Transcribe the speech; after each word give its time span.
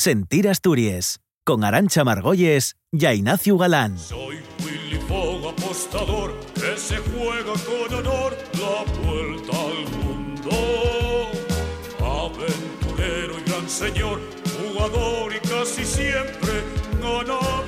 Sentir 0.00 0.48
Asturias, 0.48 1.20
con 1.44 1.62
Arancha 1.62 2.04
Margolles 2.04 2.74
y 2.90 3.06
Ignacio 3.06 3.58
Galán. 3.58 3.98
Soy 3.98 4.36
Willy 4.64 4.96
Fogg, 5.06 5.48
apostador, 5.50 6.40
que 6.54 6.74
se 6.78 6.96
juega 6.96 7.52
con 7.52 7.94
honor 7.98 8.34
la 8.54 8.92
vuelta 9.02 9.52
al 9.60 9.98
mundo. 9.98 10.50
Aventurero 12.00 13.38
y 13.40 13.42
gran 13.50 13.68
señor, 13.68 14.20
jugador 14.72 15.34
y 15.34 15.40
casi 15.46 15.84
siempre 15.84 16.64
ganador. 17.02 17.66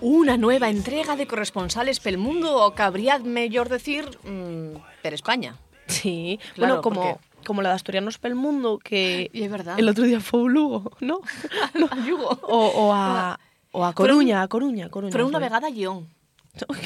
Una 0.00 0.38
nueva 0.38 0.70
entrega 0.70 1.16
de 1.16 1.26
corresponsales 1.26 2.00
pel 2.00 2.16
mundo, 2.16 2.64
o 2.64 2.74
cabría 2.74 3.18
mejor 3.18 3.68
decir, 3.68 4.06
mm, 4.24 4.78
per 5.02 5.12
España. 5.12 5.56
Sí, 5.86 6.38
Claro, 6.54 6.76
bueno, 6.76 6.82
como, 6.82 7.02
porque- 7.02 7.29
como 7.46 7.62
la 7.62 7.70
de 7.70 7.74
Asturianos 7.76 8.18
pel 8.18 8.34
Mundo, 8.34 8.78
que 8.82 9.30
Y 9.32 9.42
es 9.42 9.50
verdad. 9.50 9.78
el 9.78 9.88
otro 9.88 10.04
día 10.04 10.20
fue 10.20 10.40
un 10.42 10.52
Lugo, 10.52 10.92
¿no? 11.00 11.20
Al 11.90 12.04
Yugo. 12.06 12.28
O, 12.42 12.66
o 12.68 12.92
a, 12.94 13.38
o 13.72 13.84
a 13.84 13.92
Fueron- 13.92 14.16
Coruña, 14.18 14.42
a 14.42 14.48
Coruña, 14.48 14.86
a 14.86 14.88
Coruña. 14.90 15.12
Pero 15.12 15.26
una 15.26 15.38
vegada 15.38 15.68
a 15.68 15.70
Guión. 15.70 16.08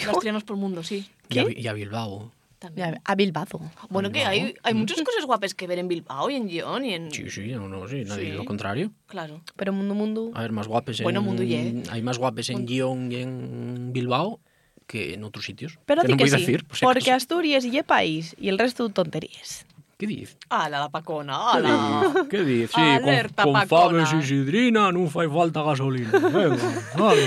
Las 0.06 0.18
trianos 0.20 0.44
por 0.44 0.56
mundo, 0.56 0.82
sí. 0.82 1.06
Y 1.28 1.38
a, 1.38 1.46
y 1.50 1.66
a 1.66 1.72
Bilbao. 1.72 2.30
También. 2.58 3.00
A 3.04 3.14
Bilbao. 3.14 3.44
Bueno, 3.90 4.10
que 4.10 4.24
hay, 4.24 4.54
hay 4.62 4.72
muchas 4.74 5.02
cosas 5.02 5.26
guapas 5.26 5.54
que 5.54 5.66
ver 5.66 5.78
en 5.78 5.88
Bilbao 5.88 6.30
y 6.30 6.36
en 6.36 6.46
Guión 6.48 6.84
y 6.84 6.94
en... 6.94 7.10
Sí, 7.10 7.28
sí, 7.28 7.48
no, 7.52 7.68
no, 7.68 7.86
sí, 7.86 8.04
nadie 8.06 8.30
Sí. 8.30 8.36
lo 8.36 8.44
contrario. 8.46 8.90
Claro. 9.06 9.42
Pero 9.56 9.72
Mundo 9.74 9.94
Mundo... 9.94 10.30
A 10.34 10.40
ver, 10.42 10.52
más 10.52 10.66
guapes 10.66 11.02
Bueno, 11.02 11.20
en... 11.20 11.26
mundo 11.26 11.42
ye. 11.42 11.82
Hay 11.90 12.00
más 12.00 12.16
guapes 12.18 12.48
en 12.48 12.64
Guión 12.64 13.12
y 13.12 13.16
en 13.16 13.92
Bilbao 13.92 14.40
que 14.86 15.14
en 15.14 15.24
otros 15.24 15.44
sitios. 15.44 15.78
Pero 15.84 16.02
que 16.02 16.08
no 16.08 16.16
que 16.16 16.24
voy 16.24 16.30
a 16.32 16.36
sí, 16.36 16.40
decir, 16.40 16.64
por 16.66 16.76
si 16.76 16.84
porque 16.86 17.00
acaso. 17.10 17.16
Asturias 17.16 17.64
y 17.66 17.82
país 17.82 18.34
y 18.38 18.48
el 18.48 18.58
resto 18.58 18.88
tonterías. 18.88 19.66
Que 20.04 20.08
diz? 20.08 20.36
Ala 20.50 20.80
la 20.80 20.90
Pacona, 20.90 21.52
ala. 21.52 22.26
Que 22.28 22.44
diz? 22.44 22.70
Sí, 22.74 22.80
Alerta 22.80 23.42
con, 23.42 23.54
con 23.54 23.66
Fabes 23.66 24.12
e 24.12 24.20
Sidrina 24.20 24.92
non 24.92 25.08
fai 25.08 25.24
falta 25.32 25.64
gasolina. 25.64 26.12
Venga, 26.12 26.60
eh, 26.60 27.00
ala. 27.00 27.26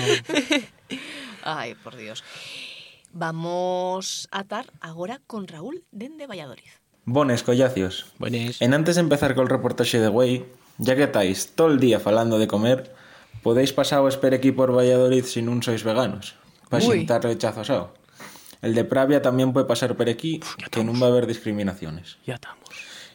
Ai, 1.58 1.73
por 1.73 1.98
Dios. 1.98 2.22
Vamos 3.14 4.30
a 4.30 4.45
atar 4.45 4.70
agora 4.80 5.17
con 5.25 5.48
Raúl 5.48 5.81
dende 5.89 6.28
Valladolid. 6.28 6.70
Bones, 7.05 7.42
collacios. 7.42 8.14
Bones. 8.20 8.61
En 8.61 8.78
antes 8.78 8.94
de 8.95 9.02
empezar 9.02 9.33
col 9.33 9.50
reportaxe 9.50 9.98
de 9.98 10.14
Güey, 10.14 10.45
ya 10.78 10.94
que 10.94 11.09
estáis 11.09 11.58
todo 11.58 11.73
el 11.73 11.80
día 11.80 12.00
falando 12.00 12.38
de 12.38 12.45
comer, 12.45 12.94
podéis 13.42 13.73
pasar 13.73 14.05
o 14.05 14.08
esper 14.08 14.38
aquí 14.38 14.53
por 14.53 14.70
Valladolid 14.70 15.25
sin 15.25 15.50
un 15.50 15.66
sois 15.66 15.81
veganos, 15.81 16.38
para 16.70 16.86
xintar 16.86 17.25
rechazo 17.25 17.66
asado. 17.66 17.98
El 18.61 18.73
de 18.73 18.83
Pravia 18.83 19.22
también 19.22 19.53
puede 19.53 19.66
pasar 19.66 19.95
por 19.95 20.09
aquí, 20.09 20.41
que 20.72 20.83
non 20.83 20.97
va 20.97 21.08
a 21.08 21.11
haber 21.13 21.27
discriminaciones. 21.30 22.17
Ya 22.25 22.36
estamos. 22.36 22.66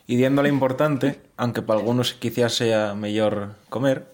Lo 0.06 0.48
importante, 0.48 1.20
aunque 1.36 1.62
para 1.62 1.80
algunos 1.80 2.14
quizás 2.14 2.54
sea 2.54 2.94
mejor 2.94 3.54
comer, 3.68 4.06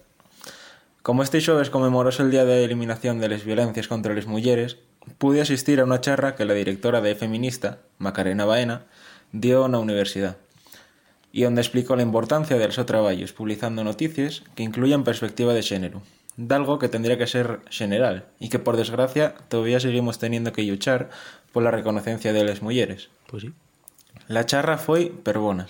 como 1.01 1.23
este 1.23 1.41
xoves 1.41 1.69
conmemoróse 1.69 2.23
el 2.23 2.31
Día 2.31 2.45
de 2.45 2.63
Eliminación 2.63 3.19
de 3.19 3.29
las 3.29 3.43
Violencias 3.43 3.87
contra 3.87 4.13
las 4.13 4.27
Mujeres, 4.27 4.77
pude 5.17 5.41
asistir 5.41 5.79
a 5.79 5.85
una 5.85 6.01
charra 6.01 6.35
que 6.35 6.45
la 6.45 6.53
directora 6.53 7.01
de 7.01 7.15
Feminista, 7.15 7.79
Macarena 7.97 8.45
Baena, 8.45 8.85
dio 9.31 9.67
na 9.67 9.79
universidad, 9.79 10.37
y 11.31 11.43
donde 11.43 11.61
explicó 11.61 11.95
la 11.95 12.03
importancia 12.03 12.57
del 12.57 12.73
seu 12.73 12.85
traballos 12.85 13.33
publicando 13.33 13.83
noticias 13.83 14.43
que 14.55 14.63
incluyan 14.63 15.03
perspectiva 15.03 15.53
de 15.53 15.63
xénero, 16.39 16.47
dalgo 16.47 16.79
que 16.79 16.89
tendría 16.89 17.17
que 17.17 17.27
ser 17.27 17.59
general, 17.69 18.25
y 18.39 18.49
que 18.49 18.59
por 18.59 18.77
desgracia 18.77 19.35
todavía 19.49 19.79
seguimos 19.79 20.19
teniendo 20.19 20.53
que 20.53 20.63
luchar 20.63 21.09
por 21.51 21.63
la 21.63 21.71
reconocencia 21.71 22.33
de 22.33 22.43
las 22.43 22.61
mujeres. 22.61 23.09
Pues 23.27 23.43
sí. 23.43 23.53
La 24.27 24.45
charra 24.45 24.77
foi 24.77 25.09
perbona, 25.09 25.67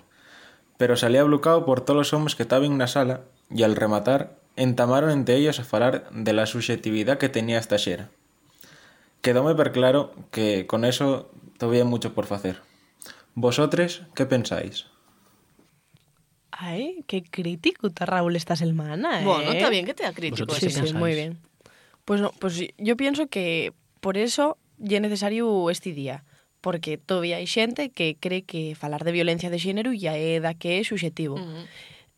pero 0.77 0.95
salía 0.95 1.23
blucado 1.23 1.65
por 1.65 1.81
todos 1.81 1.97
los 1.97 2.13
hombres 2.13 2.35
que 2.35 2.43
estaban 2.43 2.77
na 2.77 2.87
sala 2.87 3.21
y 3.49 3.63
al 3.63 3.75
rematar 3.75 4.35
entamaron 4.55 5.11
entre 5.11 5.35
ellos 5.35 5.59
a 5.59 5.63
falar 5.63 6.09
de 6.11 6.33
la 6.33 6.45
subjetividad 6.45 7.17
que 7.17 7.29
tenía 7.29 7.59
esta 7.59 7.79
xera. 7.79 8.09
Quedóme 9.21 9.55
per 9.55 9.71
claro 9.71 10.11
que 10.31 10.67
con 10.67 10.83
eso 10.83 11.31
todavía 11.57 11.83
hay 11.83 11.87
mucho 11.87 12.13
por 12.13 12.25
facer. 12.25 12.59
Vosotros, 13.35 14.03
¿qué 14.15 14.25
pensáis? 14.25 14.88
Ay, 16.61 17.05
qué 17.07 17.23
crítico 17.23 17.87
está 17.87 18.05
Raúl 18.05 18.35
esta 18.35 18.57
semana, 18.57 19.21
¿eh? 19.21 19.23
Bueno, 19.23 19.53
está 19.53 19.69
bien 19.69 19.85
que 19.85 19.93
te 19.93 20.03
da 20.03 20.11
crítico. 20.11 20.53
Sí, 20.53 20.69
sí, 20.69 20.93
muy 20.93 21.15
bien. 21.15 21.39
Pues, 22.03 22.19
no, 22.19 22.33
pues 22.37 22.61
yo 22.77 22.97
pienso 22.97 23.27
que 23.27 23.71
por 24.01 24.17
eso 24.17 24.57
ya 24.77 24.97
es 24.97 25.01
necesario 25.01 25.69
este 25.69 25.93
día, 25.93 26.25
porque 26.59 26.97
todavía 26.97 27.37
hay 27.37 27.47
xente 27.47 27.91
que 27.91 28.17
cree 28.19 28.43
que 28.43 28.75
falar 28.75 29.05
de 29.05 29.13
violencia 29.13 29.49
de 29.49 29.57
xénero 29.57 29.93
ya 29.93 30.19
é 30.19 30.43
da 30.43 30.51
que 30.51 30.79
é 30.79 30.83
subjetivo. 30.83 31.39
Ujú. 31.39 31.63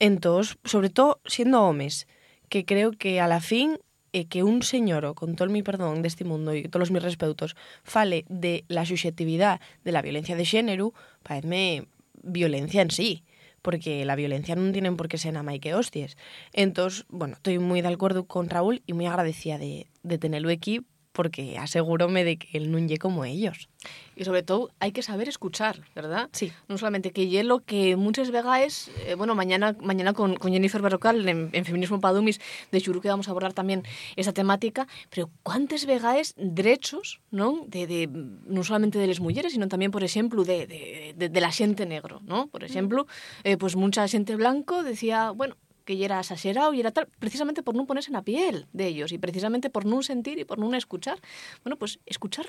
Entón, 0.02 0.42
sobre 0.66 0.90
todo 0.90 1.22
siendo 1.30 1.62
homes, 1.62 2.10
que 2.50 2.66
creo 2.66 2.98
que 2.98 3.22
a 3.22 3.30
la 3.30 3.46
fin 3.46 3.78
é 4.10 4.26
que 4.26 4.42
un 4.42 4.66
señoro, 4.66 5.14
con 5.14 5.38
todo 5.38 5.54
mi 5.54 5.62
perdón 5.62 6.02
deste 6.02 6.26
mundo 6.26 6.50
e 6.50 6.66
todos 6.66 6.90
os 6.90 6.94
mis 6.98 7.06
respeutos, 7.06 7.54
fale 7.86 8.26
de 8.26 8.66
la 8.74 8.90
subjetividad 8.90 9.62
de 9.86 9.94
la 9.94 10.02
violencia 10.02 10.34
de 10.34 10.50
xénero, 10.50 10.98
parece 11.22 11.86
violencia 12.26 12.82
en 12.82 12.90
sí 12.90 13.22
porque 13.62 14.06
la 14.06 14.18
violencia 14.18 14.58
non 14.58 14.74
tienen 14.74 14.98
por 14.98 15.08
qué 15.08 15.18
ser 15.22 15.34
nada 15.34 15.48
máis 15.48 15.62
que 15.62 15.78
hostias. 15.78 16.18
Entón, 16.54 16.92
bueno, 17.10 17.38
estoy 17.38 17.62
moi 17.62 17.82
de 17.82 17.90
acordo 17.90 18.26
con 18.26 18.50
Raúl 18.50 18.82
e 18.90 18.92
moi 18.98 19.08
agradecida 19.08 19.62
de, 19.62 19.88
de 20.02 20.18
tenerlo 20.18 20.50
aquí 20.50 20.86
porque 21.22 21.60
asegúrome 21.60 22.24
de 22.24 22.38
que 22.42 22.58
él 22.58 22.74
non 22.74 22.90
lle 22.90 22.98
como 22.98 23.30
ellos. 23.30 23.70
Y 24.18 24.26
sobre 24.26 24.42
todo 24.42 24.74
hay 24.82 24.90
que 24.90 25.06
saber 25.06 25.30
escuchar, 25.30 25.86
¿verdad? 25.94 26.34
Sí. 26.34 26.50
No 26.66 26.82
solamente 26.82 27.14
que 27.14 27.30
hielo 27.30 27.62
que 27.62 27.94
muchas 27.94 28.34
vegaes, 28.34 28.90
eh, 29.06 29.14
bueno, 29.14 29.38
mañana 29.38 29.78
mañana 29.86 30.18
con, 30.18 30.34
con 30.42 30.50
Jennifer 30.50 30.82
Berrocal 30.82 31.22
en, 31.30 31.54
en 31.54 31.64
Feminismo 31.64 32.02
para 32.02 32.18
Dummies, 32.18 32.42
de 32.72 32.80
Xuru 32.82 33.06
que 33.06 33.14
vamos 33.14 33.28
a 33.28 33.38
abordar 33.38 33.54
también 33.54 33.86
esa 34.16 34.34
temática, 34.34 34.88
pero 35.14 35.30
cuántas 35.44 35.86
vegaes 35.86 36.34
derechos, 36.42 37.22
¿no? 37.30 37.70
De, 37.70 37.86
de, 37.86 38.10
non 38.10 38.66
solamente 38.66 38.98
de 38.98 39.06
las 39.06 39.22
mujeres, 39.22 39.54
sino 39.54 39.70
también, 39.70 39.94
por 39.94 40.02
ejemplo, 40.02 40.42
de, 40.42 40.66
de, 41.14 41.42
la 41.42 41.54
xente 41.54 41.86
negro, 41.86 42.26
¿no? 42.26 42.50
Por 42.50 42.66
ejemplo, 42.66 43.06
eh, 43.46 43.62
pues 43.62 43.78
mucha 43.78 44.10
xente 44.10 44.34
blanco 44.34 44.82
decía, 44.82 45.30
bueno, 45.30 45.54
que 45.92 45.98
ya 45.98 46.06
era 46.06 46.20
exagerado 46.20 46.74
y 46.74 46.80
era 46.80 46.92
tal, 46.92 47.08
precisamente 47.20 47.64
por 47.64 47.76
no 47.76 47.86
ponerse 47.86 48.10
en 48.10 48.14
la 48.14 48.22
piel 48.22 48.66
de 48.74 48.88
ellos 48.88 49.12
y 49.12 49.18
precisamente 49.18 49.70
por 49.70 49.86
no 49.86 50.02
sentir 50.04 50.40
y 50.40 50.46
por 50.46 50.58
no 50.58 50.74
escuchar. 50.76 51.20
Bueno, 51.64 51.76
pues 51.78 52.00
escuchar 52.06 52.48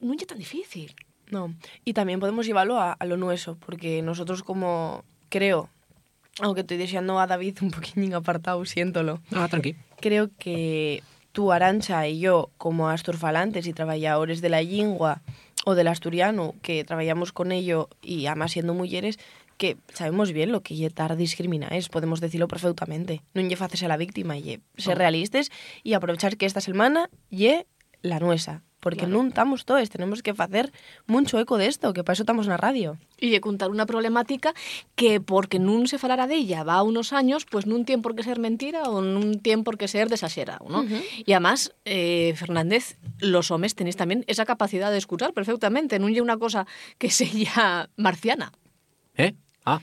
no 0.00 0.12
es 0.14 0.26
tan 0.26 0.38
difícil. 0.38 0.94
No. 1.30 1.54
Y 1.84 1.92
también 1.94 2.20
podemos 2.20 2.46
llevarlo 2.46 2.78
a, 2.78 2.92
a 2.92 3.04
lo 3.04 3.16
nuestro, 3.16 3.56
porque 3.56 4.00
nosotros 4.02 4.42
como, 4.44 5.02
creo, 5.28 5.68
aunque 6.40 6.60
estoy 6.60 6.76
deseando 6.76 7.18
a 7.18 7.26
David 7.26 7.58
un 7.62 7.70
poquín 7.72 8.14
apartado, 8.14 8.64
siéntolo, 8.64 9.20
Ah, 9.32 9.48
tranqui. 9.48 9.74
creo 10.00 10.30
que 10.38 11.02
tú, 11.32 11.50
Arancha, 11.52 12.06
y 12.06 12.20
yo, 12.20 12.50
como 12.58 12.88
asturfalantes 12.88 13.66
y 13.66 13.72
trabajadores 13.72 14.40
de 14.40 14.48
la 14.50 14.62
lingua 14.62 15.20
o 15.64 15.74
del 15.74 15.88
asturiano, 15.88 16.54
que 16.62 16.84
trabajamos 16.84 17.32
con 17.32 17.50
ello 17.50 17.88
y 18.02 18.26
además 18.26 18.52
siendo 18.52 18.72
mujeres, 18.72 19.18
que 19.56 19.76
sabemos 19.92 20.32
bien 20.32 20.52
lo 20.52 20.60
que 20.62 20.76
lle 20.76 20.86
estar 20.86 21.16
discriminaes, 21.16 21.88
podemos 21.88 22.20
decirlo 22.20 22.48
perfectamente. 22.48 23.24
Non 23.34 23.48
lle 23.48 23.56
faces 23.56 23.82
a 23.82 23.88
la 23.88 23.96
víctima, 23.96 24.36
lle 24.36 24.60
ser 24.76 24.96
realistas 25.00 25.48
y 25.82 25.96
aprovechar 25.96 26.36
que 26.36 26.44
esta 26.46 26.60
semana 26.60 27.08
lle 27.32 27.66
la 28.04 28.20
nuesa. 28.20 28.62
Porque 28.76 29.02
Claro. 29.08 29.18
non 29.18 29.34
estamos 29.34 29.66
todos, 29.66 29.88
tenemos 29.90 30.22
que 30.22 30.30
facer 30.36 30.70
mucho 31.10 31.40
eco 31.42 31.58
de 31.58 31.66
esto, 31.66 31.90
que 31.90 32.06
para 32.06 32.14
eso 32.14 32.22
estamos 32.22 32.46
na 32.46 32.54
radio. 32.60 33.00
y 33.18 33.32
de 33.34 33.40
contar 33.40 33.72
una 33.72 33.82
problemática 33.88 34.52
que 34.94 35.18
porque 35.18 35.58
nun 35.58 35.88
se 35.90 35.98
falara 35.98 36.28
de 36.30 36.36
ella 36.38 36.62
va 36.62 36.84
unos 36.86 37.10
años, 37.16 37.48
pues 37.50 37.66
nun 37.66 37.82
tiene 37.88 38.04
por 38.04 38.14
qué 38.14 38.22
ser 38.22 38.38
mentira 38.38 38.86
o 38.86 39.00
nun 39.02 39.40
tiene 39.42 39.64
por 39.66 39.74
qué 39.80 39.88
ser 39.90 40.06
desaxerado, 40.12 40.68
¿no? 40.70 40.84
Y 41.24 41.32
además, 41.32 41.72
eh, 41.88 42.36
Fernández, 42.36 43.00
los 43.18 43.50
hombres 43.50 43.74
tenéis 43.74 43.96
también 43.96 44.22
esa 44.28 44.44
capacidad 44.46 44.92
de 44.92 45.00
escuchar 45.02 45.32
perfectamente, 45.34 45.98
non 45.98 46.12
lle 46.14 46.22
una 46.22 46.36
cosa 46.38 46.68
que 47.00 47.10
sea 47.10 47.88
marciana. 47.98 48.52
¿Eh? 49.18 49.32
Ah. 49.66 49.80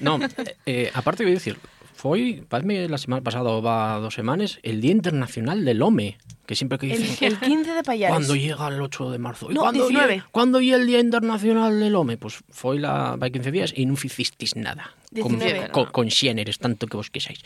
no, 0.00 0.18
eh, 0.66 0.90
aparte 0.94 1.24
voy 1.24 1.32
a 1.32 1.34
decir, 1.34 1.58
foi, 1.98 2.46
parece 2.48 2.86
la 2.88 2.98
semana 2.98 3.22
pasada 3.26 3.50
o 3.50 3.58
va 3.60 3.98
dos 3.98 4.14
semanas, 4.14 4.58
el 4.62 4.80
Día 4.80 4.92
Internacional 4.92 5.64
del 5.64 5.82
Home, 5.82 6.16
que 6.46 6.54
siempre 6.54 6.78
que 6.78 6.94
El, 6.94 7.02
dicen... 7.02 7.32
el 7.32 7.38
15 7.40 7.72
de 7.74 7.82
Payares. 7.82 8.14
¿Cuándo 8.14 8.36
llega 8.36 8.68
el 8.68 8.80
8 8.80 9.10
de 9.10 9.18
marzo? 9.18 9.50
¿Y 9.50 9.54
No, 9.54 9.62
cuándo 9.62 9.88
19. 9.88 10.16
lle- 10.16 10.24
¿Cuándo 10.30 10.60
llega 10.60 10.76
el 10.78 10.86
Día 10.86 11.00
Internacional 11.00 11.74
del 11.80 11.94
Home? 11.94 12.16
Pues 12.16 12.38
foi 12.54 12.78
la 12.78 13.16
vai 13.18 13.34
15 13.34 13.50
días 13.50 13.70
e 13.74 13.82
non 13.82 13.98
ficisteis 13.98 14.54
nada. 14.54 14.94
Con, 15.10 15.42
19, 15.42 15.74
con, 15.74 15.90
con 15.90 16.06
xéneres, 16.06 16.62
tanto 16.62 16.86
que 16.86 16.94
vos 16.96 17.10
quexáis. 17.10 17.42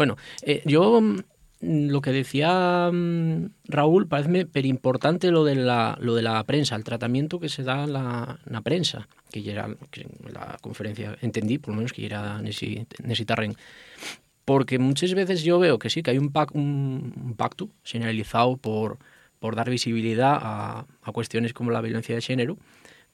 Bueno, 0.00 0.16
eh, 0.48 0.64
yo 0.64 0.96
mm, 0.96 1.20
lo 1.60 2.00
que 2.00 2.10
decía 2.10 2.90
mm, 2.92 3.50
Raúl, 3.64 4.08
parece 4.08 4.46
pero 4.46 4.66
importante 4.66 5.30
lo 5.30 5.44
de, 5.44 5.56
la, 5.56 5.96
lo 6.00 6.14
de 6.14 6.22
la 6.22 6.42
prensa, 6.44 6.76
el 6.76 6.84
tratamiento 6.84 7.38
que 7.38 7.48
se 7.48 7.62
da 7.62 7.84
en 7.84 7.92
la, 7.92 8.60
prensa, 8.62 9.08
que 9.30 9.42
ya 9.42 9.52
era 9.52 9.68
que 9.90 10.06
la 10.32 10.56
conferencia, 10.60 11.16
entendí, 11.20 11.58
por 11.58 11.70
lo 11.70 11.76
menos 11.76 11.92
que 11.92 12.06
era 12.06 12.40
terreno. 13.26 13.54
Porque 14.44 14.78
muchas 14.78 15.14
veces 15.14 15.42
yo 15.42 15.58
veo 15.58 15.78
que 15.78 15.90
sí, 15.90 16.02
que 16.02 16.12
hay 16.12 16.18
un, 16.18 16.32
pac, 16.32 16.54
un, 16.54 17.34
pacto 17.36 17.68
generalizado 17.84 18.56
por, 18.56 18.98
dar 19.54 19.70
visibilidad 19.70 20.38
a, 20.40 20.86
a 21.02 21.12
cuestiones 21.12 21.52
como 21.52 21.70
la 21.70 21.82
violencia 21.82 22.14
de 22.14 22.22
género, 22.22 22.56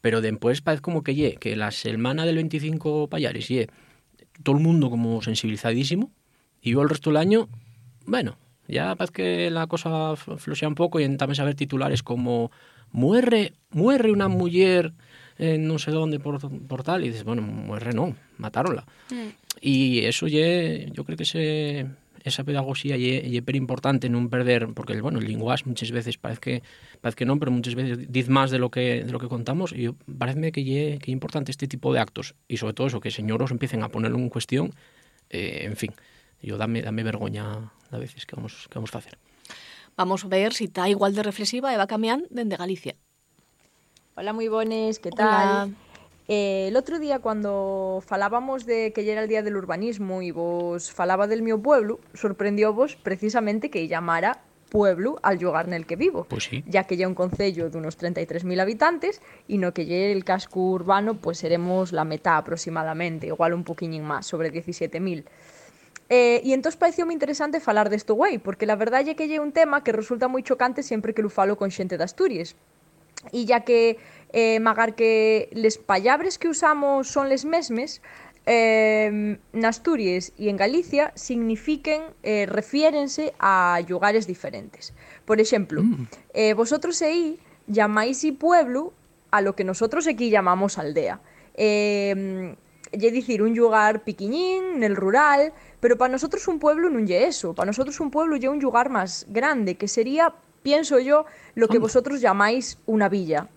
pero 0.00 0.20
después 0.20 0.60
parece 0.60 0.82
como 0.82 1.02
que 1.02 1.14
ye, 1.14 1.34
que 1.34 1.56
la 1.56 1.72
semana 1.72 2.24
del 2.24 2.36
25 2.36 3.08
payares 3.08 3.48
ye 3.48 3.68
todo 4.42 4.56
el 4.56 4.62
mundo 4.62 4.90
como 4.90 5.22
sensibilizadísimo 5.22 6.12
y 6.60 6.72
yo 6.72 6.82
el 6.82 6.88
resto 6.88 7.10
del 7.10 7.16
año, 7.16 7.48
bueno, 8.06 8.36
ya 8.68 8.94
parece 8.96 9.12
que 9.12 9.50
la 9.50 9.66
cosa 9.66 10.12
fl- 10.14 10.38
floxea 10.38 10.68
un 10.68 10.74
poco 10.74 11.00
y 11.00 11.04
en 11.04 11.16
también 11.16 11.36
saber 11.36 11.54
titulares 11.54 12.02
como 12.02 12.50
muere, 12.92 13.52
muere 13.70 14.10
una 14.10 14.28
mujer 14.28 14.92
en 15.38 15.68
no 15.68 15.78
sé 15.78 15.90
dónde 15.90 16.18
por, 16.18 16.40
por 16.66 16.82
tal 16.82 17.04
y 17.04 17.08
dices, 17.08 17.24
bueno, 17.24 17.42
muere 17.42 17.92
no, 17.92 18.16
mataronla. 18.38 18.86
Y 19.60 20.00
eso 20.04 20.26
ye, 20.28 20.90
yo 20.92 21.04
creo 21.04 21.16
que 21.16 21.22
ese, 21.24 21.86
esa 22.24 22.44
pedagogía 22.44 22.96
ye, 22.96 23.22
ye 23.28 23.42
per 23.42 23.56
importante 23.56 24.08
non 24.08 24.28
perder, 24.28 24.68
porque 24.74 24.92
el, 24.92 25.00
bueno, 25.00 25.18
el 25.20 25.26
linguaje 25.28 25.64
muchas 25.64 25.92
veces 25.92 26.16
parece 26.18 26.40
que 26.40 26.54
parece 27.00 27.16
que 27.22 27.26
non, 27.28 27.38
pero 27.38 27.52
muchas 27.52 27.74
veces 27.74 28.10
diz 28.10 28.28
más 28.28 28.50
de 28.50 28.58
lo 28.58 28.70
que 28.70 29.04
de 29.04 29.12
lo 29.12 29.20
que 29.20 29.28
contamos 29.28 29.72
y 29.72 29.88
yo, 29.88 29.94
parece 30.18 30.52
que 30.52 30.64
ye, 30.64 30.98
que 30.98 31.08
ye 31.08 31.12
importante 31.12 31.50
este 31.52 31.68
tipo 31.68 31.92
de 31.92 32.00
actos 32.00 32.34
y 32.48 32.56
sobre 32.58 32.74
todo 32.74 32.86
eso, 32.88 33.00
que 33.00 33.10
señoros 33.10 33.50
empiecen 33.52 33.82
a 33.82 33.88
ponerlo 33.88 34.18
en 34.18 34.28
cuestión, 34.28 34.72
eh, 35.30 35.64
en 35.64 35.76
fin, 35.76 35.92
yo 36.42 36.56
dame, 36.58 36.82
dame 36.82 37.02
vergoña 37.02 37.72
a 37.90 37.98
veces 37.98 38.26
que 38.26 38.36
vamos, 38.36 38.68
que 38.68 38.74
vamos 38.78 38.94
a 38.94 38.98
hacer. 38.98 39.18
Vamos 39.96 40.24
a 40.24 40.28
ver 40.28 40.52
si 40.52 40.64
está 40.64 40.88
igual 40.88 41.14
de 41.14 41.22
reflexiva 41.22 41.72
Eva 41.72 41.86
Camián 41.86 42.26
dende 42.30 42.56
Galicia. 42.56 42.96
Hola, 44.14 44.32
muy 44.32 44.48
bones, 44.48 44.98
¿qué 44.98 45.10
Hola. 45.12 45.24
tal? 45.24 45.76
Eh, 46.28 46.66
el 46.68 46.76
otro 46.76 46.98
día 46.98 47.20
cuando 47.20 48.02
falábamos 48.04 48.66
de 48.66 48.92
que 48.92 49.04
ya 49.04 49.12
era 49.12 49.22
el 49.22 49.28
día 49.28 49.42
del 49.42 49.56
urbanismo 49.56 50.22
y 50.22 50.32
vos 50.32 50.90
falaba 50.90 51.26
del 51.26 51.42
mío 51.42 51.60
pueblo, 51.62 52.00
sorprendió 52.14 52.72
vos 52.72 52.96
precisamente 52.96 53.70
que 53.70 53.86
llamara 53.86 54.42
pueblo 54.68 55.18
al 55.22 55.38
lugar 55.38 55.66
en 55.68 55.74
el 55.74 55.86
que 55.86 55.96
vivo. 55.96 56.26
Pues 56.28 56.44
sí. 56.44 56.64
Ya 56.66 56.84
que 56.84 56.96
ya 56.96 57.06
un 57.06 57.14
concello 57.14 57.70
de 57.70 57.78
unos 57.78 57.98
33.000 57.98 58.60
habitantes 58.60 59.22
y 59.46 59.58
no 59.58 59.72
que 59.72 59.86
ya 59.86 59.96
el 59.96 60.24
casco 60.24 60.60
urbano 60.60 61.14
pues 61.14 61.38
seremos 61.38 61.92
la 61.92 62.04
mitad 62.04 62.36
aproximadamente, 62.36 63.28
igual 63.28 63.54
un 63.54 63.62
poquillín 63.62 64.02
más, 64.02 64.26
sobre 64.26 64.52
17.000. 64.52 65.24
Eh, 66.08 66.38
e 66.46 66.54
entón 66.54 66.70
pareció 66.78 67.02
moi 67.02 67.14
interesante 67.18 67.58
falar 67.58 67.90
desto 67.90 68.14
guai, 68.14 68.38
porque 68.38 68.66
la 68.66 68.78
verdade 68.78 69.10
é 69.12 69.18
que 69.18 69.26
lle 69.26 69.42
un 69.42 69.50
tema 69.50 69.82
que 69.82 69.90
resulta 69.90 70.30
moi 70.30 70.46
chocante 70.46 70.86
sempre 70.86 71.10
que 71.10 71.22
lo 71.22 71.30
falo 71.30 71.58
con 71.58 71.74
xente 71.74 71.98
de 71.98 72.06
Asturias. 72.06 72.54
E 73.34 73.42
ya 73.42 73.66
que 73.66 73.98
eh, 74.30 74.62
magar 74.62 74.94
que 74.94 75.50
les 75.50 75.82
pallabres 75.82 76.38
que 76.38 76.46
usamos 76.46 77.10
son 77.10 77.26
les 77.26 77.42
mesmes, 77.42 77.98
eh, 78.46 79.10
en 79.34 79.64
Asturias 79.66 80.30
e 80.38 80.46
en 80.46 80.56
Galicia 80.56 81.10
signifiquen, 81.18 82.14
eh, 82.22 82.46
refiérense 82.46 83.34
a 83.42 83.82
lugares 83.90 84.30
diferentes. 84.30 84.94
Por 85.26 85.42
exemplo, 85.42 85.82
mm. 85.82 86.06
eh, 86.34 86.54
vosotros 86.54 87.02
aí 87.02 87.42
llamáis 87.66 88.22
y 88.22 88.30
pueblo 88.30 88.94
a 89.34 89.42
lo 89.42 89.58
que 89.58 89.64
nosotros 89.64 90.06
aquí 90.06 90.30
llamamos 90.30 90.78
aldea. 90.78 91.18
Eh, 91.54 92.54
lle 92.96 93.12
dicir 93.12 93.40
un 93.44 93.54
lugar 93.54 94.02
piquiñín, 94.02 94.80
nel 94.80 94.96
rural, 94.96 95.52
pero 95.80 95.96
para 95.96 96.12
nosotros 96.12 96.44
un 96.48 96.58
pueblo 96.58 96.90
non 96.90 97.04
lle 97.04 97.28
eso, 97.28 97.54
para 97.54 97.70
nosotros 97.70 98.00
un 98.00 98.10
pueblo 98.10 98.36
lle 98.40 98.48
un 98.48 98.58
lugar 98.58 98.88
máis 98.88 99.28
grande, 99.28 99.76
que 99.76 99.88
sería, 99.88 100.32
pienso 100.64 100.98
yo, 100.98 101.24
lo 101.54 101.68
que 101.68 101.78
vosotros 101.78 102.20
llamáis 102.20 102.80
una 102.84 103.08
villa. 103.08 103.48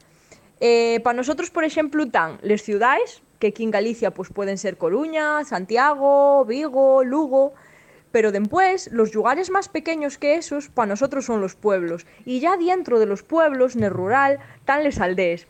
Eh, 0.60 1.00
para 1.04 1.16
nosotros, 1.16 1.50
por 1.50 1.64
exemplo, 1.64 2.06
tan 2.12 2.38
les 2.44 2.62
ciudades, 2.62 3.24
que 3.40 3.48
aquí 3.48 3.64
en 3.64 3.72
Galicia 3.72 4.12
pues, 4.12 4.30
pueden 4.30 4.58
ser 4.58 4.78
Coruña, 4.78 5.44
Santiago, 5.46 6.44
Vigo, 6.46 7.04
Lugo, 7.04 7.54
pero 8.12 8.32
después 8.32 8.92
los 8.92 9.14
lugares 9.14 9.50
más 9.50 9.70
pequeños 9.70 10.18
que 10.18 10.36
esos 10.36 10.68
para 10.70 10.88
nosotros 10.88 11.26
son 11.26 11.42
los 11.42 11.56
pueblos. 11.56 12.06
Y 12.26 12.40
ya 12.40 12.58
dentro 12.58 13.00
de 13.00 13.06
los 13.06 13.24
pueblos, 13.24 13.76
en 13.76 13.84
el 13.84 13.92
rural, 13.92 14.40
están 14.58 14.84
les 14.84 15.00
aldeas. 15.00 15.48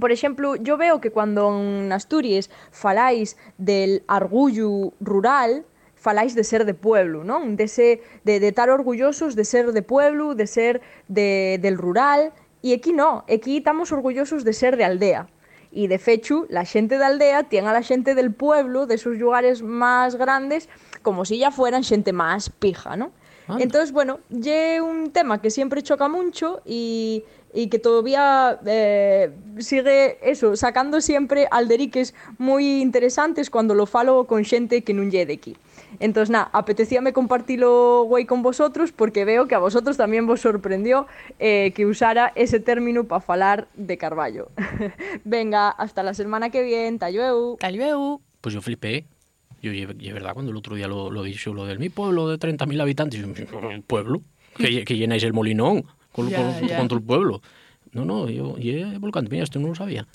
Por 0.00 0.10
exemplo, 0.10 0.56
yo 0.56 0.76
veo 0.76 1.00
que 1.00 1.10
cuando 1.10 1.48
en 1.60 1.92
Asturias 1.92 2.50
faláis 2.70 3.36
del 3.56 4.02
argullo 4.08 4.92
rural, 5.00 5.64
faláis 5.94 6.34
de 6.34 6.44
ser 6.44 6.64
de 6.64 6.74
pueblo, 6.74 7.24
non? 7.24 7.56
De, 7.56 7.68
se, 7.68 8.02
de, 8.24 8.38
de 8.40 8.48
estar 8.48 8.68
orgullosos 8.70 9.34
de 9.34 9.44
ser 9.44 9.72
de 9.72 9.82
pueblo, 9.82 10.34
de 10.34 10.46
ser 10.46 10.82
de, 11.08 11.58
del 11.62 11.78
rural, 11.78 12.32
e 12.62 12.74
aquí 12.74 12.92
no, 12.92 13.24
aquí 13.30 13.58
estamos 13.58 13.92
orgullosos 13.92 14.44
de 14.44 14.52
ser 14.52 14.76
de 14.76 14.84
aldea. 14.84 15.28
Y 15.70 15.88
de 15.88 15.98
fechu, 15.98 16.46
la 16.48 16.64
xente 16.64 16.98
de 16.98 17.04
aldea 17.04 17.44
tiene 17.44 17.68
a 17.68 17.72
la 17.72 17.82
xente 17.82 18.14
del 18.14 18.32
pueblo, 18.32 18.86
de 18.86 18.94
esos 18.94 19.16
lugares 19.18 19.62
más 19.62 20.16
grandes, 20.16 20.68
como 21.02 21.24
si 21.24 21.38
ya 21.38 21.50
fueran 21.50 21.84
xente 21.84 22.12
más 22.12 22.50
pija, 22.50 22.96
¿no? 22.96 23.12
Anda. 23.46 23.62
Entonces, 23.62 23.92
bueno, 23.92 24.18
lle 24.30 24.80
un 24.80 25.10
tema 25.10 25.40
que 25.40 25.50
siempre 25.50 25.82
choca 25.82 26.08
mucho 26.08 26.62
y, 26.64 27.22
y 27.56 27.68
que 27.68 27.78
todavía 27.78 28.60
eh, 28.66 29.30
sigue 29.58 30.18
eso, 30.20 30.56
sacando 30.56 31.00
siempre 31.00 31.48
alderiques 31.50 32.12
moi 32.36 32.84
interesantes 32.84 33.48
cando 33.48 33.72
lo 33.72 33.88
falo 33.88 34.28
con 34.28 34.44
xente 34.44 34.84
que 34.84 34.92
non 34.92 35.08
lle 35.08 35.24
de 35.24 35.40
aquí. 35.40 35.56
Entonces, 35.96 36.28
na, 36.28 36.52
apetecíame 36.52 37.16
compartilo 37.16 38.04
guai 38.04 38.28
con 38.28 38.44
vosotros 38.44 38.92
porque 38.92 39.24
veo 39.24 39.48
que 39.48 39.56
a 39.56 39.62
vosotros 39.64 39.96
tamén 39.96 40.28
vos 40.28 40.44
sorprendió 40.44 41.08
eh, 41.40 41.72
que 41.72 41.88
usara 41.88 42.28
ese 42.36 42.60
término 42.60 43.08
para 43.08 43.24
falar 43.24 43.72
de 43.72 43.96
Carballo. 43.96 44.52
Venga, 45.24 45.72
hasta 45.72 46.04
la 46.04 46.12
semana 46.12 46.52
que 46.52 46.60
viene, 46.60 47.00
tallueu. 47.00 47.56
Tallueu. 47.56 48.20
Pois 48.44 48.52
pues 48.52 48.54
yo 48.54 48.60
flipé, 48.60 49.08
Yo, 49.64 49.72
y 49.72 49.82
es 49.82 50.12
verdad, 50.12 50.34
cuando 50.36 50.52
el 50.52 50.60
otro 50.60 50.76
día 50.76 50.88
lo, 50.88 51.10
lo 51.10 51.24
dije, 51.24 51.48
lo 51.48 51.64
del 51.64 51.80
mi 51.80 51.88
pueblo 51.88 52.28
de 52.28 52.36
30.000 52.36 52.82
habitantes, 52.82 53.24
pueblo, 53.88 54.20
que, 54.60 54.84
que 54.84 54.96
llenáis 55.00 55.24
el 55.24 55.32
molinón. 55.32 55.88
Con, 56.16 56.30
Ya, 56.32 56.40
con, 56.40 56.66
ya. 56.66 56.78
con 56.80 56.88
todo 56.88 56.98
el 56.98 57.04
pueblo. 57.04 57.42
No, 57.92 58.04
no, 58.08 58.28
yo, 58.32 58.56
y 58.56 58.70
es 58.80 58.98
volcán, 58.98 59.28
mira, 59.30 59.44
esto 59.44 59.60
no 59.60 59.68
lo 59.68 59.76
sabía. 59.76 60.08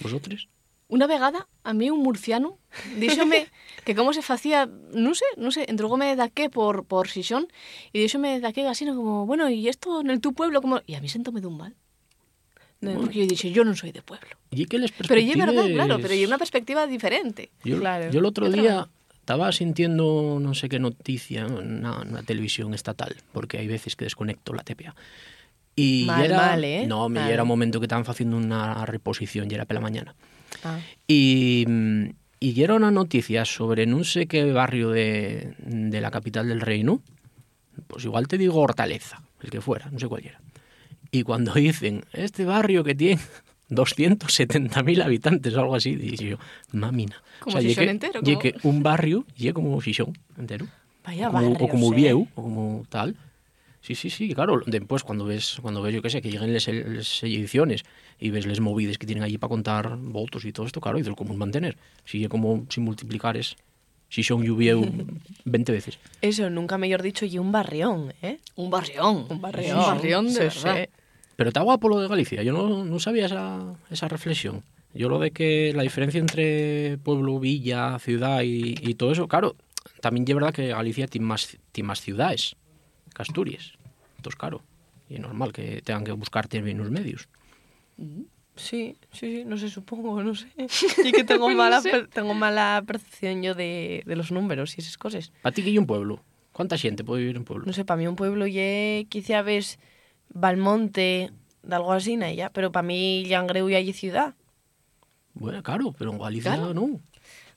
¿Vosotros? 0.00 0.48
Una 0.88 1.06
vegada, 1.06 1.46
a 1.68 1.72
mí 1.76 1.90
un 1.92 2.00
murciano, 2.00 2.56
díxome 2.96 3.46
que 3.84 3.92
como 3.94 4.16
se 4.16 4.24
facía, 4.24 4.64
non 4.96 5.12
sé, 5.12 5.28
non 5.36 5.52
sé, 5.52 5.68
entregóme 5.68 6.16
daqué 6.16 6.48
por, 6.48 6.88
por 6.88 7.12
Xixón, 7.12 7.44
e 7.92 8.00
díxome 8.00 8.40
daqué 8.40 8.64
así, 8.64 8.88
no, 8.88 8.96
como, 8.96 9.28
bueno, 9.28 9.52
y 9.52 9.68
esto 9.68 10.00
en 10.00 10.08
el 10.08 10.24
tu 10.24 10.32
pueblo, 10.32 10.64
como... 10.64 10.80
E 10.88 10.96
a 10.96 11.00
mí 11.04 11.12
sentóme 11.12 11.44
dun 11.44 11.60
mal. 11.60 11.76
Porque 12.80 13.20
yo 13.20 13.26
dije, 13.26 13.50
yo 13.52 13.66
non 13.68 13.74
soy 13.76 13.90
de 13.92 14.00
pueblo. 14.06 14.38
Y 14.54 14.64
que 14.70 14.78
les 14.80 14.94
Pero 14.94 15.18
y 15.20 15.28
es 15.28 15.36
verdad, 15.36 15.66
perspectives- 15.66 15.74
claro, 15.76 15.94
pero 16.00 16.14
y 16.14 16.22
una 16.24 16.38
perspectiva 16.38 16.86
diferente. 16.88 17.50
Yo, 17.66 17.76
Claro. 17.82 18.08
yo 18.08 18.22
el 18.22 18.26
otro 18.30 18.46
día 18.48 18.86
estaba 19.28 19.52
sintiendo 19.52 20.38
no 20.40 20.54
sé 20.54 20.70
qué 20.70 20.78
noticia 20.78 21.42
en 21.42 21.52
una, 21.52 22.00
una 22.00 22.22
televisión 22.22 22.72
estatal, 22.72 23.14
porque 23.32 23.58
hay 23.58 23.66
veces 23.66 23.94
que 23.94 24.06
desconecto 24.06 24.54
la 24.54 24.62
TPA. 24.62 24.94
Y 25.76 26.04
Mal, 26.06 26.24
era, 26.24 26.36
mal, 26.38 26.64
¿eh? 26.64 26.86
No, 26.86 27.10
me 27.10 27.30
era 27.30 27.42
un 27.42 27.48
momento 27.48 27.78
que 27.78 27.84
estaban 27.84 28.06
haciendo 28.08 28.38
una 28.38 28.86
reposición 28.86 29.50
y 29.50 29.54
era 29.54 29.66
pela 29.66 29.80
mañana. 29.80 30.14
Ah. 30.64 30.78
Y, 31.06 31.66
mm, 31.68 32.04
y 32.40 32.62
era 32.62 32.74
una 32.74 32.90
noticia 32.90 33.44
sobre 33.44 33.84
no 33.84 34.02
sé 34.02 34.26
qué 34.28 34.50
barrio 34.50 34.88
de, 34.88 35.54
de 35.58 36.00
la 36.00 36.10
capital 36.10 36.48
del 36.48 36.62
reino, 36.62 37.02
pues 37.86 38.06
igual 38.06 38.28
te 38.28 38.38
digo 38.38 38.58
Hortaleza, 38.58 39.20
el 39.42 39.50
que 39.50 39.60
fuera, 39.60 39.90
no 39.90 39.98
sé 39.98 40.08
cuál 40.08 40.24
era. 40.24 40.40
Y 41.10 41.22
cuando 41.22 41.52
dicen, 41.52 42.02
este 42.14 42.46
barrio 42.46 42.82
que 42.82 42.94
tiene 42.94 43.20
270.000 43.70 45.02
habitantes 45.02 45.54
o 45.54 45.60
algo 45.60 45.74
así, 45.74 45.94
dije 45.96 46.30
yo, 46.30 46.36
mamina. 46.72 47.22
Como 47.40 47.60
Xixón 47.60 47.84
que, 47.84 47.90
entero, 47.90 48.20
como- 48.22 48.38
que 48.38 48.54
un 48.62 48.82
barrio 48.82 49.24
y 49.36 49.50
como 49.52 49.80
Xixón 49.80 50.16
entero. 50.38 50.66
Vaya 51.04 51.28
o 51.28 51.32
como, 51.32 51.46
o 51.46 51.52
barrios, 51.52 51.70
como 51.70 51.92
eh. 51.92 51.96
Vieu, 51.96 52.28
o 52.34 52.42
como 52.42 52.84
tal. 52.88 53.16
Sí, 53.80 53.94
sí, 53.94 54.10
sí, 54.10 54.34
claro. 54.34 54.60
Después, 54.66 55.04
cuando 55.04 55.24
ves, 55.24 55.58
cuando 55.62 55.80
ves 55.80 55.94
yo 55.94 56.02
qué 56.02 56.10
sé, 56.10 56.20
que 56.20 56.30
lleguen 56.30 56.52
las 56.52 56.66
ediciones 56.68 57.84
y 58.18 58.30
ves 58.30 58.44
les 58.44 58.60
movides 58.60 58.98
que 58.98 59.06
tienen 59.06 59.22
allí 59.24 59.38
para 59.38 59.48
contar 59.48 59.96
votos 59.96 60.44
y 60.44 60.52
todo 60.52 60.66
esto, 60.66 60.80
claro, 60.80 60.98
y 60.98 61.02
del 61.02 61.14
común 61.14 61.38
mantener. 61.38 61.78
Si 62.04 62.22
es 62.24 62.28
como 62.28 62.66
si 62.68 62.80
multiplicares, 62.80 63.56
si 64.08 64.22
son 64.24 64.42
Vieu 64.42 64.84
20 65.44 65.72
veces. 65.72 65.98
Eso, 66.20 66.50
nunca 66.50 66.76
mejor 66.76 67.02
dicho, 67.02 67.24
y 67.24 67.38
un 67.38 67.52
barrión, 67.52 68.12
¿eh? 68.20 68.38
Un 68.56 68.68
barrión. 68.68 69.26
Un 69.30 69.40
barrión. 69.40 69.78
Un 69.78 69.84
barrión 69.86 70.26
de 70.26 70.50
Sí, 70.50 70.58
verdad. 70.64 70.88
Pero 71.38 71.50
está 71.50 71.60
guapo 71.60 71.88
lo 71.88 72.00
de 72.00 72.08
Galicia. 72.08 72.42
Yo 72.42 72.52
no, 72.52 72.84
no 72.84 72.98
sabía 72.98 73.26
esa, 73.26 73.76
esa 73.90 74.08
reflexión. 74.08 74.64
Yo 74.92 75.08
lo 75.08 75.20
de 75.20 75.30
que 75.30 75.72
la 75.72 75.84
diferencia 75.84 76.18
entre 76.18 76.98
pueblo, 76.98 77.38
villa, 77.38 77.96
ciudad 78.00 78.42
y, 78.42 78.74
y 78.80 78.94
todo 78.94 79.12
eso, 79.12 79.28
claro, 79.28 79.54
también 80.00 80.24
es 80.26 80.34
verdad 80.34 80.52
que 80.52 80.66
Galicia 80.70 81.06
tiene 81.06 81.28
más, 81.28 81.56
tiene 81.70 81.86
más 81.86 82.00
ciudades 82.00 82.56
que 83.14 83.22
Asturias. 83.22 83.74
Entonces, 84.16 84.36
claro, 84.36 84.62
y 85.08 85.14
es 85.14 85.20
normal 85.20 85.52
que 85.52 85.80
tengan 85.82 86.02
que 86.02 86.10
buscarte 86.10 86.56
en 86.58 86.76
los 86.76 86.90
medios. 86.90 87.28
Sí, 87.96 88.16
sí, 88.56 88.96
sí, 89.12 89.44
no 89.46 89.56
sé, 89.58 89.70
supongo, 89.70 90.20
no 90.24 90.34
sé. 90.34 90.48
Y 91.04 91.12
que 91.12 91.22
tengo, 91.22 91.48
mala, 91.50 91.80
per- 91.82 92.08
tengo 92.08 92.34
mala 92.34 92.82
percepción 92.84 93.44
yo 93.44 93.54
de, 93.54 94.02
de 94.04 94.16
los 94.16 94.32
números 94.32 94.76
y 94.76 94.80
esas 94.80 94.98
cosas. 94.98 95.30
¿Para 95.42 95.54
ti 95.54 95.62
que 95.62 95.68
hay 95.68 95.78
un 95.78 95.86
pueblo? 95.86 96.24
¿Cuánta 96.50 96.76
gente 96.76 97.04
puede 97.04 97.20
vivir 97.20 97.36
en 97.36 97.44
pueblo? 97.44 97.64
No 97.64 97.72
sé, 97.72 97.84
para 97.84 97.98
mí 97.98 98.08
un 98.08 98.16
pueblo 98.16 98.44
ya 98.48 99.04
quizá 99.08 99.42
ves 99.42 99.78
Valmonte, 100.40 101.32
de 101.62 101.74
algo 101.74 101.92
así, 101.92 102.14
ella. 102.14 102.50
Pero 102.50 102.72
para 102.72 102.86
mí, 102.86 103.24
Llangreu 103.26 103.68
e 103.68 103.76
allí 103.76 103.92
ciudad. 103.92 104.34
Bueno, 105.34 105.62
claro, 105.62 105.94
pero 105.96 106.10
en 106.12 106.18
Galicia 106.18 106.54
claro. 106.54 106.74
no. 106.74 107.00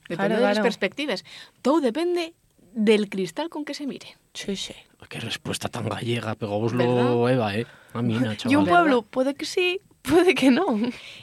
Depende 0.10 0.36
claro, 0.36 0.36
claro. 0.38 0.56
das 0.56 0.60
perspectivas. 0.60 1.24
Todo 1.62 1.80
depende 1.80 2.34
del 2.74 3.10
cristal 3.10 3.50
con 3.50 3.66
que 3.66 3.74
se 3.74 3.88
mire. 3.88 4.18
Sí, 4.34 4.56
sí. 4.56 4.76
Qué 5.10 5.20
respuesta 5.20 5.68
tan 5.68 5.90
gallega, 5.90 6.36
pegáboslo, 6.36 7.28
Eva, 7.28 7.56
eh. 7.56 7.66
A 7.94 8.02
mí, 8.02 8.16
chaval. 8.16 8.38
Y 8.46 8.56
un 8.56 8.66
pueblo, 8.66 9.02
puede 9.02 9.36
que 9.36 9.46
sí, 9.46 9.82
Puede 10.10 10.36
que 10.36 10.52
no. 10.52 10.66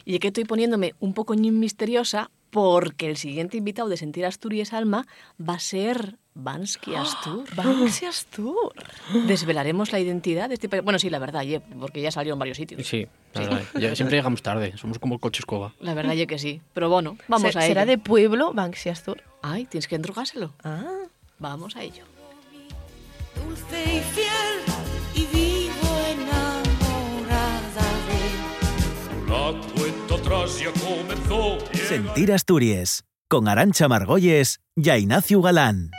Y 0.05 0.15
es 0.15 0.21
que 0.21 0.29
estoy 0.29 0.45
poniéndome 0.45 0.95
un 1.01 1.15
poco 1.15 1.35
ñin 1.35 1.59
misteriosa 1.59 2.31
porque 2.51 3.09
el 3.11 3.17
siguiente 3.17 3.57
invitado 3.59 3.89
de 3.89 3.97
Sentir 3.97 4.25
Asturias 4.25 4.73
Alma 4.73 5.07
va 5.39 5.55
a 5.55 5.59
ser 5.59 6.17
Bansky 6.35 6.95
Astur. 6.95 7.45
Banksy 7.55 8.07
Astur. 8.07 8.73
Desvelaremos 9.27 9.93
la 9.93 10.01
identidad 10.01 10.49
de 10.49 10.55
este 10.55 10.69
país. 10.69 10.83
Bueno, 10.83 10.99
sí, 10.99 11.11
la 11.11 11.19
verdad, 11.19 11.43
ye, 11.43 11.61
porque 11.61 12.01
ya 12.01 12.11
salió 12.11 12.33
en 12.33 12.39
varios 12.39 12.57
sitios. 12.57 12.87
Sí, 12.87 13.07
la 13.35 13.41
verdad, 13.43 13.63
ya 13.79 13.95
siempre 13.97 14.17
llegamos 14.17 14.41
tarde. 14.43 14.75
Somos 14.79 14.99
como 14.99 15.15
el 15.15 15.21
coche 15.21 15.41
escoba. 15.41 15.75
La 15.81 15.93
verdad, 15.95 16.15
ye 16.15 16.27
que 16.27 16.39
sí. 16.39 16.63
Pero 16.73 16.89
bueno, 16.89 17.19
vamos 17.27 17.53
Se- 17.53 17.59
a 17.59 17.63
ello. 17.63 17.69
¿Será 17.71 17.85
de 17.87 17.99
pueblo 17.99 18.53
Banksy 18.55 18.89
Astur? 18.89 19.23
Ay, 19.43 19.67
tienes 19.67 19.89
que 19.89 19.97
endrugárselo. 19.97 20.55
Ah. 20.65 20.85
Vamos 21.41 21.77
a 21.77 21.83
ello. 21.83 22.05
dulce 23.37 23.97
y 23.97 24.01
fiel 24.01 24.68
La 29.29 29.53
cuenta 29.75 30.15
atrás 30.15 30.59
ya 30.59 30.73
comenzó. 30.81 31.59
Sentir 31.75 32.33
Asturias, 32.33 33.05
con 33.29 33.47
Arancha 33.47 33.87
Margolles 33.87 34.61
y 34.75 34.89
a 34.89 34.97
Ignacio 34.97 35.43
Galán. 35.43 35.91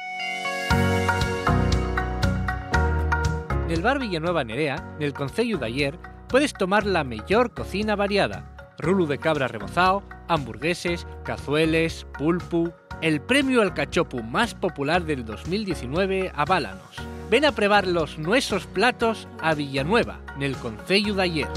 Nel 3.67 3.83
bar 3.83 3.99
Villanueva 3.99 4.43
Nerea, 4.43 4.95
nel 4.99 5.13
Concello 5.13 5.59
de 5.59 5.67
ayer, 5.67 5.99
puedes 6.27 6.53
tomar 6.53 6.87
la 6.87 7.03
mejor 7.03 7.53
cocina 7.53 7.95
variada. 7.95 8.55
Rulo 8.79 9.05
de 9.05 9.19
cabra 9.19 9.47
rebozado, 9.47 10.01
hamburgueses, 10.27 11.05
cazueles, 11.23 12.07
pulpu... 12.17 12.73
El 13.01 13.21
premio 13.21 13.61
al 13.61 13.73
cachopu 13.73 14.23
más 14.23 14.53
popular 14.55 15.05
del 15.05 15.23
2019 15.23 16.33
aválanos. 16.35 16.97
Ven 17.29 17.45
a 17.45 17.53
probar 17.53 17.87
los 17.87 18.17
nuestros 18.17 18.65
platos 18.65 19.27
a 19.39 19.53
Villanueva, 19.53 20.19
nel 20.37 20.57
Concello 20.57 21.13
de 21.13 21.21
ayer. 21.21 21.47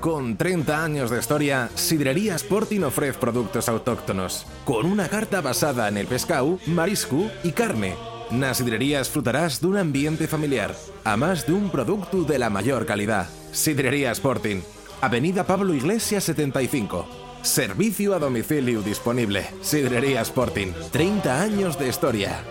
Con 0.00 0.38
30 0.38 0.82
años 0.82 1.10
de 1.10 1.18
historia, 1.18 1.68
Sidrería 1.74 2.34
Sporting 2.36 2.80
ofrece 2.80 3.18
productos 3.18 3.68
autóctonos, 3.68 4.46
con 4.64 4.86
una 4.86 5.08
carta 5.08 5.42
basada 5.42 5.88
en 5.88 5.98
el 5.98 6.06
pescado, 6.06 6.58
marisco 6.66 7.30
y 7.44 7.52
carne. 7.52 7.96
Nas 8.30 8.58
sidrerías 8.58 9.08
disfrutarás 9.08 9.60
de 9.60 9.66
un 9.66 9.76
ambiente 9.76 10.26
familiar, 10.26 10.74
a 11.04 11.18
más 11.18 11.46
de 11.46 11.52
un 11.52 11.68
producto 11.68 12.22
de 12.22 12.38
la 12.38 12.48
mayor 12.48 12.86
calidad. 12.86 13.28
Sidrería 13.52 14.10
Sporting, 14.12 14.62
Avenida 15.02 15.44
Pablo 15.44 15.74
Iglesias 15.74 16.24
75. 16.24 17.06
Servicio 17.42 18.14
a 18.14 18.18
domicilio 18.18 18.80
disponible. 18.80 19.46
Sidrería 19.60 20.22
Sporting, 20.22 20.72
30 20.92 21.42
años 21.42 21.78
de 21.78 21.88
historia. 21.88 22.42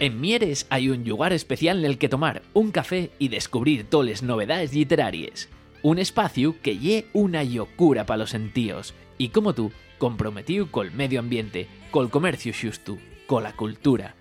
En 0.00 0.20
Mieres 0.20 0.66
hay 0.70 0.90
un 0.90 1.04
lugar 1.04 1.32
especial 1.32 1.80
en 1.80 1.84
el 1.84 1.98
que 1.98 2.08
tomar 2.08 2.42
un 2.54 2.70
café 2.70 3.10
y 3.18 3.28
descubrir 3.28 3.84
todas 3.84 4.08
las 4.08 4.22
novedades 4.22 4.72
literarias. 4.72 5.48
Un 5.82 5.98
espacio 5.98 6.54
que 6.62 6.78
lle 6.78 7.06
una 7.12 7.42
locura 7.42 8.06
para 8.06 8.18
los 8.18 8.30
sentíos 8.30 8.94
y 9.18 9.30
como 9.30 9.54
tú, 9.54 9.72
comprometido 9.98 10.70
col 10.70 10.92
medio 10.92 11.18
ambiente, 11.18 11.66
col 11.90 12.10
comercio 12.10 12.52
xusto, 12.54 12.96
cola 13.26 13.52
cultura. 13.54 14.14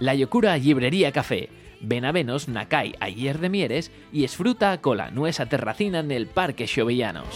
La 0.00 0.16
Yocura 0.16 0.56
Librería 0.58 1.12
Café. 1.12 1.48
Ven 1.80 2.04
a 2.06 2.12
venos 2.12 2.48
na 2.48 2.66
cai 2.66 2.94
ayer 2.98 3.38
de 3.38 3.50
Mieres 3.50 3.92
y 4.10 4.24
esfruta 4.24 4.80
cola 4.80 5.10
nuesa 5.12 5.46
terracina 5.46 6.00
en 6.00 6.10
el 6.10 6.26
Parque 6.26 6.66
Xovellanos. 6.66 7.28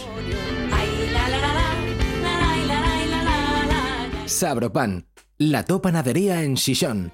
Sabropan, 4.25 5.05
la 5.37 5.63
to 5.63 5.81
panadería 5.81 6.43
en 6.43 6.57
Xixón. 6.57 7.13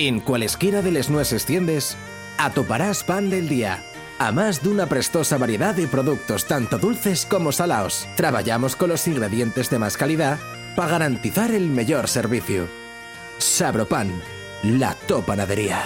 En 0.00 0.20
cualesquiera 0.20 0.80
de 0.80 0.92
les 0.92 1.10
nueces 1.10 1.44
tiendes, 1.44 1.96
atoparás 2.38 3.02
pan 3.02 3.30
del 3.30 3.48
día. 3.48 3.82
A 4.20 4.30
más 4.30 4.62
de 4.62 4.68
una 4.68 4.86
prestosa 4.86 5.38
variedad 5.38 5.74
de 5.74 5.88
productos 5.88 6.46
tanto 6.46 6.78
dulces 6.78 7.26
como 7.26 7.50
salados. 7.50 8.06
Trabajamos 8.14 8.76
con 8.76 8.90
los 8.90 9.08
ingredientes 9.08 9.70
de 9.70 9.80
más 9.80 9.96
calidad 9.96 10.38
para 10.76 10.92
garantizar 10.92 11.50
el 11.50 11.66
mejor 11.66 12.06
servicio. 12.06 12.68
Sabropan, 13.38 14.22
la 14.62 14.94
to 14.94 15.20
panadería. 15.26 15.82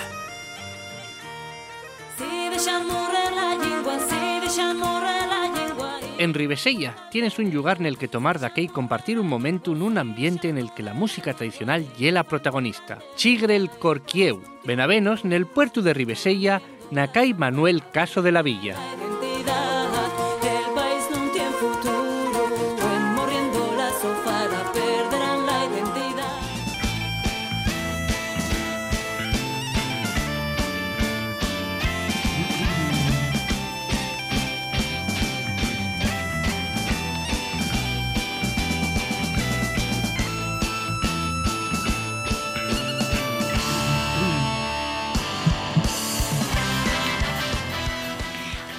En 6.23 6.35
Ribesella 6.35 6.95
tienes 7.11 7.41
un 7.41 7.52
lugar 7.52 7.79
en 7.81 7.87
el 7.87 7.99
que 7.99 8.07
tomar 8.07 8.38
de 8.38 8.47
aquí 8.47 8.61
y 8.61 8.69
compartir 8.69 9.19
un 9.19 9.26
momento 9.26 9.73
en 9.73 9.83
un 9.83 9.99
ambiente 9.99 10.49
en 10.49 10.57
el 10.57 10.73
que 10.73 10.85
la 10.85 10.95
música 10.95 11.35
tradicional 11.35 11.85
y 11.99 12.09
la 12.12 12.23
protagonista. 12.23 13.00
Chigre 13.17 13.57
el 13.57 13.69
Corquieu. 13.69 14.41
Benavenos 14.64 15.25
en 15.25 15.33
el 15.33 15.47
puerto 15.47 15.83
de 15.83 15.95
Ribesella, 15.95 16.62
Nacay 16.93 17.35
Manuel 17.35 17.83
Caso 17.91 18.23
de 18.23 18.31
la 18.31 18.43
Villa. 18.43 18.76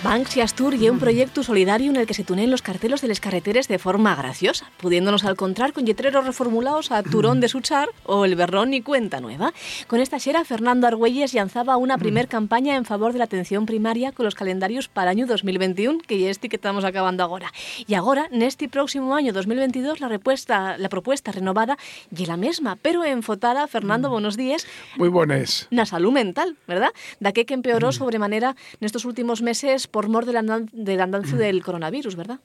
Banks 0.03 0.35
y 0.35 0.41
Astur 0.41 0.73
y 0.75 0.89
un 0.89 0.99
proyecto 0.99 1.43
solidario 1.43 1.89
en 1.89 1.95
el 1.95 2.05
que 2.05 2.13
se 2.13 2.25
tunen 2.25 2.51
los 2.51 2.61
cartelos 2.61 3.01
de 3.01 3.07
las 3.07 3.21
carreteres 3.21 3.69
de 3.69 3.79
forma 3.79 4.13
graciosa, 4.15 4.69
pudiéndonos 4.77 5.23
encontrar 5.23 5.71
con 5.71 5.85
letreros 5.85 6.25
reformulados 6.25 6.91
a 6.91 7.01
Turón 7.03 7.39
de 7.39 7.47
Suchar 7.47 7.87
o 8.05 8.25
El 8.25 8.35
Berrón 8.35 8.73
y 8.73 8.81
Cuenta 8.81 9.21
Nueva. 9.21 9.53
Con 9.87 10.01
esta 10.01 10.19
xera, 10.19 10.43
Fernando 10.43 10.87
Argüelles 10.87 11.33
lanzaba 11.33 11.77
una 11.77 11.97
primer 11.97 12.27
campaña 12.27 12.75
en 12.75 12.83
favor 12.83 13.13
de 13.13 13.19
la 13.19 13.25
atención 13.25 13.65
primaria 13.65 14.11
con 14.11 14.25
los 14.25 14.35
calendarios 14.35 14.89
para 14.89 15.09
año 15.11 15.25
2021, 15.25 15.99
que 16.05 16.19
ya 16.19 16.29
este 16.29 16.49
que 16.49 16.57
estamos 16.57 16.83
acabando 16.83 17.23
ahora. 17.23 17.53
Y 17.87 17.93
ahora, 17.93 18.27
en 18.29 18.41
este 18.41 18.67
próximo 18.67 19.15
año 19.15 19.31
2022, 19.31 20.01
la, 20.01 20.09
repuesta, 20.09 20.77
la 20.77 20.89
propuesta 20.89 21.31
renovada 21.31 21.77
y 22.13 22.25
la 22.25 22.35
misma, 22.35 22.77
pero 22.81 23.05
enfotada, 23.05 23.67
Fernando, 23.67 24.09
buenos 24.09 24.35
días, 24.35 24.67
Muy 24.97 25.07
buenas. 25.07 25.67
na 25.71 25.85
salud 25.85 26.11
mental, 26.11 26.57
¿verdad? 26.67 26.91
Daqué 27.21 27.45
que 27.45 27.53
empeoró 27.53 27.93
sobremanera 27.93 28.57
nestos 28.81 29.05
últimos 29.05 29.41
meses 29.41 29.87
por 29.93 30.09
mor 30.09 30.25
del, 30.25 30.37
andan 30.37 30.69
del 30.73 30.99
andancio 30.99 31.37
del 31.37 31.63
coronavirus, 31.67 32.15
¿verdad? 32.15 32.39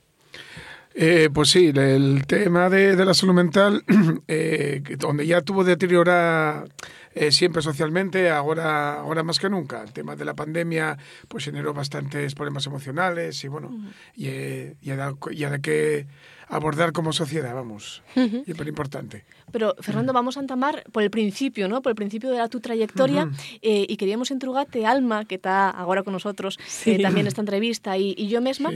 Eh, 0.95 1.31
pues 1.33 1.49
sí, 1.51 1.73
el 1.75 2.25
tema 2.27 2.69
de, 2.69 2.95
de 2.95 3.05
la 3.05 3.15
salud 3.15 3.33
mental, 3.35 3.83
eh, 4.29 4.83
donde 4.99 5.27
ya 5.27 5.41
tuvo 5.43 5.65
deteriorar 5.65 6.69
eh, 7.15 7.31
siempre 7.33 7.63
socialmente, 7.63 8.29
ahora, 8.31 9.01
ahora 9.01 9.23
más 9.23 9.39
que 9.39 9.49
nunca. 9.49 9.83
El 9.83 9.93
tema 9.93 10.15
de 10.17 10.25
la 10.25 10.35
pandemia 10.35 10.99
pues 11.29 11.45
generó 11.45 11.73
bastantes 11.73 12.35
problemas 12.35 12.67
emocionales 12.67 13.43
y 13.45 13.49
bueno, 13.49 13.71
y, 14.15 14.27
eh, 14.29 14.77
y, 14.83 14.91
dado- 14.91 15.19
y 15.31 15.45
que 15.61 16.07
abordar 16.49 16.93
como 16.93 17.13
sociedad, 17.13 17.55
vamos, 17.55 18.03
y 18.15 18.51
es 18.51 18.67
importante. 18.67 19.25
Pero, 19.53 19.75
Fernando, 19.81 20.13
vamos 20.13 20.37
a 20.37 20.41
entamar 20.41 20.85
por 20.93 21.03
el 21.03 21.11
principio, 21.11 21.69
¿no? 21.69 21.83
Por 21.83 21.91
el 21.91 21.97
principio 21.97 22.31
de 22.31 22.39
la 22.39 22.49
tu 22.49 22.61
trayectoria 22.61 23.31
eh, 23.63 23.87
y 23.89 23.97
queríamos 23.97 24.31
entrugarte 24.31 24.87
Alma, 24.87 25.25
que 25.25 25.37
está 25.37 25.71
ahora 25.71 26.03
con 26.03 26.13
nosotros 26.13 26.59
eh, 26.87 27.01
también 27.01 27.25
en 27.25 27.29
esta 27.29 27.41
entrevista, 27.41 27.97
y, 27.97 28.15
y 28.17 28.29
yo 28.29 28.41
misma. 28.41 28.71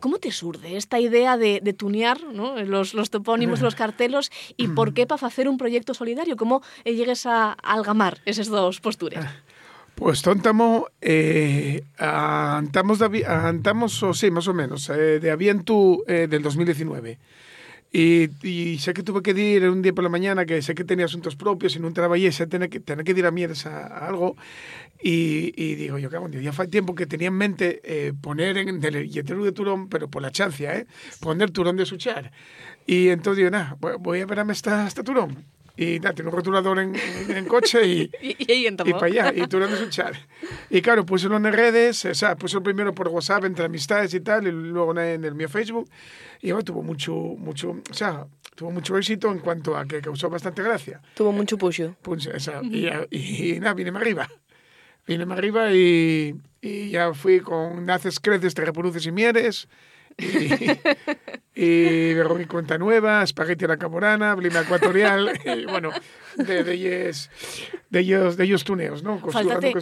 ¿Cómo 0.00 0.18
te 0.18 0.30
surde 0.32 0.76
esta 0.76 1.00
idea 1.00 1.38
de, 1.38 1.60
de 1.62 1.72
tunear 1.72 2.22
¿no? 2.24 2.60
los, 2.62 2.92
los 2.92 3.08
topónimos, 3.08 3.62
los 3.62 3.74
cartelos 3.74 4.30
y 4.58 4.68
por 4.68 4.92
qué 4.92 5.06
para 5.06 5.26
hacer 5.26 5.48
un 5.48 5.56
proyecto 5.56 5.94
solidario? 5.94 6.36
¿Cómo 6.36 6.60
eh, 6.84 6.94
llegues 6.94 7.24
a 7.24 7.52
algamar 7.52 8.18
esas 8.26 8.48
dos 8.48 8.80
posturas? 8.80 9.24
Pues 9.94 10.22
tontamo, 10.22 10.86
eh, 11.00 11.84
a- 11.98 12.56
antamos, 12.58 12.98
de, 12.98 13.24
sí, 14.12 14.30
más 14.30 14.48
o 14.48 14.54
menos, 14.54 14.88
eh, 14.90 15.20
de 15.20 15.30
aviento 15.30 15.98
eh, 16.08 16.26
del 16.28 16.42
2019. 16.42 17.18
Y, 17.92 18.28
y 18.42 18.78
sé 18.80 18.92
que 18.92 19.04
tuve 19.04 19.22
que 19.22 19.30
ir 19.30 19.68
un 19.68 19.80
día 19.80 19.92
por 19.92 20.02
la 20.02 20.10
mañana, 20.10 20.44
que 20.46 20.60
sé 20.62 20.74
que 20.74 20.82
tenía 20.84 21.04
asuntos 21.04 21.36
propios 21.36 21.76
y 21.76 21.80
no 21.80 21.92
trabajé, 21.92 22.32
sé 22.32 22.48
tener 22.48 22.68
que, 22.68 22.80
tener 22.80 23.04
que 23.04 23.12
ir 23.12 23.24
a 23.24 23.30
Mieres 23.30 23.66
a, 23.66 23.86
algo. 24.08 24.36
Y, 25.02 25.52
y 25.56 25.76
digo, 25.76 25.98
yo 25.98 26.10
cago 26.10 26.26
en 26.26 26.32
Dios, 26.32 26.44
ya 26.44 26.52
fue 26.52 26.66
tiempo 26.68 26.94
que 26.96 27.06
tenía 27.06 27.28
en 27.28 27.34
mente 27.34 27.80
eh, 27.84 28.12
poner 28.20 28.58
en 28.58 28.82
el 28.84 29.02
billetero 29.04 29.44
de 29.44 29.52
Turón, 29.52 29.88
pero 29.88 30.08
por 30.08 30.22
la 30.22 30.32
chancia, 30.32 30.76
¿eh? 30.76 30.86
Poner 31.20 31.52
Turón 31.52 31.76
de 31.76 31.86
Suchar. 31.86 32.32
Y 32.86 33.08
entonces 33.10 33.38
digo, 33.38 33.50
nada, 33.50 33.76
voy- 33.80 34.20
a 34.22 34.26
verme 34.26 34.54
esta, 34.54 34.86
esta 34.88 35.04
Turón. 35.04 35.44
Y 35.76 35.98
nada, 35.98 36.14
tiene 36.14 36.30
un 36.30 36.36
rotulador 36.36 36.78
en, 36.78 36.94
en, 36.94 37.36
en 37.36 37.44
coche 37.46 37.84
y, 37.86 38.10
Y, 38.22 38.52
y 38.52 38.66
y 38.68 38.92
para 38.92 39.06
allá, 39.06 39.32
y 39.34 39.46
tú 39.46 39.58
lo 39.58 39.66
escuchar. 39.66 40.14
Y 40.70 40.80
claro, 40.82 41.04
puse 41.04 41.26
en 41.26 41.44
redes, 41.44 42.04
o 42.04 42.14
sea, 42.14 42.36
puse 42.36 42.60
primero 42.60 42.94
por 42.94 43.08
WhatsApp 43.08 43.44
entre 43.44 43.64
amistades 43.64 44.14
y 44.14 44.20
tal, 44.20 44.46
y 44.46 44.52
luego 44.52 44.98
en 44.98 45.24
el 45.24 45.34
mío 45.34 45.48
Facebook, 45.48 45.88
y 46.40 46.52
bueno, 46.52 46.64
tuvo 46.64 46.82
mucho, 46.82 47.12
mucho, 47.12 47.70
o 47.90 47.94
sea, 47.94 48.26
tuvo 48.54 48.70
mucho 48.70 48.96
éxito 48.96 49.30
en 49.32 49.40
cuanto 49.40 49.76
a 49.76 49.84
que 49.84 50.00
causó 50.00 50.30
bastante 50.30 50.62
gracia. 50.62 51.00
Tuvo 51.14 51.32
mucho 51.32 51.58
puxo. 51.58 51.96
Pues, 52.02 52.26
esa, 52.26 52.60
y, 52.62 52.88
y, 53.10 53.58
nada, 53.60 53.74
vine 53.74 53.90
arriba. 53.90 54.28
Vine 55.06 55.24
arriba 55.32 55.72
y, 55.72 56.34
y 56.62 56.90
ya 56.90 57.12
fui 57.12 57.40
con 57.40 57.84
Naces, 57.84 58.20
Creces, 58.20 58.54
Te 58.54 58.64
Reproduces 58.64 59.04
y 59.06 59.12
Mieres. 59.12 59.68
Y, 61.56 61.64
y 61.64 62.10
y 62.10 62.44
Cuenta 62.46 62.78
Nueva, 62.78 63.22
Espagueti 63.22 63.64
a 63.64 63.68
la 63.68 63.76
Camorana, 63.76 64.34
Blima 64.34 64.62
Ecuatorial, 64.62 65.40
y 65.44 65.66
bueno, 65.66 65.90
de, 66.36 66.64
de, 66.64 66.72
ellos, 66.72 67.30
de, 67.90 68.00
ellos, 68.00 68.36
de 68.36 68.44
ellos 68.44 68.64
tuneos, 68.64 69.04
¿no? 69.04 69.20
Faltate, 69.20 69.72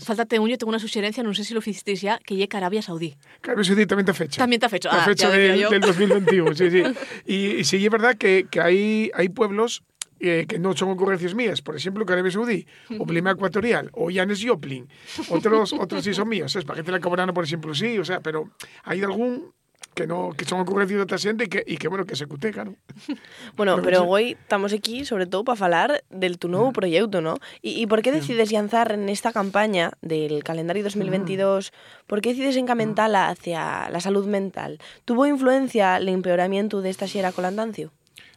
faltate 0.00 0.38
un, 0.38 0.48
yo 0.48 0.56
tengo 0.56 0.70
una 0.70 0.78
sugerencia, 0.78 1.22
no 1.22 1.34
sé 1.34 1.44
si 1.44 1.52
lo 1.52 1.60
hicisteis 1.60 2.00
ya, 2.00 2.18
que 2.18 2.34
llegue 2.34 2.56
Arabia 2.56 2.80
Saudí. 2.80 3.14
Eso 3.42 3.74
sí, 3.74 3.86
también 3.86 4.08
está 4.08 4.14
fecha. 4.14 4.38
También 4.38 4.58
está 4.58 4.70
fecha. 4.70 4.88
Está 4.88 5.02
Ah, 5.02 5.04
fecha 5.04 5.30
del, 5.30 5.68
del 5.68 5.80
2021, 5.82 6.54
sí, 6.54 6.70
sí. 6.70 6.82
Y, 7.26 7.34
y 7.56 7.64
sí, 7.64 7.84
es 7.84 7.90
verdad 7.90 8.16
que, 8.16 8.46
que 8.50 8.62
hay, 8.62 9.10
hay 9.12 9.28
pueblos 9.28 9.82
eh, 10.20 10.46
que 10.48 10.58
no 10.58 10.74
son 10.76 10.88
ocurrencias 10.88 11.34
mías, 11.34 11.62
por 11.62 11.76
ejemplo, 11.76 12.04
Arabia 12.08 12.32
Saudí, 12.32 12.66
o 12.98 13.04
Blima 13.04 13.30
Ecuatorial, 13.32 13.90
o 13.92 14.10
Janis 14.10 14.44
Joplin, 14.44 14.88
otros, 15.28 15.72
otros 15.74 16.02
sí 16.02 16.12
son 16.12 16.28
míos, 16.28 16.56
Espagueti 16.56 16.88
a 16.88 16.92
la 16.92 17.00
Caborana, 17.00 17.32
por 17.32 17.44
ejemplo, 17.44 17.72
sí, 17.74 17.98
o 17.98 18.04
sea, 18.04 18.20
pero 18.20 18.50
hay 18.82 19.02
algún 19.02 19.52
que 19.94 20.06
no 20.06 20.30
que 20.36 20.44
son 20.44 20.60
ocurrencias 20.60 20.98
de 20.98 21.02
otra 21.02 21.18
xente 21.18 21.44
e 21.44 21.48
que, 21.50 21.64
e 21.66 21.74
que, 21.76 21.88
bueno, 21.88 22.06
que 22.06 22.14
se 22.14 22.26
cute, 22.26 22.52
claro. 22.52 22.76
Bueno, 23.58 23.74
Pero 23.76 23.82
pero 23.82 23.98
hoy 24.06 24.36
estamos 24.38 24.72
aquí 24.72 25.04
sobre 25.04 25.26
todo 25.26 25.42
para 25.42 25.56
falar 25.56 26.04
del 26.10 26.38
tu 26.38 26.46
Mm. 26.48 26.50
nuevo 26.52 26.72
proyecto, 26.72 27.20
¿no? 27.20 27.38
¿Y, 27.62 27.82
y 27.82 27.86
por 27.86 28.02
qué 28.02 28.12
decides 28.12 28.52
lanzar 28.52 28.92
en 28.92 29.08
esta 29.08 29.32
campaña 29.32 29.90
del 30.00 30.44
calendario 30.44 30.84
2022, 30.84 31.72
por 32.06 32.20
qué 32.20 32.30
decides 32.30 32.56
encamentarla 32.56 33.28
hacia 33.28 33.90
la 33.90 34.00
salud 34.00 34.26
mental? 34.26 34.78
¿Tuvo 35.04 35.26
influencia 35.26 35.96
el 35.96 36.08
empeoramiento 36.08 36.80
de 36.80 36.90
esta 36.90 37.06
xera 37.08 37.32
con 37.32 37.44
Andancio? 37.44 37.90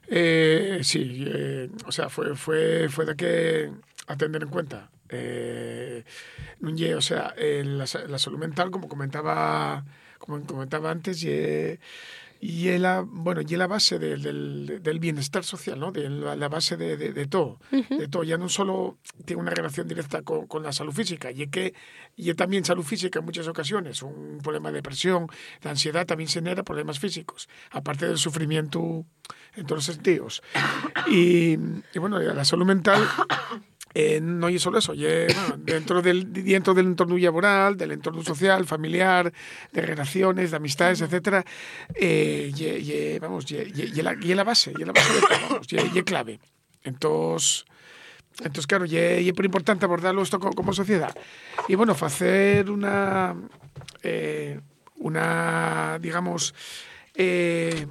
Eh, 0.07 0.79
sí, 0.83 1.23
eh, 1.27 1.69
o 1.85 1.91
sea, 1.91 2.09
fue, 2.09 2.35
fue, 2.35 2.89
fue 2.89 3.05
de 3.05 3.15
que 3.15 3.71
atender 4.07 4.43
en 4.43 4.49
cuenta. 4.49 4.89
Eh, 5.13 6.03
o 6.95 7.01
sea, 7.01 7.33
eh, 7.37 7.63
la, 7.65 7.85
la 8.07 8.17
salud 8.19 8.39
mental, 8.39 8.71
como 8.71 8.87
comentaba, 8.87 9.83
como 10.21 10.43
comentaba 10.45 10.91
antes, 10.91 11.23
y 11.23 11.77
y 12.43 12.75
la, 12.79 13.05
bueno, 13.07 13.41
y 13.47 13.55
la 13.55 13.67
base 13.67 13.99
de- 13.99 14.17
del, 14.17 14.79
del 14.81 14.99
bienestar 14.99 15.43
social, 15.43 15.79
¿no? 15.79 15.91
De 15.91 16.09
la, 16.09 16.35
la 16.35 16.49
base 16.49 16.75
de, 16.75 16.97
de, 16.97 17.13
de 17.13 17.27
todo, 17.27 17.59
de 17.71 18.07
todo. 18.07 18.23
Ya 18.23 18.39
no 18.39 18.49
solo 18.49 18.97
tiene 19.25 19.39
una 19.43 19.51
relación 19.51 19.87
directa 19.87 20.23
con, 20.23 20.47
con 20.47 20.63
la 20.63 20.73
salud 20.73 20.91
física, 20.91 21.29
y 21.29 21.45
que 21.49 21.75
y 22.15 22.33
también 22.33 22.65
salud 22.65 22.83
física 22.83 23.19
en 23.19 23.25
muchas 23.25 23.47
ocasiones. 23.47 24.01
Un 24.01 24.39
problema 24.41 24.69
de 24.71 24.77
depresión, 24.77 25.27
de 25.61 25.69
ansiedad 25.69 26.07
también 26.07 26.29
genera 26.31 26.63
problemas 26.63 26.97
físicos, 26.97 27.47
aparte 27.69 28.07
del 28.07 28.17
sufrimiento 28.17 29.05
en 29.53 29.65
todos 29.67 29.77
los 29.77 29.85
sentidos. 29.85 30.41
Y, 31.09 31.51
y 31.93 31.99
bueno, 31.99 32.17
la 32.17 32.43
salud 32.43 32.65
mental 32.65 33.07
eh, 33.93 34.19
no 34.21 34.47
es 34.47 34.61
solo 34.61 34.79
eso, 34.79 34.93
ye, 34.93 35.27
bueno, 35.27 35.55
dentro, 35.63 36.01
del, 36.01 36.31
dentro 36.31 36.73
del 36.73 36.87
entorno 36.87 37.17
laboral, 37.17 37.77
del 37.77 37.91
entorno 37.91 38.23
social, 38.23 38.65
familiar, 38.65 39.31
de 39.71 39.81
relaciones, 39.81 40.51
de 40.51 40.57
amistades, 40.57 41.01
etcétera, 41.01 41.43
eh, 41.95 42.51
ye, 42.55 42.81
ye, 42.83 43.19
vamos, 43.19 43.45
ye, 43.45 43.71
ye, 43.71 43.91
ye 43.91 44.03
la, 44.03 44.13
la 44.13 44.43
base, 44.43 44.73
ye 44.77 44.85
la 44.85 44.93
base 44.93 45.13
de 45.13 45.19
todo, 45.21 45.29
vamos, 45.49 45.67
ye 45.67 46.03
clave. 46.03 46.39
Entonces, 46.83 47.65
entonces 48.39 48.65
claro, 48.67 48.85
ye, 48.85 49.23
ye 49.23 49.33
por 49.33 49.45
importante 49.45 49.85
abordarlo 49.85 50.21
esto 50.21 50.39
co- 50.39 50.51
como, 50.51 50.73
sociedad. 50.73 51.13
Y 51.67 51.75
bueno, 51.75 51.95
hacer 51.99 52.69
una, 52.71 53.35
eh, 54.03 54.59
una, 54.95 55.99
digamos, 56.01 56.55
eh, 57.15 57.85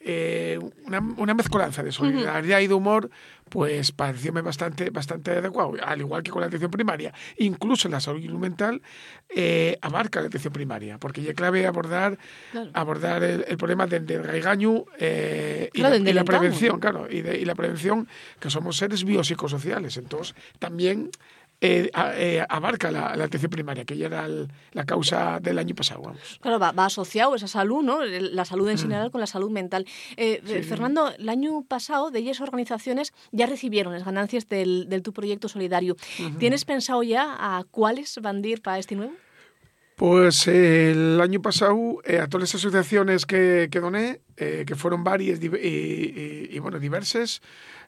eh, 0.00 0.58
una, 0.86 1.00
una 1.16 1.34
mezcolanza 1.34 1.82
de 1.82 1.92
solidaridad 1.92 2.60
y 2.60 2.66
de 2.66 2.74
humor, 2.74 3.10
pues 3.54 3.92
parecióme 3.92 4.40
bastante, 4.42 4.90
bastante 4.90 5.30
adecuado, 5.30 5.74
al 5.80 6.00
igual 6.00 6.24
que 6.24 6.32
con 6.32 6.40
la 6.40 6.48
atención 6.48 6.72
primaria. 6.72 7.14
Incluso 7.38 7.88
la 7.88 8.00
salud 8.00 8.20
mental 8.32 8.82
eh, 9.28 9.78
abarca 9.80 10.20
la 10.20 10.26
atención 10.26 10.52
primaria, 10.52 10.98
porque 10.98 11.22
ya 11.22 11.30
es 11.30 11.36
clave 11.36 11.64
abordar, 11.64 12.18
Claro. 12.50 12.70
abordar 12.74 13.22
el, 13.22 13.44
el 13.46 13.56
problema 13.56 13.86
del, 13.86 14.06
del 14.06 14.24
regaño 14.24 14.86
eh, 14.98 15.70
y, 15.72 15.78
Claro, 15.78 15.96
la, 16.02 16.10
y 16.22 16.24
prevención, 16.24 16.80
claro, 16.80 17.06
y, 17.08 17.22
de- 17.22 17.38
y 17.38 17.44
la 17.44 17.54
prevención, 17.54 18.08
que 18.40 18.50
somos 18.50 18.76
seres 18.76 19.04
biopsicosociales. 19.04 19.98
Entonces, 19.98 20.34
también 20.58 21.10
eh, 21.60 21.90
eh, 22.16 22.44
abarca 22.48 22.90
la, 22.90 23.16
la 23.16 23.24
atención 23.24 23.50
primaria, 23.50 23.84
que 23.84 23.96
ya 23.96 24.06
era 24.06 24.26
el- 24.26 24.48
la 24.72 24.84
causa 24.84 25.38
del 25.40 25.58
año 25.58 25.74
pasado, 25.74 26.02
vamos. 26.02 26.38
Claro, 26.42 26.58
va, 26.58 26.72
va 26.72 26.86
asociado 26.86 27.34
esa 27.34 27.48
salud, 27.48 27.82
¿no? 27.82 28.04
La 28.04 28.44
salud 28.44 28.68
en 28.68 28.76
general 28.78 29.10
con 29.10 29.20
la 29.20 29.26
salud 29.26 29.50
mental. 29.50 29.86
Eh, 30.16 30.40
Mm. 30.42 30.46
Sí, 30.46 30.54
sí. 30.54 30.62
Fernando, 30.64 31.12
el 31.18 31.28
año 31.28 31.62
pasado 31.66 32.10
de 32.10 32.18
ellas 32.18 32.40
organizaciones 32.40 33.12
ya 33.32 33.46
recibieron 33.46 33.92
las 33.92 34.04
ganancias 34.04 34.48
del, 34.48 34.88
del 34.88 35.02
tu 35.02 35.12
proyecto 35.12 35.48
solidario. 35.48 35.96
¿Tienes 36.38 36.64
pensado 36.64 37.02
ya 37.02 37.36
a 37.38 37.64
cuáles 37.70 38.18
van 38.20 38.42
a 38.44 38.46
ir 38.46 38.60
para 38.62 38.78
este 38.78 38.94
nuevo? 38.96 39.12
Pues 39.96 40.48
eh, 40.48 40.90
el 40.90 41.20
año 41.20 41.40
pasado 41.40 41.76
eh, 42.04 42.18
a 42.18 42.26
todas 42.26 42.42
las 42.52 42.54
asociaciones 42.56 43.26
que, 43.26 43.68
que 43.70 43.78
doné, 43.78 44.20
eh, 44.36 44.64
que 44.66 44.74
fueron 44.74 45.04
varias 45.04 45.38
y, 45.40 45.46
y- 45.46 46.48
y, 46.50 46.58
bueno, 46.58 46.80
diversas, 46.80 47.40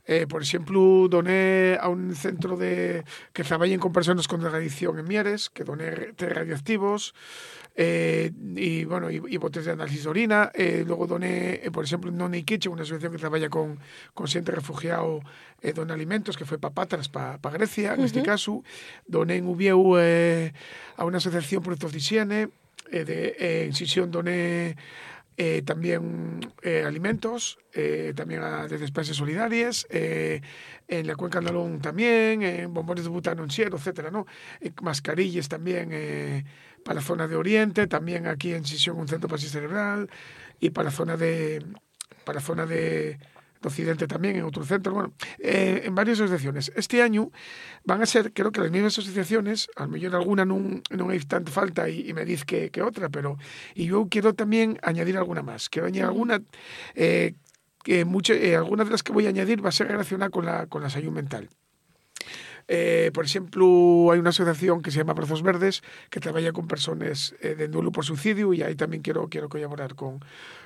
eh, 0.07 0.27
por 0.27 0.43
ejemplo, 0.43 1.09
doné 1.09 1.77
a 1.81 1.89
un 1.89 2.15
centro 2.15 2.57
de 2.57 3.05
que 3.33 3.45
trabajen 3.45 3.81
con 3.81 3.93
personas 3.93 4.29
con 4.29 4.41
drogadicción 4.41 4.99
en 4.99 5.07
Mieres, 5.07 5.51
que 5.51 5.65
doné 5.65 6.13
test 6.17 6.33
radioactivos, 6.33 7.15
eh, 7.79 8.33
y 8.55 8.85
bueno, 8.85 9.11
y, 9.11 9.21
y 9.29 9.37
botes 9.37 9.67
de 9.67 9.73
análisis 9.73 10.05
de 10.05 10.09
orina. 10.09 10.51
Eh, 10.55 10.85
luego 10.87 11.07
doné, 11.07 11.61
eh, 11.63 11.71
por 11.71 11.85
ejemplo, 11.85 12.11
en 12.11 12.17
Noni 12.17 12.43
Kitchen, 12.43 12.73
una 12.73 12.83
asociación 12.83 13.13
que 13.13 13.19
trabaja 13.19 13.51
con, 13.51 13.79
con 14.15 14.27
gente 14.29 14.51
refugiado, 14.53 15.21
eh, 15.61 15.73
doné 15.75 15.93
alimentos, 15.93 16.37
que 16.37 16.47
fue 16.47 16.59
para 16.59 16.73
Patras, 16.73 17.09
para 17.09 17.39
Grecia, 17.53 17.95
en 17.95 18.01
este 18.01 18.23
caso. 18.23 18.63
Doné 19.07 19.37
en 19.37 19.47
Ubieu 19.47 19.99
eh, 19.99 20.53
a 20.97 21.05
una 21.05 21.19
asociación 21.19 21.63
productos 21.63 21.93
de 21.93 21.99
higiene. 21.99 22.49
Eh, 22.93 23.05
de, 23.05 23.37
eh, 23.39 23.65
en 23.67 23.73
Sisión 23.75 24.13
doné 24.13 24.77
eh, 25.39 25.63
también 25.63 26.41
eh, 26.63 26.85
alimentos, 26.87 27.59
eh, 27.75 28.15
también 28.17 28.43
a, 28.43 28.67
de 28.69 28.79
despensas 28.79 29.17
solidarias, 29.17 29.87
en 29.91 31.07
la 31.07 31.15
Cuenca 31.15 31.39
Andalón 31.39 31.81
también, 31.81 32.43
en 32.43 32.73
bombones 32.73 33.05
de 33.05 33.11
butano 33.11 33.45
en 33.45 33.51
Siero, 33.51 33.77
etcétera, 33.77 34.11
¿no? 34.11 34.27
Mascarillas 34.83 35.49
también 35.49 36.45
para 36.85 36.97
la 36.97 37.03
zona 37.03 37.29
de 37.29 37.37
Oriente, 37.37 37.87
también 37.87 38.27
aquí 38.27 38.55
en 38.55 38.65
Sisión 38.65 38.99
un 38.99 39.09
centro 39.09 39.29
para 39.29 39.43
cerebral 39.43 40.09
y 40.59 40.71
para 40.71 40.87
la 40.87 40.91
zona 40.91 41.17
de 41.17 41.65
para 42.25 42.37
la 42.37 42.45
zona 42.45 42.67
de, 42.67 43.19
de 43.67 43.69
Occidente 43.69 44.07
también, 44.07 44.37
en 44.37 44.45
otro 44.45 44.65
centro, 44.65 44.95
bueno, 44.95 45.13
eh, 45.39 45.83
en 45.85 45.95
varias 45.95 46.21
asociaciones. 46.21 46.71
Este 46.77 47.03
año 47.03 47.31
van 47.85 48.03
a 48.03 48.07
ser, 48.07 48.33
creo 48.33 48.53
que 48.53 48.61
las 48.61 48.71
mismas 48.71 48.97
asociaciones, 48.99 49.69
a 49.75 49.85
lo 49.85 49.99
mejor 49.99 50.15
alguna 50.15 50.47
non, 50.47 50.87
non 50.95 51.11
hai 51.11 51.19
tanta 51.27 51.51
falta 51.51 51.91
e, 51.91 52.07
e 52.07 52.15
me 52.15 52.23
diz 52.23 52.47
que, 52.47 52.71
que 52.71 52.81
outra, 52.81 53.11
pero 53.11 53.35
e 53.75 53.91
eu 53.91 54.07
quero 54.07 54.39
tamén 54.39 54.79
añadir 54.87 55.19
alguna 55.19 55.43
máis. 55.43 55.67
Quero 55.67 55.91
añadir 55.91 56.07
alguna 56.07 56.39
eh, 56.95 57.35
que 57.83 58.07
mucho, 58.07 58.35
eh, 58.35 58.55
alguna 58.55 58.87
de 58.87 58.95
las 58.95 59.03
que 59.03 59.11
voy 59.11 59.27
a 59.27 59.35
añadir 59.35 59.59
va 59.65 59.71
a 59.71 59.77
ser 59.77 59.91
relacionada 59.91 60.31
con 60.31 60.47
la, 60.47 60.67
con 60.71 60.83
la 60.83 60.91
salud 60.91 61.11
mental. 61.11 61.51
Eh, 62.69 63.11
por 63.15 63.25
ejemplo, 63.25 64.11
hay 64.11 64.19
una 64.19 64.31
asociación 64.31 64.83
que 64.83 64.91
se 64.91 64.99
llama 64.99 65.15
Brazos 65.15 65.43
Verdes 65.43 65.83
que 66.11 66.21
trabaja 66.21 66.53
con 66.53 66.67
personas 66.67 67.35
eh, 67.41 67.55
de 67.55 67.69
duelo 67.69 67.93
por 67.93 68.05
suicidio 68.05 68.53
y 68.55 68.63
ahí 68.63 68.75
también 68.75 69.03
quiero, 69.03 69.29
quiero 69.29 69.49
colaborar 69.49 69.95
con, 69.95 70.21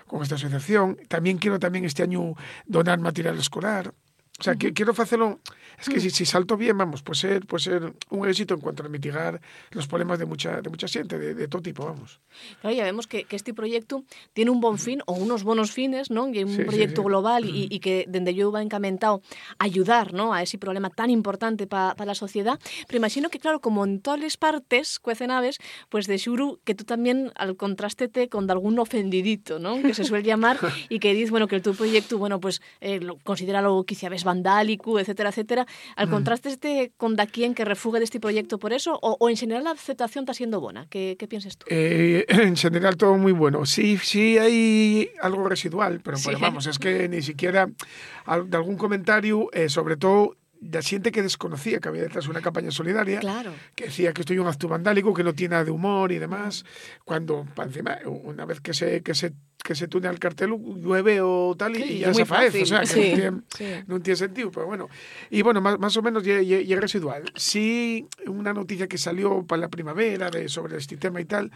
con 0.07 0.23
esta 0.23 0.37
asociación. 0.37 0.99
También 1.09 1.39
quiero 1.39 1.59
también 1.59 1.85
este 1.85 2.03
año 2.03 2.35
donar 2.67 3.01
material 3.01 3.39
escolar. 3.39 3.93
O 4.41 4.43
sea, 4.43 4.55
que 4.57 4.73
quiero 4.73 4.93
hacerlo. 4.97 5.39
Es 5.79 5.89
que 5.89 6.01
si, 6.01 6.11
si 6.11 6.27
salto 6.27 6.57
bien, 6.57 6.77
vamos, 6.77 7.03
puede 7.03 7.19
ser, 7.19 7.47
puede 7.47 7.63
ser 7.63 7.95
un 8.11 8.29
éxito 8.29 8.55
en 8.55 8.61
cuanto 8.61 8.85
a 8.85 8.89
mitigar 8.89 9.41
los 9.71 9.87
problemas 9.87 10.19
de 10.19 10.27
mucha, 10.27 10.61
de 10.61 10.69
mucha 10.69 10.89
gente, 10.89 11.19
de, 11.19 11.35
de 11.35 11.49
todo 11.49 11.63
tipo, 11.63 11.85
vamos. 11.87 12.21
Claro, 12.61 12.77
ya 12.77 12.85
vemos 12.85 13.07
que, 13.07 13.25
que 13.25 13.37
este 13.37 13.55
proyecto 13.55 14.05
tiene 14.33 14.51
un 14.51 14.61
bon 14.61 14.79
fin 14.79 15.03
o 15.07 15.13
unos 15.13 15.43
buenos 15.45 15.71
fines, 15.73 16.11
¿no? 16.11 16.27
Es 16.27 16.45
un 16.45 16.51
Sí, 16.51 16.57
sí, 16.57 16.65
proyecto 16.65 17.03
sí. 17.03 17.07
global 17.09 17.45
y, 17.45 17.69
y 17.71 17.81
que 17.81 18.05
desde 18.09 18.35
yo 18.35 18.51
va 18.53 18.61
encamentado 18.63 19.23
a 19.59 19.65
ayudar, 19.65 20.13
¿no? 20.13 20.33
A 20.35 20.43
ese 20.43 20.59
problema 20.59 20.91
tan 20.91 21.11
importante 21.11 21.67
para 21.67 22.05
la 22.05 22.15
sociedad. 22.15 22.59
Pero 22.87 22.97
imagino 22.99 23.29
que, 23.31 23.39
claro, 23.39 23.61
como 23.61 23.85
en 23.85 24.01
todas 24.01 24.21
las 24.21 24.37
partes 24.37 24.99
cuecen 24.99 25.31
aves, 25.31 25.59
pues 25.89 26.07
de 26.07 26.17
Shuru, 26.19 26.61
que 26.65 26.75
tú 26.75 26.85
también 26.85 27.31
al 27.37 27.57
contrastete 27.57 28.29
con 28.29 28.51
algún 28.51 28.79
ofendidito, 28.79 29.59
¿no? 29.59 29.81
Que 29.83 29.95
se 29.95 30.05
suele 30.05 30.25
llamar 30.25 30.59
y 30.89 30.99
que 30.99 31.13
dices, 31.15 31.31
bueno, 31.31 31.47
que 31.47 31.61
tu 31.61 31.75
proyecto, 31.75 32.19
bueno, 32.19 32.41
pues 32.41 32.61
eh, 32.81 33.01
lo, 33.01 33.17
considera 33.19 33.61
algo 33.61 33.85
quizá 33.85 34.09
ves 34.09 34.25
vandálico, 34.31 34.99
etcétera, 35.01 35.29
etcétera. 35.31 35.67
Al 35.97 36.07
Mm. 36.09 36.11
contraste 36.11 36.49
este 36.51 36.93
con 36.97 37.17
daquien 37.17 37.55
que 37.55 37.65
refugue 37.65 37.99
de 37.99 38.05
este 38.05 38.21
proyecto 38.21 38.59
por 38.59 38.73
eso, 38.73 38.99
o, 39.03 39.17
o 39.21 39.29
en 39.29 39.37
general 39.37 39.65
la 39.65 39.73
aceptación 39.73 40.23
está 40.25 40.35
siendo 40.35 40.61
buena? 40.61 40.87
¿Qué, 40.93 41.17
qué 41.19 41.27
piensas 41.29 41.57
tú? 41.57 41.67
Eh, 41.69 42.25
en 42.29 42.57
general 42.57 42.97
todo 42.97 43.17
muy 43.17 43.33
bueno. 43.33 43.67
Sí, 43.67 43.99
sí 43.99 44.39
hay 44.39 45.11
algo 45.21 45.49
residual, 45.49 46.01
pero, 46.05 46.17
Sí. 46.17 46.25
pero 46.27 46.39
vamos, 46.41 46.67
es 46.67 46.79
que 46.79 47.09
ni 47.09 47.23
siquiera 47.23 47.67
de 47.67 48.57
algún 48.57 48.77
comentario, 48.77 49.49
eh, 49.53 49.69
sobre 49.69 49.97
todo 49.97 50.37
de 50.63 50.83
gente 50.83 51.11
que 51.11 51.23
desconocía 51.23 51.81
que 51.81 51.89
había 51.89 52.03
detrás 52.03 52.29
una 52.29 52.43
campaña 52.43 52.71
solidaria, 52.71 53.21
Claro. 53.21 53.53
que 53.75 53.85
decía 53.85 54.13
que 54.13 54.21
estoy 54.21 54.39
un 54.39 54.47
acto 54.47 54.69
vandálico, 54.69 55.15
que 55.15 55.25
no 55.25 55.33
tiene 55.35 55.53
nada 55.53 55.65
de 55.65 55.71
humor 55.71 56.13
y 56.13 56.19
demás, 56.19 56.65
cuando 57.05 57.47
encima, 57.63 57.99
una 58.05 58.45
vez 58.45 58.61
que 58.61 58.75
se, 58.75 59.03
que 59.03 59.15
se, 59.15 59.33
que 59.65 59.75
se 59.75 59.89
tune 59.89 60.09
al 60.09 60.19
cartel, 60.19 60.51
llueve 60.51 61.21
o 61.23 61.55
tal, 61.57 61.77
y, 61.77 61.83
Sí, 61.83 61.93
y 61.95 61.99
ya 62.01 62.13
se 62.13 62.27
faez, 62.27 62.55
o 62.63 62.67
sea, 62.67 62.81
que 62.83 62.87
no, 62.87 62.93
tiene, 63.17 63.41
Sí. 63.57 63.85
no 63.87 64.01
tiene 64.01 64.17
sentido, 64.17 64.51
pero 64.51 64.67
bueno. 64.67 64.89
Y 65.31 65.41
bueno, 65.43 65.61
más, 65.63 65.79
más 65.79 65.97
o 65.97 66.03
menos 66.03 66.25
ya, 66.25 66.41
ya- 66.43 66.61
ya 66.61 66.75
es 66.77 66.81
residual. 66.81 67.25
Sí, 67.37 68.07
una 68.27 68.53
noticia 68.53 68.87
que 68.87 68.99
salió 68.99 69.47
para 69.47 69.63
la 69.63 69.69
primavera 69.71 70.31
de, 70.31 70.49
sobre 70.51 70.77
este 70.77 70.97
tema 70.99 71.21
y 71.21 71.25
tal, 71.25 71.51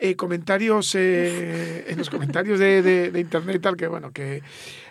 eh, 0.00 0.16
comentarios 0.16 0.94
eh, 0.94 1.84
en 1.88 1.98
los 1.98 2.08
comentarios 2.10 2.58
de, 2.58 2.82
de- 2.82 3.10
de 3.10 3.20
internet 3.20 3.56
y 3.56 3.58
tal, 3.60 3.76
que 3.76 3.86
bueno, 3.86 4.12
que, 4.12 4.42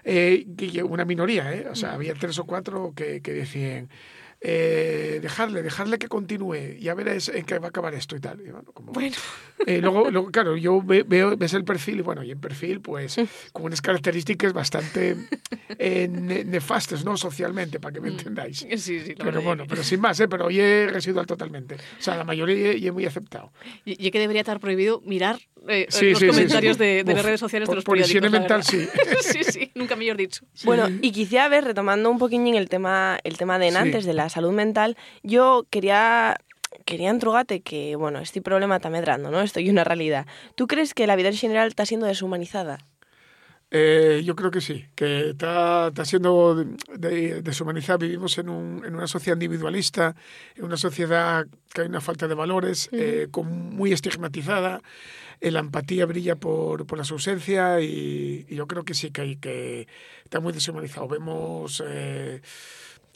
eh, 0.03 0.45
que 0.55 0.83
una 0.83 1.03
minoría, 1.05 1.51
¿eh? 1.53 1.67
o 1.69 1.75
sea, 1.75 1.93
había 1.93 2.13
tres 2.13 2.37
o 2.39 2.45
cuatro 2.45 2.93
que, 2.95 3.21
que 3.21 3.33
decían, 3.33 3.89
eh, 4.41 5.19
dejarle, 5.21 5.62
dejarle 5.63 5.97
que 5.99 6.08
continúe, 6.08 6.78
ya 6.80 6.93
verás 6.93 7.30
en 7.30 7.43
qué 7.45 7.60
va 7.60 7.67
a 7.67 7.69
acabar 7.69 7.93
esto 7.93 8.15
y 8.15 8.19
tal. 8.19 8.39
Y 8.41 8.49
bueno, 8.52 8.71
como- 8.73 8.93
Bueno. 8.93 9.15
eh, 9.65 9.80
luego, 9.82 10.10
luego, 10.10 10.32
claro, 10.32 10.56
yo 10.56 10.82
ve- 10.82 11.04
veo, 11.06 11.36
ves 11.36 11.54
el 11.54 11.63
perfil 11.65 11.99
y 11.99 12.02
bueno, 12.02 12.23
y 12.23 12.32
en 12.32 12.39
perfil, 12.39 12.80
pues, 12.82 13.17
con 13.52 13.65
unas 13.65 13.82
características 13.82 14.54
bastante 14.54 15.15
eh, 15.78 16.08
ne- 16.10 16.45
nefastas, 16.45 17.04
¿no? 17.06 17.17
Socialmente, 17.17 17.80
para 17.80 17.93
que 17.93 18.02
me 18.02 18.10
entendáis. 18.10 18.60
Sí, 18.60 18.78
sí, 18.78 19.13
la 19.17 19.25
Pero 19.25 19.41
bueno, 19.41 19.65
pero 19.67 19.84
sin 19.84 19.99
más, 19.99 20.19
¿eh? 20.19 20.28
Pero 20.28 20.45
hoy 20.47 20.60
es 20.60 20.91
residual 20.91 21.25
totalmente. 21.25 21.75
O 21.75 22.02
sea, 22.02 22.15
la 22.15 22.23
mayoría 22.23 22.73
y 22.73 22.88
es 22.88 22.93
muy 22.93 23.06
aceptado. 23.06 23.52
Y, 23.86 24.08
y 24.08 24.12
que 24.12 24.19
debería 24.19 24.41
estar 24.41 24.60
prohibido 24.60 25.02
mirar 25.06 25.38
eh, 25.67 25.86
Sí, 25.89 26.12
los 26.12 26.19
sí, 26.19 26.25
sí, 26.25 26.32
comentarios 26.32 26.78
sí. 26.78 26.84
de, 26.84 27.04
de 27.04 27.12
las 27.13 27.19
Uf, 27.21 27.25
redes 27.25 27.39
sociales 27.41 27.67
por- 27.67 27.73
de 27.73 27.75
los 27.78 27.84
por 27.84 27.97
periódicos. 27.97 28.32
mental, 28.32 28.63
verdad. 28.65 28.89
sí, 29.21 29.43
sí, 29.43 29.71
nunca 29.75 29.95
mejor 29.97 30.15
dicho. 30.17 30.45
Bueno, 30.63 30.88
y 31.02 31.12
quizá, 31.12 31.45
a 31.45 31.49
ver, 31.49 31.65
retomando 31.65 32.10
un 32.10 32.17
poquillo 32.17 32.58
el 32.58 32.69
tema, 32.69 33.19
el 33.25 33.38
tema 33.38 33.60
de 33.60 33.69
Sí. 33.71 33.75
antes, 33.78 34.06
de 34.06 34.13
la 34.13 34.28
salud 34.29 34.51
mental, 34.51 34.97
yo 35.23 35.65
quería 35.69 36.37
quería 36.85 37.09
entrugarte 37.09 37.61
que, 37.61 37.95
bueno, 37.95 38.19
este 38.19 38.41
problema 38.41 38.75
está 38.77 38.89
medrando, 38.89 39.31
¿no? 39.31 39.41
Esto 39.41 39.59
es 39.59 39.69
una 39.69 39.83
realidad. 39.83 40.25
¿Tú 40.55 40.67
crees 40.67 40.93
que 40.93 41.07
la 41.07 41.15
vida 41.15 41.29
en 41.29 41.35
general 41.35 41.67
está 41.67 41.85
siendo 41.85 42.05
deshumanizada? 42.05 42.77
Eh, 43.71 44.21
yo 44.25 44.35
creo 44.35 44.49
que 44.49 44.61
sí, 44.61 44.85
que 44.95 45.29
está, 45.31 45.89
está 45.89 46.03
siendo 46.05 46.55
de- 46.55 46.75
de- 46.97 47.41
deshumanizada. 47.43 47.97
Vivimos 47.97 48.37
en, 48.39 48.49
un- 48.49 48.83
en 48.85 48.95
una 48.95 49.05
sociedad 49.07 49.35
individualista, 49.35 50.15
en 50.55 50.63
una 50.65 50.77
sociedad 50.77 51.45
que 51.73 51.81
hay 51.81 51.87
una 51.87 52.01
falta 52.01 52.27
de 52.27 52.33
valores, 52.35 52.89
eh, 52.91 53.27
con- 53.29 53.47
muy 53.75 53.91
estigmatizada. 53.93 54.81
Eh, 55.41 55.51
la 55.51 55.59
empatía 55.59 56.05
brilla 56.05 56.35
por, 56.35 56.85
por 56.87 56.97
la 56.97 57.03
su 57.03 57.13
ausencia 57.15 57.79
y, 57.81 58.45
y 58.49 58.55
yo 58.55 58.67
creo 58.67 58.83
que 58.83 58.93
sí, 58.95 59.11
que, 59.11 59.21
hay, 59.21 59.35
que 59.37 59.87
está 60.23 60.39
muy 60.39 60.53
deshumanizado. 60.53 61.07
Vemos... 61.07 61.83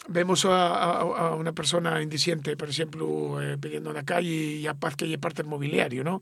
Vemos 0.10 0.44
a, 0.44 0.68
a- 0.68 1.00
a 1.30 1.36
una 1.36 1.54
persona 1.54 2.02
indiciente, 2.02 2.58
por 2.58 2.70
ejemplo, 2.70 3.42
eh, 3.42 3.58
pidiendo 3.58 3.90
en 3.92 3.96
la 3.96 4.04
calle 4.04 4.30
y 4.30 4.68
a 4.68 4.74
paz 4.74 4.96
que 4.98 5.08
lle 5.08 5.18
parte 5.18 5.42
el 5.44 5.48
mobiliario, 5.48 6.04
¿no? 6.04 6.22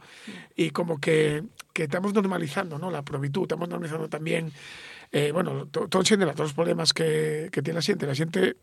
Y 0.56 0.70
como 0.70 1.00
que, 1.00 1.44
que 1.74 1.84
estamos 1.84 2.14
normalizando, 2.14 2.78
¿no? 2.78 2.92
La 2.92 3.02
probitud, 3.02 3.44
estamos 3.44 3.68
normalizando 3.70 4.08
también, 4.08 4.52
eh, 5.12 5.32
bueno, 5.32 5.66
to- 5.66 5.88
todo 5.88 6.04
general, 6.04 6.36
todos 6.36 6.50
los 6.52 6.54
problemas 6.54 6.94
que, 6.94 7.50
que 7.52 7.62
tiene 7.64 7.78
la 7.80 7.82
gente. 7.82 8.06
La 8.06 8.14
gente 8.16 8.58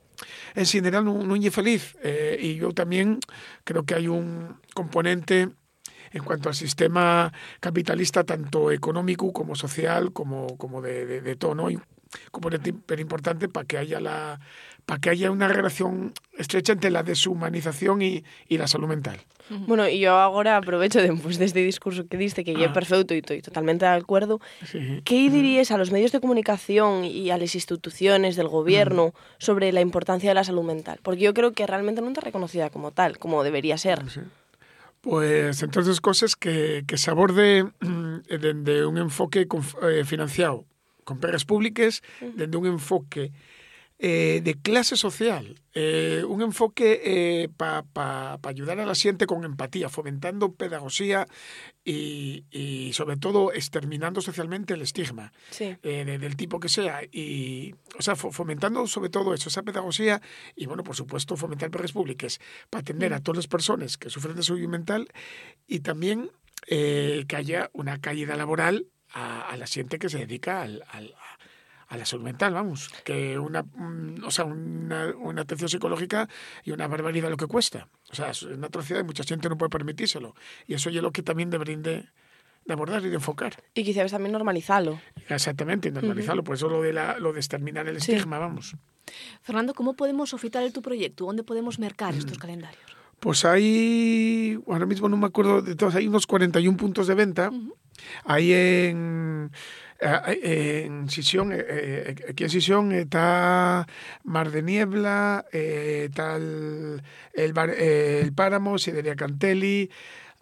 en 0.54 0.66
general 0.66 1.04
no, 1.04 1.22
no 1.24 1.34
lle 1.36 1.50
feliz. 1.50 1.96
eh, 2.02 2.38
y 2.40 2.54
yo 2.56 2.72
también 2.72 3.18
creo 3.64 3.82
que 3.84 3.94
hay 3.96 4.06
un 4.06 4.56
componente 4.72 5.48
en 6.12 6.22
cuanto 6.24 6.48
al 6.48 6.54
sistema 6.54 7.32
capitalista, 7.60 8.22
tanto 8.24 8.70
económico 8.70 9.32
como 9.32 9.56
social, 9.56 10.12
como, 10.12 10.56
como 10.58 10.80
de, 10.80 11.04
de, 11.06 11.20
de 11.20 11.36
todo, 11.36 11.54
¿no? 11.56 11.70
Y 11.70 11.78
componente 12.30 12.72
importante 13.00 13.48
para 13.50 13.66
que 13.66 13.76
haya 13.76 14.00
la 14.00 14.40
para 14.88 15.02
que 15.02 15.10
haya 15.10 15.30
una 15.30 15.48
relación 15.48 16.14
estrecha 16.38 16.72
entre 16.72 16.90
la 16.90 17.02
deshumanización 17.02 18.00
y, 18.00 18.24
y 18.48 18.56
la 18.56 18.66
salud 18.66 18.88
mental. 18.88 19.18
Bueno, 19.50 19.86
y 19.86 19.98
yo 19.98 20.12
ahora 20.12 20.56
aprovecho 20.56 21.02
después 21.02 21.38
de 21.38 21.44
este 21.44 21.62
discurso 21.62 22.06
que 22.08 22.16
diste, 22.16 22.42
que 22.42 22.54
Ah. 22.64 22.72
perfecto 22.72 23.12
y 23.14 23.18
estoy 23.18 23.42
totalmente 23.42 23.84
de 23.84 23.90
acuerdo. 23.90 24.40
Sí. 24.64 25.02
¿Qué 25.04 25.28
dirías 25.28 25.70
a 25.72 25.76
los 25.76 25.90
medios 25.90 26.10
de 26.12 26.20
comunicación 26.20 27.04
y 27.04 27.28
a 27.30 27.36
las 27.36 27.54
instituciones 27.54 28.34
del 28.36 28.48
gobierno 28.48 29.12
sobre 29.36 29.72
la 29.72 29.82
importancia 29.82 30.30
de 30.30 30.34
la 30.34 30.44
salud 30.44 30.64
mental? 30.64 31.00
Porque 31.02 31.20
yo 31.20 31.34
creo 31.34 31.52
que 31.52 31.66
realmente 31.66 32.00
no 32.00 32.08
está 32.08 32.22
reconocida 32.22 32.70
como 32.70 32.90
tal, 32.90 33.18
como 33.18 33.44
debería 33.44 33.76
ser. 33.76 34.02
Pues 35.02 35.62
entonces 35.62 36.00
cosas 36.00 36.34
que, 36.34 36.84
que 36.86 36.96
se 36.96 37.10
aborde 37.10 37.64
mm, 37.80 38.16
desde 38.40 38.86
un 38.86 38.96
enfoque 38.96 39.46
eh, 39.82 40.04
financiado 40.06 40.64
con 41.04 41.18
perras 41.20 41.44
públicas, 41.44 42.02
desde 42.36 42.56
un 42.56 42.66
enfoque 42.66 43.32
eh, 44.00 44.40
de 44.44 44.54
clase 44.54 44.96
social, 44.96 45.60
eh, 45.74 46.22
un 46.26 46.40
enfoque 46.42 47.50
para 47.56 47.82
pa, 47.82 48.38
pa 48.40 48.48
ayudar 48.50 48.78
a 48.78 48.86
la 48.86 48.94
gente 48.94 49.26
con 49.26 49.44
empatía, 49.44 49.88
fomentando 49.88 50.52
pedagogía 50.54 51.26
y, 51.84 52.44
y 52.50 52.92
sobre 52.92 53.16
todo 53.16 53.52
exterminando 53.52 54.20
socialmente 54.20 54.74
el 54.74 54.82
estigma 54.82 55.32
Sí. 55.50 55.76
eh, 55.82 56.04
de- 56.04 56.18
del 56.18 56.36
tipo 56.36 56.60
que 56.60 56.68
sea 56.68 57.00
y 57.10 57.74
o 57.98 58.02
sea 58.02 58.14
fo- 58.14 58.30
fomentando 58.32 58.86
sobre 58.86 59.10
todo 59.10 59.34
eso 59.34 59.48
esa 59.48 59.62
pedagogía 59.62 60.20
y 60.54 60.66
bueno 60.66 60.84
por 60.84 60.94
supuesto 60.96 61.36
fomentar 61.36 61.70
perres 61.70 61.92
públicas 61.92 62.40
para 62.70 62.82
atender 62.82 63.14
a 63.14 63.20
todas 63.20 63.38
las 63.38 63.46
personas 63.48 63.96
que 63.96 64.10
sufren 64.10 64.36
de 64.36 64.42
salud 64.42 64.60
mental 64.68 65.08
y 65.66 65.80
también 65.80 66.30
eh, 66.66 67.24
que 67.26 67.36
haya 67.36 67.70
una 67.72 68.00
caída 68.00 68.36
laboral 68.36 68.86
a, 69.12 69.48
a 69.48 69.56
la 69.56 69.66
gente 69.66 69.98
que 69.98 70.08
se 70.08 70.18
dedica 70.18 70.62
al, 70.62 70.84
al- 70.90 71.14
a 71.88 71.96
la 71.96 72.04
salud 72.04 72.24
mental, 72.24 72.52
vamos, 72.54 72.90
que 73.04 73.38
una, 73.38 73.62
mm, 73.62 74.24
o 74.24 74.30
sea, 74.30 74.44
una, 74.44 75.06
una 75.16 75.42
atención 75.42 75.68
psicológica 75.70 76.28
y 76.64 76.70
una 76.72 76.86
barbaridad 76.86 77.30
lo 77.30 77.36
que 77.36 77.46
cuesta. 77.46 77.88
O 78.10 78.14
sea, 78.14 78.30
es 78.30 78.42
una 78.42 78.66
atrocidad 78.66 79.00
y 79.00 79.04
mucha 79.04 79.24
gente 79.24 79.48
no 79.48 79.56
puede 79.56 79.70
permitírselo. 79.70 80.34
Y 80.66 80.74
eso 80.74 80.90
es 80.90 80.96
lo 80.96 81.10
que 81.12 81.22
también 81.22 81.48
deberían 81.50 81.82
de, 81.82 82.04
de 82.66 82.72
abordar 82.74 83.02
y 83.04 83.08
de 83.08 83.14
enfocar. 83.14 83.62
Y 83.74 83.84
quizás 83.84 84.10
también 84.10 84.32
normalizarlo. 84.32 85.00
Exactamente, 85.30 85.90
normalizarlo. 85.90 86.44
Por 86.44 86.56
eso 86.56 86.68
lo 86.68 86.82
de, 86.82 86.92
la, 86.92 87.18
lo 87.18 87.32
de 87.32 87.38
exterminar 87.40 87.88
el 87.88 88.00
Sí. 88.02 88.12
estigma, 88.12 88.38
vamos. 88.38 88.74
Fernando, 89.40 89.72
¿cómo 89.72 89.94
podemos 89.94 90.34
ofitar 90.34 90.62
el 90.62 90.72
tu 90.74 90.82
proyecto? 90.82 91.24
¿Dónde 91.24 91.42
podemos 91.42 91.78
mercar 91.78 92.14
Mm. 92.14 92.18
estos 92.18 92.36
calendarios? 92.38 92.82
Pues 93.20 93.44
hay, 93.46 94.58
ahora 94.68 94.84
mismo 94.86 95.08
no 95.08 95.16
me 95.16 95.26
acuerdo 95.26 95.62
de 95.62 95.74
todos, 95.74 95.94
hay 95.94 96.06
unos 96.06 96.26
41 96.26 96.76
puntos 96.76 97.06
de 97.06 97.14
venta. 97.14 97.50
Hay 98.24 98.52
en, 98.52 99.50
en 100.00 101.08
Sisión, 101.10 101.52
eh, 101.52 101.64
eh, 101.68 102.14
aquí 102.30 102.44
en 102.44 102.50
Sisión 102.50 102.92
está 102.92 103.86
Mar 104.24 104.50
de 104.50 104.62
Niebla, 104.62 105.44
eh, 105.52 106.06
está 106.08 106.36
el, 106.36 107.02
el, 107.32 107.52
bar- 107.52 107.74
eh, 107.76 108.20
el 108.22 108.32
Páramo, 108.32 108.78
Sideria 108.78 109.16
Cantelli, 109.16 109.90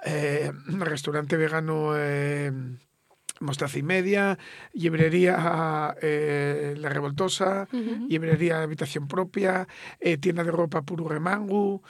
eh, 0.04 0.52
restaurante 0.78 1.36
vegano 1.36 1.92
eh, 1.96 2.52
Mostaza 3.40 3.78
y 3.78 3.82
Media, 3.82 4.38
librería 4.72 5.94
eh, 6.00 6.74
La 6.78 6.88
Revoltosa, 6.88 7.68
Ujú. 7.70 8.06
librería 8.08 8.62
Habitación 8.62 9.08
Propia, 9.08 9.68
eh, 10.00 10.16
tienda 10.16 10.42
de 10.42 10.50
ropa 10.52 10.82
Puro 10.82 11.06
Remangu, 11.08 11.82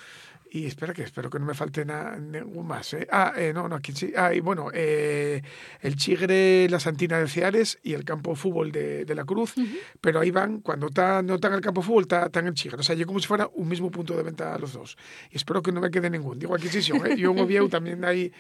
y 0.57 0.67
espera 0.67 0.93
que 0.93 1.03
espero 1.03 1.29
que 1.31 1.39
no 1.39 1.45
me 1.45 1.55
falte 1.55 1.85
na- 1.85 2.17
ningún 2.17 2.67
más. 2.67 2.95
¿eh? 2.95 3.07
Ah, 3.11 3.33
eh, 3.37 3.53
no, 3.55 3.69
no, 3.69 3.77
aquí 3.77 3.93
sí. 3.93 4.13
Ah, 4.17 4.33
y 4.35 4.41
bueno, 4.41 4.69
eh, 4.73 5.43
el 5.83 5.97
Chigre, 5.97 6.69
la 6.71 6.81
Santina 6.81 7.19
de 7.19 7.29
Ciares 7.29 7.79
y 7.83 7.93
el 7.95 8.05
campo 8.05 8.31
de 8.31 8.37
fútbol 8.37 8.73
de, 8.73 9.05
de 9.05 9.15
la 9.15 9.25
Cruz, 9.25 9.55
pero 10.01 10.21
ahí 10.21 10.31
van, 10.31 10.61
cuando 10.61 10.87
está, 10.87 11.23
no 11.23 11.35
están 11.35 11.53
el 11.53 11.61
campo 11.61 11.81
de 11.81 11.87
fútbol, 11.87 12.03
está, 12.03 12.27
está 12.27 12.41
en 12.41 12.47
el 12.49 12.55
Chigre. 12.55 12.79
O 12.79 12.83
sea, 12.83 12.95
yo 12.95 13.07
como 13.07 13.21
si 13.21 13.27
fuera 13.27 13.49
un 13.55 13.69
mismo 13.69 13.91
punto 13.91 14.17
de 14.17 14.23
venta 14.23 14.55
a 14.55 14.59
los 14.59 14.73
dos. 14.73 14.97
Y 15.31 15.37
espero 15.37 15.63
que 15.63 15.73
no 15.73 15.81
me 15.81 15.91
quede 15.91 16.09
ningún. 16.11 16.39
Digo 16.39 16.55
adquisición, 16.55 17.07
¿eh? 17.07 17.17
Yo 17.17 17.31
en 17.33 17.39
Oviedo 17.41 17.69
también 17.69 18.05
hay... 18.05 18.33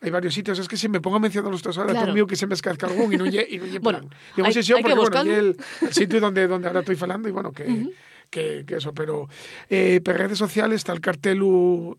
Hay 0.00 0.10
varios 0.10 0.32
sitios, 0.34 0.56
es 0.60 0.68
que 0.68 0.76
si 0.76 0.88
me 0.88 1.00
pongo 1.00 1.16
a 1.16 1.18
mencionar 1.18 1.50
los 1.50 1.60
dos 1.62 1.76
ahora, 1.76 1.90
Claro. 1.90 2.04
tengo 2.06 2.14
miedo 2.14 2.26
que 2.28 2.36
se 2.36 2.46
me 2.46 2.54
escasca 2.54 2.86
algún 2.86 3.12
y 3.12 3.16
no 3.16 3.24
lle, 3.26 3.44
y 3.50 3.58
no 3.58 3.80
Bueno, 3.80 3.98
plan. 4.00 4.10
Digo 4.36 4.46
hay- 4.46 4.54
hay 4.54 4.62
que 4.62 4.72
porque, 4.74 4.94
bueno, 4.94 5.20
el, 5.22 5.56
el 5.80 5.92
sitio 5.92 6.20
donde, 6.20 6.46
donde 6.46 6.68
ahora 6.68 6.80
estoy 6.80 6.96
hablando 7.00 7.28
y 7.28 7.32
bueno, 7.32 7.50
que, 7.50 7.64
que, 8.30 8.64
que 8.66 8.76
eso, 8.76 8.92
pero 8.92 9.28
eh, 9.70 10.00
por 10.04 10.16
redes 10.16 10.38
sociales 10.38 10.76
está 10.76 10.92
el 10.92 11.00
cartel 11.00 11.40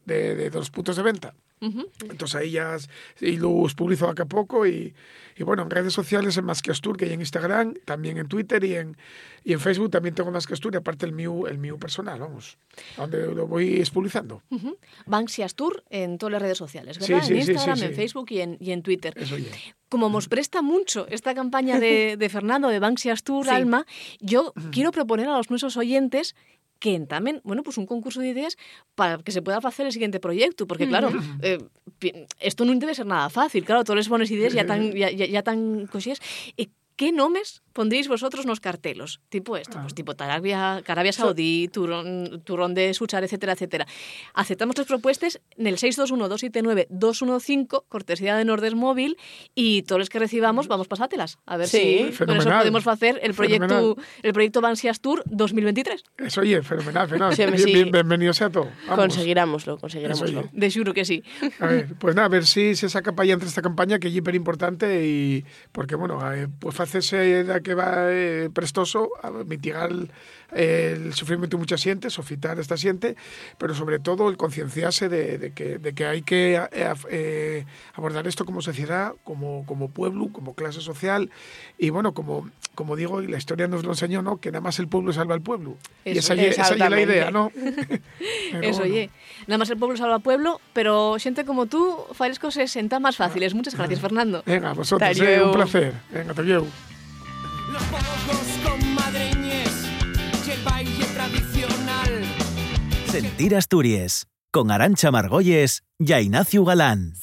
de, 0.05 0.35
de 0.35 0.49
dos 0.49 0.69
puntos 0.69 0.95
de 0.95 1.03
venta. 1.03 1.33
Entonces 1.61 2.35
ahí 2.35 2.51
ya 2.51 2.77
y 3.19 3.35
los 3.35 3.75
publico 3.75 4.07
acá 4.07 4.23
a 4.23 4.27
poco 4.27 4.65
y, 4.65 4.93
y 5.39 5.43
bueno, 5.43 5.63
en 5.63 5.69
redes 5.69 5.93
sociales 5.93 6.35
en 6.37 6.43
Más 6.43 6.61
que 6.61 6.69
Astur, 6.71 6.97
que 6.97 7.05
hay 7.05 7.13
en 7.13 7.21
Instagram, 7.21 7.73
también 7.85 8.17
en 8.17 8.27
Twitter 8.27 8.61
y 8.65 8.75
en, 8.75 8.97
y 9.45 9.53
en 9.53 9.61
Facebook 9.61 9.89
también 9.89 10.13
tengo 10.13 10.31
Más 10.31 10.45
que 10.45 10.53
Astur 10.53 10.73
y 10.73 10.77
aparte 10.77 11.05
el 11.05 11.13
mío, 11.13 11.47
el 11.47 11.57
mío 11.57 11.77
personal, 11.77 12.19
vamos, 12.19 12.57
donde 12.97 13.33
lo 13.33 13.47
voy 13.47 13.77
expulsando. 13.77 14.43
Ujú. 14.49 14.77
Banksy 15.05 15.43
Astur 15.43 15.85
en 15.89 16.17
todas 16.17 16.33
las 16.33 16.41
redes 16.41 16.57
sociales, 16.57 16.99
¿verdad? 16.99 17.23
sí, 17.25 17.31
en 17.31 17.37
Instagram, 17.39 17.77
sí, 17.77 17.85
en. 17.85 17.93
Facebook 17.95 18.27
y 18.31 18.41
en, 18.41 18.57
y 18.59 18.71
en 18.71 18.83
Twitter. 18.83 19.13
Eso 19.15 19.37
ya. 19.37 19.47
como 19.87 20.09
nos 20.09 20.27
presta 20.27 20.61
mucho 20.61 21.07
esta 21.07 21.33
campaña 21.33 21.79
de, 21.79 22.17
de 22.17 22.29
Fernando 22.29 22.67
de 22.67 22.79
Banksias 22.79 23.23
Tour 23.23 23.45
Sí. 23.45 23.51
Alma, 23.51 23.85
yo 24.19 24.53
quiero 24.71 24.91
proponer 24.91 25.29
a 25.29 25.37
los 25.37 25.49
nuestros 25.49 25.77
oyentes 25.77 26.35
que 26.79 26.95
entamen, 26.95 27.41
bueno, 27.43 27.63
pues 27.63 27.77
un 27.77 27.85
concurso 27.85 28.21
de 28.21 28.29
ideas 28.29 28.57
para 28.95 29.17
que 29.19 29.31
se 29.31 29.41
pueda 29.41 29.57
hacer 29.57 29.85
el 29.85 29.91
siguiente 29.91 30.19
proyecto, 30.19 30.65
porque 30.65 30.87
claro, 30.87 31.11
eh, 31.41 31.59
esto 32.39 32.65
no 32.65 32.73
debe 32.75 32.95
ser 32.95 33.05
nada 33.05 33.29
fácil, 33.29 33.65
claro, 33.65 33.83
todas 33.83 33.97
las 33.97 34.09
buenas 34.09 34.31
ideas 34.31 34.53
ya 34.53 34.65
tan 34.65 34.93
ya, 34.93 35.11
ya, 35.11 35.25
ya 35.25 35.43
tan 35.43 35.87
cosías. 35.87 36.19
E 36.57 36.69
¿Qué 36.99 37.13
nomes 37.13 37.63
pondréis 37.79 38.09
vosotros 38.09 38.45
nos 38.45 38.59
cartelos? 38.59 39.21
Tipo 39.29 39.55
esto, 39.55 39.79
pues 39.79 39.95
tipo 39.95 40.11
Arabia, 40.19 40.83
Arabia 40.85 41.13
Saudí, 41.13 41.69
turrón, 41.71 42.41
turrón 42.43 42.73
de 42.73 42.93
Suchar, 42.93 43.23
etcétera, 43.23 43.53
etcétera. 43.53 43.87
Aceptamos 44.33 44.77
las 44.77 44.85
propuestas 44.85 45.39
en 45.57 45.67
el 45.67 45.77
621-279-215, 45.77 47.83
cortesía 47.87 48.35
de 48.35 48.43
Nordes 48.43 48.75
Móvil, 48.75 49.15
y 49.55 49.83
todos 49.83 49.99
los 49.99 50.09
que 50.09 50.19
recibamos 50.19 50.67
vamos 50.67 50.89
pasátelas. 50.89 51.37
A 51.45 51.55
ver 51.55 51.69
Sí. 51.69 51.77
si 51.79 51.97
con 51.99 52.07
eso 52.09 52.17
Fenomenal. 52.25 52.57
podemos 52.59 52.85
hacer 52.87 53.19
el 53.23 53.33
proyecto, 53.33 53.67
Fenomenal. 53.67 53.95
el 54.23 54.33
proyecto 54.33 54.59
Bansias 54.61 54.99
Tour 54.99 55.23
2023. 55.25 56.03
Eso, 56.17 56.41
oye, 56.41 56.61
fenomenal, 56.61 57.07
fenomenal. 57.07 57.35
Sí, 57.35 57.45
Bien- 57.45 57.57
sí. 57.59 57.73
bien- 57.73 57.91
bienvenido 57.91 58.33
sea 58.33 58.49
todo. 58.49 58.67
Conseguirámoslo, 58.93 59.73
Eso, 59.75 59.81
conseguirámoslo. 59.81 60.49
De 60.51 60.69
juro 60.69 60.93
que 60.93 61.05
sí. 61.05 61.23
A 61.59 61.67
ver, 61.67 61.95
pues 61.97 62.13
nada, 62.13 62.25
a 62.25 62.29
ver 62.29 62.45
si 62.45 62.75
se 62.75 62.89
saca 62.89 63.13
para 63.13 63.31
entre 63.31 63.47
esta 63.47 63.61
campaña 63.61 63.99
que 63.99 64.09
es 64.09 64.15
hiper 64.15 64.35
importante 64.35 65.05
y 65.07 65.45
porque, 65.71 65.95
bueno, 65.95 66.19
eh, 66.33 66.47
pues 66.59 66.77
hacerse 66.79 67.43
da 67.43 67.59
que 67.69 67.75
va 67.75 68.09
eh, 68.09 68.49
prestoso 68.51 69.09
a 69.21 69.29
mitigar 69.29 69.91
el, 69.91 70.09
el 70.51 71.13
sufrimiento 71.13 71.55
de 71.55 71.61
mucha 71.61 71.77
xente, 71.77 72.09
sofitar 72.09 72.57
esta 72.59 72.75
xente, 72.77 73.15
pero 73.59 73.75
sobre 73.75 73.99
todo 73.99 74.27
el 74.29 74.37
concienciarse 74.37 75.07
de, 75.07 75.37
de 75.37 75.53
que, 75.53 75.77
de 75.77 75.93
que 75.93 76.05
hay 76.05 76.21
que 76.23 76.55
eh, 76.55 76.93
eh, 77.11 77.65
abordar 77.93 78.25
esto 78.25 78.45
como 78.45 78.61
sociedad, 78.63 79.13
como, 79.23 79.65
como 79.67 79.89
pueblo, 79.89 80.29
como 80.33 80.55
clase 80.55 80.81
social 80.81 81.29
y 81.77 81.91
bueno, 81.91 82.13
como, 82.15 82.49
como 82.73 82.95
digo, 82.95 83.21
y 83.21 83.27
la 83.27 83.37
historia 83.37 83.67
nos 83.67 83.83
lo 83.83 83.91
enseñó, 83.91 84.23
¿no? 84.23 84.37
Que 84.37 84.49
nada 84.51 84.61
más 84.61 84.79
el 84.79 84.87
pueblo 84.87 85.13
salva 85.13 85.35
al 85.35 85.41
pueblo. 85.41 85.77
y 86.05 86.17
Eso, 86.17 86.33
esa, 86.33 86.35
ye- 86.35 86.49
esa 86.49 86.73
ye 86.75 86.89
la 86.89 87.01
idea, 87.01 87.29
¿no? 87.29 87.51
Eso, 88.61 88.79
bueno. 88.79 88.81
oye. 88.81 89.09
Nada 89.47 89.59
más 89.59 89.69
el 89.69 89.77
pueblo 89.77 89.95
salva 89.95 90.15
al 90.15 90.21
pueblo, 90.21 90.59
pero 90.73 91.17
gente 91.19 91.45
como 91.45 91.67
tú, 91.67 91.95
fales 92.13 92.39
cosas 92.39 92.75
en 92.75 92.89
tan 92.89 93.01
más 93.03 93.15
fáciles. 93.17 93.53
Muchas 93.53 93.75
gracias, 93.75 93.99
Fernando. 94.01 94.41
Venga, 94.45 94.73
vosotros, 94.73 95.19
eh, 95.19 95.39
un 95.43 95.51
placer. 95.51 95.93
Venga, 96.11 96.33
te 96.33 96.41
veo. 96.41 96.65
Los 97.71 97.83
con 98.63 98.93
madreñes 98.95 99.87
y 100.47 100.51
el 100.51 100.63
baile 100.63 101.05
tradicional. 101.13 102.25
Sentir 103.05 103.55
Asturias, 103.55 104.27
con 104.51 104.71
Arancha 104.71 105.11
Margolles 105.11 105.83
y 105.99 106.13
Ignacio 106.13 106.65
Galán. 106.65 107.13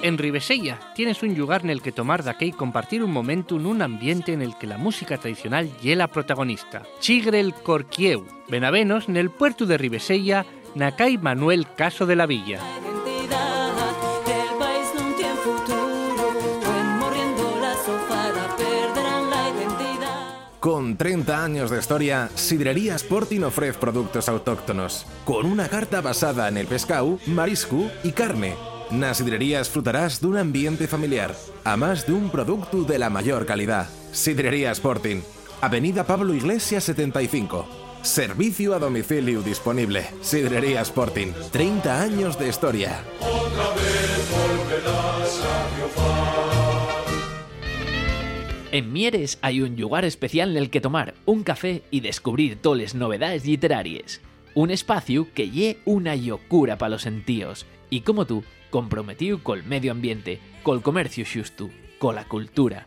En 0.00 0.16
Ribesella 0.16 0.78
tienes 0.94 1.22
un 1.22 1.36
lugar 1.36 1.62
en 1.64 1.70
el 1.70 1.82
que 1.82 1.92
tomar 1.92 2.22
de 2.22 2.30
y 2.46 2.52
compartir 2.52 3.02
un 3.02 3.12
momento 3.12 3.56
en 3.56 3.66
un 3.66 3.82
ambiente 3.82 4.32
en 4.32 4.40
el 4.40 4.56
que 4.56 4.66
la 4.66 4.78
música 4.78 5.18
tradicional 5.18 5.70
y 5.82 5.94
la 5.94 6.08
protagonista. 6.08 6.82
Chigre 7.00 7.40
el 7.40 7.52
Corquieu, 7.52 8.24
Benavenos, 8.48 9.08
en 9.08 9.18
el 9.18 9.30
puerto 9.30 9.66
de 9.66 9.76
Ribesella, 9.76 10.46
Nacay 10.74 11.18
Manuel 11.18 11.66
Caso 11.74 12.06
de 12.06 12.16
la 12.16 12.26
Villa. 12.26 12.60
Con 20.68 20.98
30 20.98 21.42
años 21.42 21.70
de 21.70 21.78
historia, 21.78 22.28
Sidrería 22.34 22.94
Sporting 22.94 23.40
ofrece 23.40 23.78
productos 23.78 24.28
autóctonos, 24.28 25.06
con 25.24 25.46
una 25.46 25.66
carta 25.66 26.02
basada 26.02 26.46
en 26.46 26.58
el 26.58 26.66
pescado, 26.66 27.18
marisco 27.24 27.90
y 28.04 28.12
carne. 28.12 28.54
Nas 28.90 29.16
sidrerías 29.16 29.70
frutarás 29.70 30.20
de 30.20 30.26
un 30.26 30.36
ambiente 30.36 30.86
familiar, 30.86 31.34
a 31.64 31.78
más 31.78 32.06
de 32.06 32.12
un 32.12 32.28
producto 32.28 32.84
de 32.84 32.98
la 32.98 33.08
mayor 33.08 33.46
calidad. 33.46 33.88
Sidrería 34.12 34.70
Sporting, 34.72 35.22
Avenida 35.62 36.04
Pablo 36.04 36.34
Iglesias 36.34 36.84
75. 36.84 37.66
Servicio 38.02 38.74
a 38.74 38.78
domicilio 38.78 39.40
disponible. 39.40 40.06
Sidrería 40.20 40.82
Sporting, 40.82 41.28
30 41.50 42.02
años 42.02 42.38
de 42.38 42.46
historia. 42.46 43.02
En 48.70 48.92
Mieres 48.92 49.38
hay 49.40 49.62
un 49.62 49.80
lugar 49.80 50.04
especial 50.04 50.50
en 50.50 50.58
el 50.58 50.68
que 50.68 50.82
tomar 50.82 51.14
un 51.24 51.42
café 51.42 51.82
y 51.90 52.00
descubrir 52.00 52.56
toles 52.56 52.94
novedades 52.94 53.46
literarias. 53.46 54.20
Un 54.54 54.70
espacio 54.70 55.26
que 55.32 55.48
lle 55.48 55.78
una 55.86 56.14
locura 56.16 56.76
para 56.76 56.90
los 56.90 57.02
sentíos 57.02 57.64
y 57.88 58.02
como 58.02 58.26
tú, 58.26 58.44
comprometido 58.68 59.42
col 59.42 59.64
medio 59.64 59.90
ambiente, 59.90 60.38
col 60.62 60.82
comercio 60.82 61.24
xusto, 61.24 61.70
cola 61.98 62.24
cultura. 62.24 62.86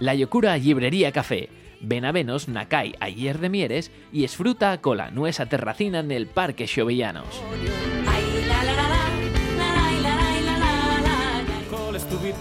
La 0.00 0.14
Yocura 0.14 0.56
Librería 0.56 1.12
Café. 1.12 1.50
Ven 1.82 2.06
a 2.06 2.12
venos 2.12 2.48
Nakai 2.48 2.94
ayer 3.00 3.38
de 3.38 3.50
Mieres 3.50 3.90
y 4.12 4.24
esfruta 4.24 4.80
cola 4.80 5.10
nuesa 5.10 5.44
terracina 5.46 5.98
en 5.98 6.10
el 6.10 6.26
Parque 6.26 6.66
Xovellanos. 6.66 7.42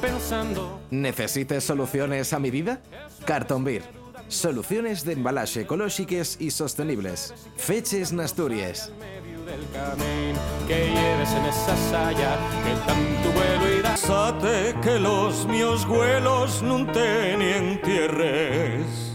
Pensando. 0.01 0.79
¿Necesites 0.89 1.63
soluciones 1.63 2.33
a 2.33 2.39
medida? 2.39 2.81
Carton 3.25 3.63
Beer. 3.63 3.83
Soluciones 4.27 5.03
de 5.05 5.13
embalaje 5.13 5.61
ecológicas 5.61 6.37
y 6.39 6.51
sostenibles. 6.51 7.33
Feches 7.57 8.11
en 8.11 8.21
Asturias. 8.21 8.91
medio 8.99 9.43
del 9.45 9.61
camino 9.71 10.39
que 10.67 10.89
lleves 10.89 11.31
en 11.31 11.45
esa 11.45 11.77
saya 11.89 12.37
que 12.63 12.73
tanto 12.87 13.31
vuelo 13.31 13.81
da. 13.83 13.97
Sate 13.97 14.75
que 14.81 14.99
los 14.99 15.45
míos 15.47 15.85
vuelos 15.85 16.61
non 16.61 16.87
tenien 16.93 17.81
tierres 17.81 19.11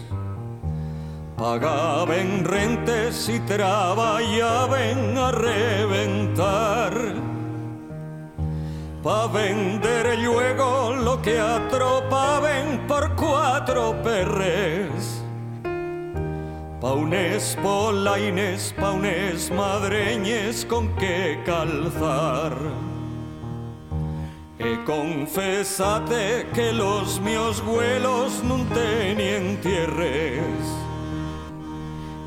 Pagaben 1.37 2.45
rentes 2.45 3.29
y 3.29 3.39
trabajaban 3.41 5.17
a 5.17 5.31
reventar 5.31 6.93
Pa 9.07 9.25
vender 9.27 10.19
luego 10.19 10.93
lo 10.93 11.21
que 11.21 11.39
atropaban 11.39 12.85
por 12.89 13.15
cuatro 13.15 13.95
perres. 14.03 15.23
Pa 16.81 16.91
unes 16.91 17.57
polaines, 17.63 18.75
pa 18.77 18.91
unes 18.91 19.49
madreñes 19.49 20.65
con 20.65 20.89
que 20.97 21.41
calzar. 21.45 22.51
E 24.59 24.75
confesate 24.83 26.45
que 26.53 26.73
los 26.73 27.21
míos 27.21 27.63
vuelos 27.63 28.43
non 28.43 28.67
tenien 28.75 29.55
tierres 29.61 30.65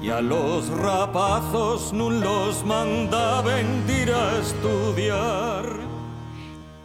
Y 0.00 0.08
a 0.08 0.22
los 0.22 0.70
rapazos 0.70 1.92
nun 1.92 2.22
los 2.22 2.64
mandaban 2.64 3.84
ir 3.90 4.14
a 4.14 4.38
estudiar 4.38 5.89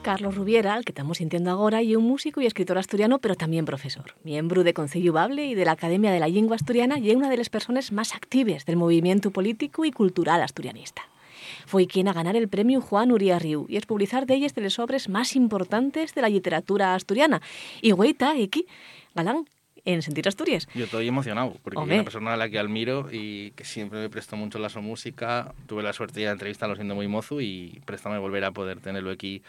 Carlos 0.06 0.36
Rubiera, 0.36 0.76
al 0.76 0.86
que 0.86 0.92
estamos 0.92 1.18
sintiendo 1.18 1.50
ahora, 1.50 1.82
y 1.82 1.96
un 1.96 2.04
músico 2.04 2.40
y 2.40 2.46
escritor 2.46 2.78
asturiano, 2.78 3.18
pero 3.18 3.34
también 3.34 3.66
profesor. 3.66 4.14
Miembro 4.24 4.64
de 4.64 4.72
Concello 4.72 5.14
Bable 5.14 5.48
y 5.48 5.56
de 5.56 5.66
la 5.66 5.72
Academia 5.72 6.12
de 6.12 6.20
la 6.20 6.28
Lengua 6.28 6.58
Asturiana 6.58 7.00
y 7.00 7.10
una 7.16 7.28
de 7.28 7.38
las 7.38 7.50
personas 7.50 7.92
más 7.92 8.14
actives 8.14 8.68
del 8.68 8.76
movimiento 8.76 9.32
político 9.32 9.84
y 9.84 9.92
cultural 9.92 10.44
asturianista. 10.44 11.02
Fue 11.66 11.88
quien 11.88 12.08
a 12.08 12.14
ganar 12.14 12.36
el 12.36 12.48
premio 12.48 12.82
Juan 12.82 13.12
Uría 13.12 13.40
Riu 13.40 13.66
y 13.68 13.78
es 13.78 13.88
publicar 13.88 14.28
de 14.28 14.36
ellas 14.36 14.54
de 14.54 14.62
las 14.62 14.78
obras 14.78 15.10
más 15.10 15.36
importantes 15.36 16.14
de 16.14 16.22
la 16.22 16.30
literatura 16.30 16.94
asturiana. 16.94 17.42
Y 17.82 17.90
güeyta, 17.90 18.34
aquí, 18.40 18.68
galán, 19.16 19.48
en 19.86 20.04
Sentir 20.04 20.28
Asturias. 20.28 20.68
Yo 20.76 20.86
estoy 20.86 21.08
emocionado, 21.08 21.56
porque 21.64 21.80
Hombre. 21.80 21.96
es 21.96 22.02
una 22.02 22.06
persona 22.06 22.34
a 22.36 22.38
la 22.38 22.48
que 22.48 22.60
admiro 22.60 23.08
y 23.12 23.54
que 23.56 23.66
siempre 23.66 23.98
me 23.98 24.10
prestó 24.12 24.36
mucho 24.36 24.60
la 24.60 24.70
su 24.70 24.84
música. 24.84 25.56
Tuve 25.66 25.82
la 25.82 25.94
suerte 25.94 26.20
de 26.20 26.28
entrevistarlo 26.28 26.76
siendo 26.76 26.94
muy 26.94 27.08
mozo 27.08 27.42
y 27.42 27.82
préstame 27.86 28.20
volver 28.20 28.44
a 28.44 28.52
poder 28.52 28.80
tenerlo 28.82 29.10
aquí 29.10 29.42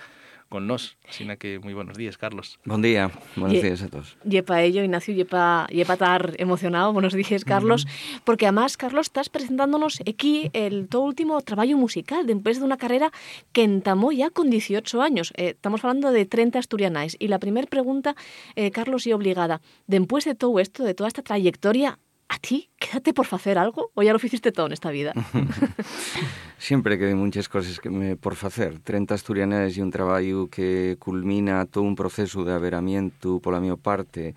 con 0.48 0.66
nos. 0.66 0.96
Así 1.08 1.26
que 1.38 1.58
muy 1.58 1.74
buenos 1.74 1.96
días, 1.96 2.16
Carlos. 2.18 2.58
Buen 2.64 2.82
día, 2.82 3.10
buenos 3.36 3.54
Ye- 3.54 3.62
días 3.62 3.82
a 3.82 3.88
todos. 3.88 4.16
Yepa 4.24 4.62
ello, 4.62 4.82
Ignacio, 4.82 5.14
yepa, 5.14 5.66
yepa 5.70 5.94
estar 5.94 6.34
emocionado, 6.38 6.92
buenos 6.92 7.12
días, 7.14 7.44
Carlos, 7.44 7.86
porque 8.24 8.46
además, 8.46 8.76
Carlos, 8.76 9.06
estás 9.06 9.28
presentándonos 9.28 10.00
aquí 10.08 10.50
el 10.52 10.88
tu 10.88 11.00
último 11.02 11.40
trabajo 11.42 11.76
musical, 11.76 12.26
después 12.26 12.58
de 12.58 12.64
una 12.64 12.76
carrera 12.76 13.10
que 13.52 13.62
entamó 13.64 14.12
ya 14.12 14.30
con 14.30 14.50
18 14.50 15.02
años. 15.02 15.32
Eh, 15.36 15.50
estamos 15.50 15.84
hablando 15.84 16.12
de 16.12 16.26
30 16.26 16.58
asturianais. 16.58 17.16
Y 17.18 17.28
la 17.28 17.38
primera 17.38 17.66
pregunta, 17.66 18.14
eh, 18.54 18.70
Carlos, 18.70 19.06
y 19.06 19.12
obligada, 19.12 19.60
después 19.86 20.24
de 20.24 20.34
todo 20.34 20.60
esto, 20.60 20.84
de 20.84 20.94
toda 20.94 21.08
esta 21.08 21.22
trayectoria, 21.22 21.98
¿a 22.28 22.38
ti 22.38 22.70
quédate 22.78 23.12
por 23.14 23.26
hacer 23.30 23.56
algo 23.58 23.90
o 23.94 24.02
ya 24.02 24.12
lo 24.12 24.18
hiciste 24.22 24.52
todo 24.52 24.66
en 24.66 24.72
esta 24.72 24.90
vida? 24.90 25.12
Siempre 26.58 26.96
que 26.96 27.04
hai 27.04 27.14
muchas 27.14 27.52
cosas 27.52 27.76
que 27.84 27.92
me 27.92 28.16
por 28.16 28.32
facer. 28.32 28.80
30 28.80 29.12
asturianes 29.12 29.76
e 29.76 29.84
un 29.84 29.92
traballo 29.92 30.48
que 30.48 30.96
culmina 30.96 31.68
todo 31.68 31.84
un 31.84 31.92
proceso 31.92 32.48
de 32.48 32.56
averamiento 32.56 33.44
pola 33.44 33.60
miña 33.60 33.76
parte 33.76 34.32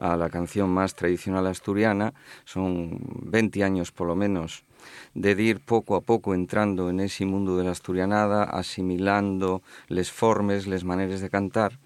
a 0.00 0.16
la 0.16 0.32
canción 0.32 0.72
máis 0.72 0.96
tradicional 0.96 1.44
asturiana. 1.44 2.16
Son 2.48 2.96
20 3.20 3.60
años 3.68 3.92
polo 3.92 4.16
menos 4.16 4.64
de 5.12 5.36
ir 5.36 5.60
poco 5.60 5.92
a 5.96 6.00
poco 6.00 6.32
entrando 6.32 6.88
en 6.88 7.00
ese 7.04 7.28
mundo 7.28 7.60
de 7.60 7.64
la 7.64 7.76
asturianada, 7.76 8.44
asimilando 8.44 9.60
les 9.92 10.08
formes, 10.08 10.66
les 10.66 10.84
maneras 10.88 11.20
de 11.20 11.28
cantar, 11.28 11.78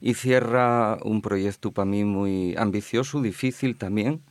y 0.00 0.14
cierra 0.14 0.98
un 1.04 1.22
proyecto 1.22 1.70
para 1.70 1.86
mí 1.86 2.02
muy 2.02 2.56
ambicioso, 2.56 3.22
difícil 3.22 3.76
también, 3.76 4.22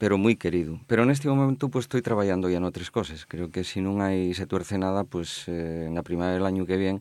pero 0.00 0.16
muy 0.16 0.34
querido. 0.34 0.80
Pero 0.86 1.02
en 1.02 1.10
este 1.10 1.28
momento 1.28 1.68
pues 1.68 1.84
estoy 1.84 2.00
trabajando 2.00 2.48
ya 2.48 2.56
en 2.56 2.64
otras 2.64 2.90
cosas. 2.90 3.26
Creo 3.26 3.50
que 3.50 3.64
si 3.64 3.82
no 3.82 4.02
hay 4.02 4.32
se 4.32 4.46
tuerce 4.46 4.78
nada, 4.78 5.04
pues 5.04 5.46
eh, 5.46 5.84
en 5.88 5.94
la 5.94 6.02
primavera 6.02 6.34
del 6.34 6.46
año 6.46 6.64
que 6.64 6.78
viene 6.78 7.00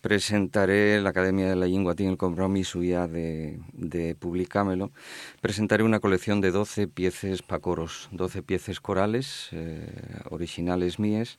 presentaré 0.00 1.00
la 1.00 1.10
Academia 1.10 1.48
de 1.48 1.54
la 1.54 1.66
Lengua 1.66 1.94
tiene 1.94 2.12
el 2.12 2.18
compromiso 2.18 2.82
ya 2.82 3.06
de, 3.06 3.60
de 3.72 4.16
publicármelo. 4.16 4.90
Presentaré 5.40 5.84
una 5.84 6.00
colección 6.00 6.40
de 6.40 6.50
12 6.50 6.88
piezas 6.88 7.42
para 7.42 7.60
coros, 7.60 8.08
12 8.10 8.42
piezas 8.42 8.80
corales 8.80 9.48
eh, 9.52 9.88
originales 10.30 10.98
mías 10.98 11.38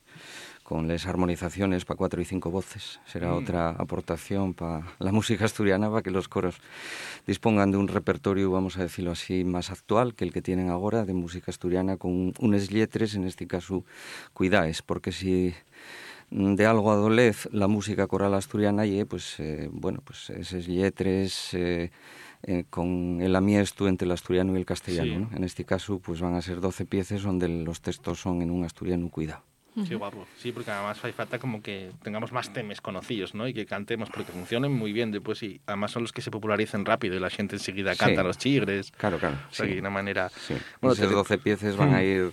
con 0.69 0.88
las 0.88 1.08
armonizaciones 1.08 1.84
para 1.84 1.97
cuatro 1.97 2.21
y 2.21 2.25
cinco 2.25 2.51
voces. 2.51 2.99
Será 3.08 3.32
Mm. 3.32 3.38
otra 3.38 3.69
aportación 3.71 4.53
para 4.53 4.86
la 4.99 5.12
música 5.12 5.45
asturiana, 5.45 5.89
para 5.89 6.03
que 6.03 6.12
los 6.12 6.27
coros 6.27 6.58
dispongan 7.25 7.71
de 7.71 7.77
un 7.77 7.88
repertorio, 7.88 8.51
vamos 8.51 8.77
a 8.77 8.84
decirlo 8.84 9.12
así, 9.13 9.43
más 9.43 9.71
actual 9.71 10.13
que 10.13 10.25
el 10.25 10.32
que 10.32 10.43
tienen 10.43 10.69
ahora 10.69 11.05
de 11.05 11.13
música 11.15 11.49
asturiana, 11.49 11.97
con 11.97 12.34
unas 12.39 12.71
letras, 12.71 13.15
en 13.15 13.23
este 13.23 13.47
caso, 13.47 13.84
cuidaes, 14.34 14.84
porque 14.84 15.12
si 15.12 15.55
mm, 16.29 16.53
de 16.53 16.65
algo 16.67 16.91
adolez 16.91 17.49
la 17.51 17.67
música 17.67 18.05
coral 18.05 18.36
asturiana 18.36 18.86
y 18.86 19.03
pues 19.05 19.39
eh, 19.39 19.69
bueno 19.71 20.01
pues 20.05 20.29
esas 20.29 20.67
letras 20.67 21.51
eh, 21.55 21.89
eh, 22.43 22.63
con 22.69 23.19
el 23.21 23.36
amiesto 23.36 23.88
entre 23.88 24.05
el 24.05 24.12
asturiano 24.12 24.53
y 24.53 24.58
el 24.58 24.65
castellano 24.67 25.13
Sí. 25.15 25.25
¿no? 25.32 25.36
en 25.36 25.43
este 25.43 25.65
caso 25.65 25.97
pues 25.97 26.21
van 26.21 26.36
a 26.36 26.41
ser 26.43 26.62
12 26.62 26.86
piezas 26.86 27.23
donde 27.23 27.47
los 27.49 27.82
textos 27.82 28.21
son 28.21 28.43
en 28.43 28.51
un 28.51 28.63
asturiano 28.63 29.10
cuidado 29.10 29.41
Sí, 29.88 29.96
guapo. 29.96 30.28
Sí, 30.38 30.52
porque 30.52 30.72
además 30.72 31.04
hay 31.04 31.12
falta 31.12 31.39
como 31.39 31.62
que 31.62 31.92
tengamos 32.04 32.32
más 32.32 32.52
temas 32.54 32.82
conocidos, 32.82 33.34
¿no? 33.36 33.48
Y 33.48 33.54
que 33.54 33.65
cantemos, 33.65 34.10
porque 34.10 34.32
funcionen 34.32 34.72
muy 34.72 34.94
bien 34.94 35.12
después 35.12 35.42
y 35.44 35.62
además 35.65 35.92
son 35.92 36.04
los 36.04 36.12
que 36.12 36.22
se 36.22 36.32
popularicen 36.32 36.86
rápido 36.86 37.15
y 37.15 37.20
la 37.20 37.30
gente 37.30 37.56
enseguida 37.56 37.94
Sí. 37.94 38.00
canta 38.00 38.24
los 38.24 38.38
chigres. 38.38 38.92
Claro, 38.98 39.18
claro. 39.20 39.36
O 39.50 39.54
sea, 39.54 39.65
sí. 39.65 39.70
que 39.70 39.76
de 39.76 39.82
una 39.82 39.89
manera... 39.89 40.30
Sí. 40.30 40.56
Bueno, 40.82 40.94
Esas 40.94 41.08
te- 41.10 41.13
12 41.15 41.38
piezas 41.38 41.76
van 41.78 41.94
a 41.94 42.00
Mm. 42.00 42.04
ir, 42.04 42.32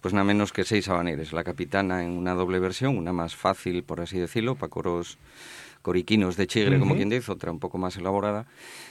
pues 0.00 0.14
nada 0.14 0.24
menos 0.24 0.52
que 0.52 0.64
seis 0.64 0.88
habaneres. 0.88 1.32
La 1.32 1.42
capitana 1.44 2.04
en 2.04 2.10
una 2.10 2.34
doble 2.34 2.58
versión, 2.58 2.96
una 2.96 3.12
más 3.12 3.34
fácil, 3.34 3.82
por 3.82 4.00
así 4.00 4.18
decirlo, 4.18 4.54
para 4.54 4.70
coros 4.70 5.18
coriquinos 5.86 6.36
de 6.36 6.48
chigre, 6.48 6.80
como 6.80 6.90
Ujú. 6.90 6.96
quien 6.96 7.10
dice, 7.10 7.30
otra 7.30 7.52
un 7.52 7.60
poco 7.60 7.78
más 7.78 7.96
elaborada, 7.96 8.46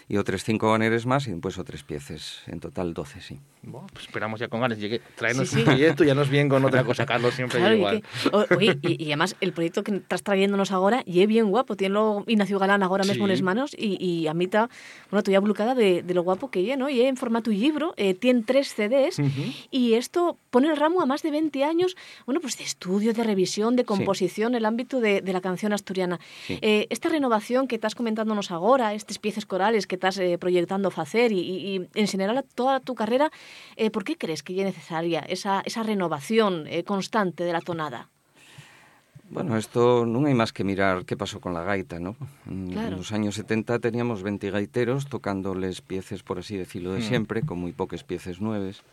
y 0.07 0.15
otras 0.15 0.45
cinco 0.45 0.67
habaneres 0.69 1.05
más, 1.05 1.27
y 1.27 1.31
después 1.31 1.57
otras 1.57 1.83
piezas. 1.83 2.41
En 2.47 2.61
total 2.61 2.93
12, 2.93 3.19
sí. 3.19 3.39
Bueno, 3.63 3.87
pues 3.91 4.05
esperamos 4.05 4.39
ya 4.39 4.47
con 4.47 4.61
ganas. 4.61 4.77
Llegue, 4.79 5.01
traernos 5.15 5.49
Sí, 5.49 5.55
sí. 5.55 5.59
un 5.59 5.65
proyecto 5.65 6.03
y 6.05 6.07
ya 6.07 6.15
nos 6.15 6.29
vienen 6.29 6.47
con 6.47 6.63
otra 6.63 6.85
cosa, 6.85 7.05
Carlos, 7.05 7.33
siempre 7.33 7.59
Claro, 7.59 7.73
y 7.75 7.77
igual. 7.79 8.01
que- 8.21 8.29
o- 8.29 8.45
oye, 8.57 8.77
y, 8.83 9.03
y 9.03 9.07
además 9.07 9.35
el 9.41 9.51
proyecto 9.51 9.83
que 9.83 9.95
estás 9.95 10.23
trayéndonos 10.23 10.71
ahora 10.71 11.03
y 11.05 11.19
es 11.21 11.27
bien 11.27 11.49
guapo. 11.49 11.75
Tiene 11.75 11.95
lo 11.95 12.23
Ignacio 12.27 12.59
Galán 12.59 12.81
ahora 12.81 13.03
mismo 13.03 13.25
en 13.25 13.29
Sí. 13.29 13.33
las 13.33 13.41
manos 13.41 13.75
y, 13.77 14.01
y 14.01 14.27
a 14.27 14.33
mí 14.33 14.45
está, 14.45 14.69
bueno, 15.09 15.19
estoy 15.19 15.35
ablucada 15.35 15.75
de, 15.75 16.01
de 16.01 16.13
lo 16.13 16.23
guapo 16.23 16.49
que 16.49 16.71
es, 16.71 16.77
¿no? 16.77 16.89
Y 16.89 17.01
en 17.01 17.17
formato 17.17 17.49
libro, 17.51 17.93
eh, 17.97 18.13
tiene 18.13 18.43
tres 18.45 18.73
CDs 18.73 19.19
y 19.71 19.93
esto 19.95 20.37
pone 20.49 20.69
el 20.69 20.77
ramo 20.77 21.01
a 21.01 21.05
más 21.05 21.23
de 21.23 21.31
20 21.31 21.63
años, 21.65 21.97
bueno, 22.25 22.39
pues 22.39 22.57
de 22.57 22.63
estudio, 22.63 23.13
de 23.13 23.23
revisión, 23.23 23.75
de 23.75 23.83
composición, 23.83 24.53
en 24.53 24.57
el 24.59 24.65
ámbito 24.65 25.01
de, 25.01 25.21
de 25.21 25.33
la 25.33 25.41
canción 25.41 25.73
asturiana. 25.73 26.19
Sí. 26.45 26.59
Eh, 26.85 26.87
esta 26.89 27.09
renovación 27.09 27.67
que 27.67 27.75
estás 27.75 27.95
comentándonos 27.95 28.51
ahora, 28.51 28.93
estas 28.93 29.19
piezas 29.19 29.45
corales 29.45 29.87
que 29.87 29.95
estás 29.95 30.17
eh, 30.17 30.37
proyectando 30.37 30.91
hacer 30.95 31.31
y, 31.33 31.87
en 31.93 32.07
general 32.07 32.45
toda 32.55 32.79
tu 32.79 32.95
carrera, 32.95 33.29
eh, 33.75 33.89
¿por 33.91 34.03
qué 34.03 34.17
crees 34.17 34.43
que 34.43 34.57
es 34.57 34.65
necesaria 34.65 35.19
esa, 35.27 35.61
esa 35.65 35.83
renovación 35.83 36.67
eh, 36.67 36.83
constante 36.83 37.43
de 37.43 37.51
la 37.51 37.59
tonada? 37.61 38.09
Bueno, 39.29 39.57
esto 39.57 40.05
no 40.05 40.25
hay 40.27 40.33
más 40.35 40.53
que 40.53 40.63
mirar 40.63 41.03
qué 41.03 41.17
pasó 41.17 41.41
con 41.41 41.53
la 41.53 41.63
gaita, 41.63 41.99
¿no? 41.99 42.15
En, 42.47 42.69
Claro. 42.69 42.97
los 42.97 43.11
años 43.11 43.35
70 43.35 43.79
teníamos 43.79 44.21
20 44.23 44.51
gaiteros 44.51 45.07
tocándoles 45.07 45.81
piezas, 45.81 46.21
por 46.21 46.39
así 46.39 46.55
decirlo, 46.55 46.93
de 46.93 46.99
Mm. 46.99 47.03
siempre, 47.03 47.41
con 47.41 47.57
muy 47.57 47.71
pocas 47.73 48.03
piezas 48.03 48.39
nuevas. 48.39 48.83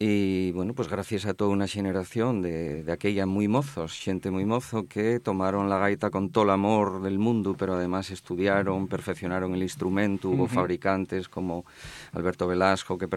Y, 0.00 0.52
bueno, 0.52 0.74
pues 0.74 0.88
gracias 0.88 1.26
a 1.26 1.34
toda 1.34 1.50
una 1.50 1.66
generación 1.66 2.40
de, 2.40 2.84
de 2.84 2.92
aquella 2.92 3.26
muy 3.26 3.48
mozos, 3.48 3.98
xente 3.98 4.30
muy 4.30 4.44
mozo, 4.44 4.86
que 4.86 5.18
tomaron 5.18 5.68
la 5.68 5.78
gaita 5.78 6.10
con 6.10 6.30
todo 6.30 6.44
el 6.44 6.50
amor 6.50 7.02
del 7.02 7.18
mundo, 7.18 7.56
pero 7.58 7.74
además 7.74 8.12
estudiaron, 8.12 8.86
perfeccionaron 8.86 9.54
el 9.54 9.62
instrumento, 9.64 10.28
hubo 10.28 10.46
fabricantes 10.46 11.28
como 11.28 11.64
Alberto 12.12 12.46
Velasco, 12.46 12.96
que 12.96 13.08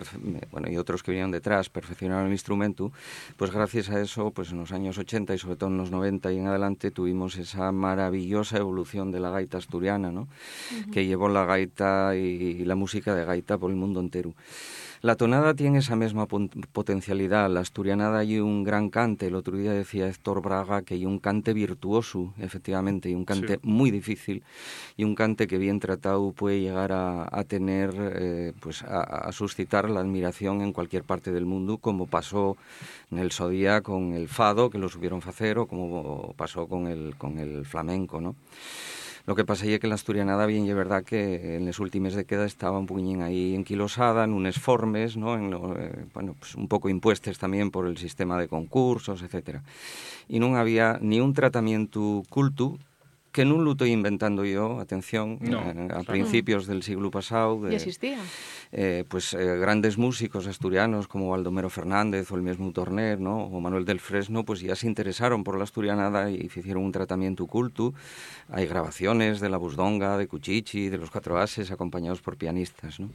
bueno, 0.50 0.72
y 0.72 0.78
otros 0.78 1.04
que 1.04 1.12
vinieron 1.12 1.30
detrás, 1.30 1.70
perfeccionaron 1.70 2.26
el 2.26 2.32
instrumento, 2.32 2.92
pues 3.38 3.52
gracias 3.52 3.92
a 3.92 4.02
eso, 4.02 4.32
pues 4.32 4.52
en 4.52 4.58
los 4.58 4.72
años 4.72 4.98
80 4.98 5.36
y 5.36 5.38
sobre 5.38 5.58
todo 5.58 5.70
en 5.70 5.78
los 5.78 5.92
90 5.92 6.34
y 6.34 6.40
en 6.40 6.48
adelante 6.48 6.90
tuvimos 6.90 7.38
esa 7.38 7.72
maravillosa 7.72 8.58
evolución 8.58 9.12
de 9.12 9.20
la 9.20 9.30
gaita 9.30 9.60
asturiana, 9.60 10.12
¿no? 10.12 10.28
que 10.92 11.06
llevó 11.06 11.30
la 11.30 11.46
gaita 11.46 12.16
y 12.16 12.66
la 12.66 12.74
música 12.74 13.14
de 13.14 13.24
gaita 13.24 13.60
por 13.60 13.70
el 13.70 13.78
mundo 13.78 14.00
entero. 14.00 14.34
La 15.04 15.16
tonada 15.16 15.56
tiene 15.56 15.80
esa 15.80 15.96
misma 15.96 16.28
potencialidad. 16.28 17.50
La 17.50 17.62
asturianada 17.62 18.20
hay 18.20 18.40
un 18.40 18.64
gran 18.64 18.92
cante. 18.92 19.26
El 19.26 19.34
otro 19.36 19.58
día 19.58 19.72
decía 19.72 20.08
Héctor 20.08 20.44
Braga 20.44 20.84
que 20.84 20.94
hay 20.94 21.08
un 21.08 21.18
cante 21.18 21.54
virtuoso, 21.54 22.36
efectivamente, 22.38 23.10
y 23.10 23.16
un 23.16 23.26
cante 23.26 23.56
Sí. 23.56 23.60
muy 23.64 23.90
difícil 23.90 24.44
y 24.98 25.04
un 25.04 25.16
cante 25.16 25.48
que 25.48 25.58
bien 25.58 25.80
tratado 25.80 26.32
puede 26.34 26.62
llegar 26.62 26.92
a, 26.92 27.28
a 27.36 27.44
tener, 27.46 27.96
eh, 27.98 28.54
pues 28.60 28.84
a, 28.84 29.02
a 29.02 29.32
suscitar 29.32 29.90
la 29.90 30.02
admiración 30.02 30.62
en 30.62 30.72
cualquier 30.72 31.04
parte 31.04 31.32
del 31.32 31.48
mundo, 31.48 31.80
como 31.80 32.06
pasó 32.06 32.56
en 33.10 33.18
el 33.18 33.32
Sodía 33.32 33.82
con 33.82 34.14
el 34.14 34.28
fado, 34.28 34.70
que 34.70 34.78
lo 34.78 34.88
supieron 34.88 35.20
hacer, 35.26 35.58
o 35.58 35.66
como 35.66 36.34
pasó 36.38 36.68
con 36.68 36.86
el, 36.86 37.16
con 37.18 37.40
el 37.40 37.66
flamenco, 37.66 38.22
¿no? 38.22 38.36
Lo 39.26 39.36
que 39.36 39.46
pasa 39.46 39.66
es 39.66 39.80
que 39.80 39.88
la 39.88 39.96
asturianada 39.96 40.46
bien 40.46 40.68
es 40.68 40.76
verdad 40.76 41.04
que 41.04 41.58
en 41.58 41.66
las 41.66 41.80
últimas 41.80 42.14
décadas 42.14 42.48
estaba 42.48 42.80
un 42.80 42.88
poquillín 42.88 43.22
ahí 43.22 43.56
enquilosada, 43.56 44.24
en 44.24 44.34
unas 44.34 44.60
formes, 44.60 45.16
¿no? 45.18 45.36
En 45.36 45.52
lo, 45.52 45.78
eh, 45.78 46.06
bueno, 46.14 46.36
pues 46.40 46.56
un 46.56 46.68
poco 46.68 46.90
impuestas 46.90 47.38
también 47.38 47.72
por 47.72 47.88
el 47.88 47.98
sistema 47.98 48.40
de 48.40 48.48
concursos, 48.48 49.22
etcétera. 49.22 49.64
Y 50.28 50.40
no 50.40 50.56
había 50.56 50.98
ni 51.02 51.20
un 51.20 51.34
tratamiento 51.34 52.24
culto 52.30 52.78
que 53.32 53.46
no 53.46 53.58
lo 53.60 53.72
estoy 53.72 53.92
inventando 53.92 54.44
yo, 54.46 54.80
atención, 54.80 55.38
No, 55.42 55.60
eh, 55.62 55.70
a 55.70 55.88
claro. 55.88 56.04
principios 56.06 56.68
del 56.68 56.84
siglo 56.84 57.10
pasado, 57.12 57.58
Y 57.66 57.70
de, 57.70 57.76
existía. 57.76 58.20
eh, 58.72 59.06
pues 59.08 59.34
eh, 59.34 59.58
grandes 59.58 59.98
músicos 59.98 60.48
asturianos 60.48 61.08
como 61.08 61.30
Baldomero 61.30 61.70
Fernández 61.70 62.32
o 62.32 62.36
el 62.36 62.42
mismo 62.42 62.72
Torner, 62.72 63.20
¿no? 63.20 63.46
o 63.46 63.60
Manuel 63.62 63.86
del 63.86 64.00
Fresno, 64.00 64.44
pues 64.44 64.60
ya 64.62 64.76
se 64.76 64.88
interesaron 64.88 65.44
por 65.44 65.58
la 65.58 65.64
asturianada 65.64 66.30
y 66.30 66.36
hicieron 66.54 66.84
un 66.84 66.92
tratamiento 66.92 67.48
culto. 67.48 67.94
Hay 68.50 68.66
grabaciones 68.68 69.40
de 69.40 69.50
la 69.50 69.58
Busdonga, 69.58 70.18
de 70.18 70.28
Cuchichi, 70.28 70.90
de 70.90 70.98
los 70.98 71.10
Cuatro 71.10 71.38
Ases, 71.38 71.72
acompañados 71.72 72.22
por 72.22 72.36
pianistas. 72.38 73.00
¿no? 73.00 73.10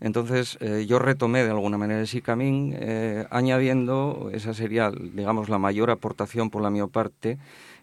Entonces 0.00 0.58
eh, 0.60 0.86
yo 0.88 0.98
retomé 0.98 1.44
de 1.44 1.50
alguna 1.50 1.78
manera 1.78 2.00
ese 2.00 2.22
camino, 2.22 2.74
eh, 2.78 3.26
añadiendo, 3.30 4.30
esa 4.32 4.54
sería, 4.54 4.90
digamos, 4.90 5.48
la 5.48 5.58
mayor 5.58 5.90
aportación 5.90 6.50
por 6.50 6.62
la 6.62 6.70
mi 6.70 6.78
parte, 6.88 7.38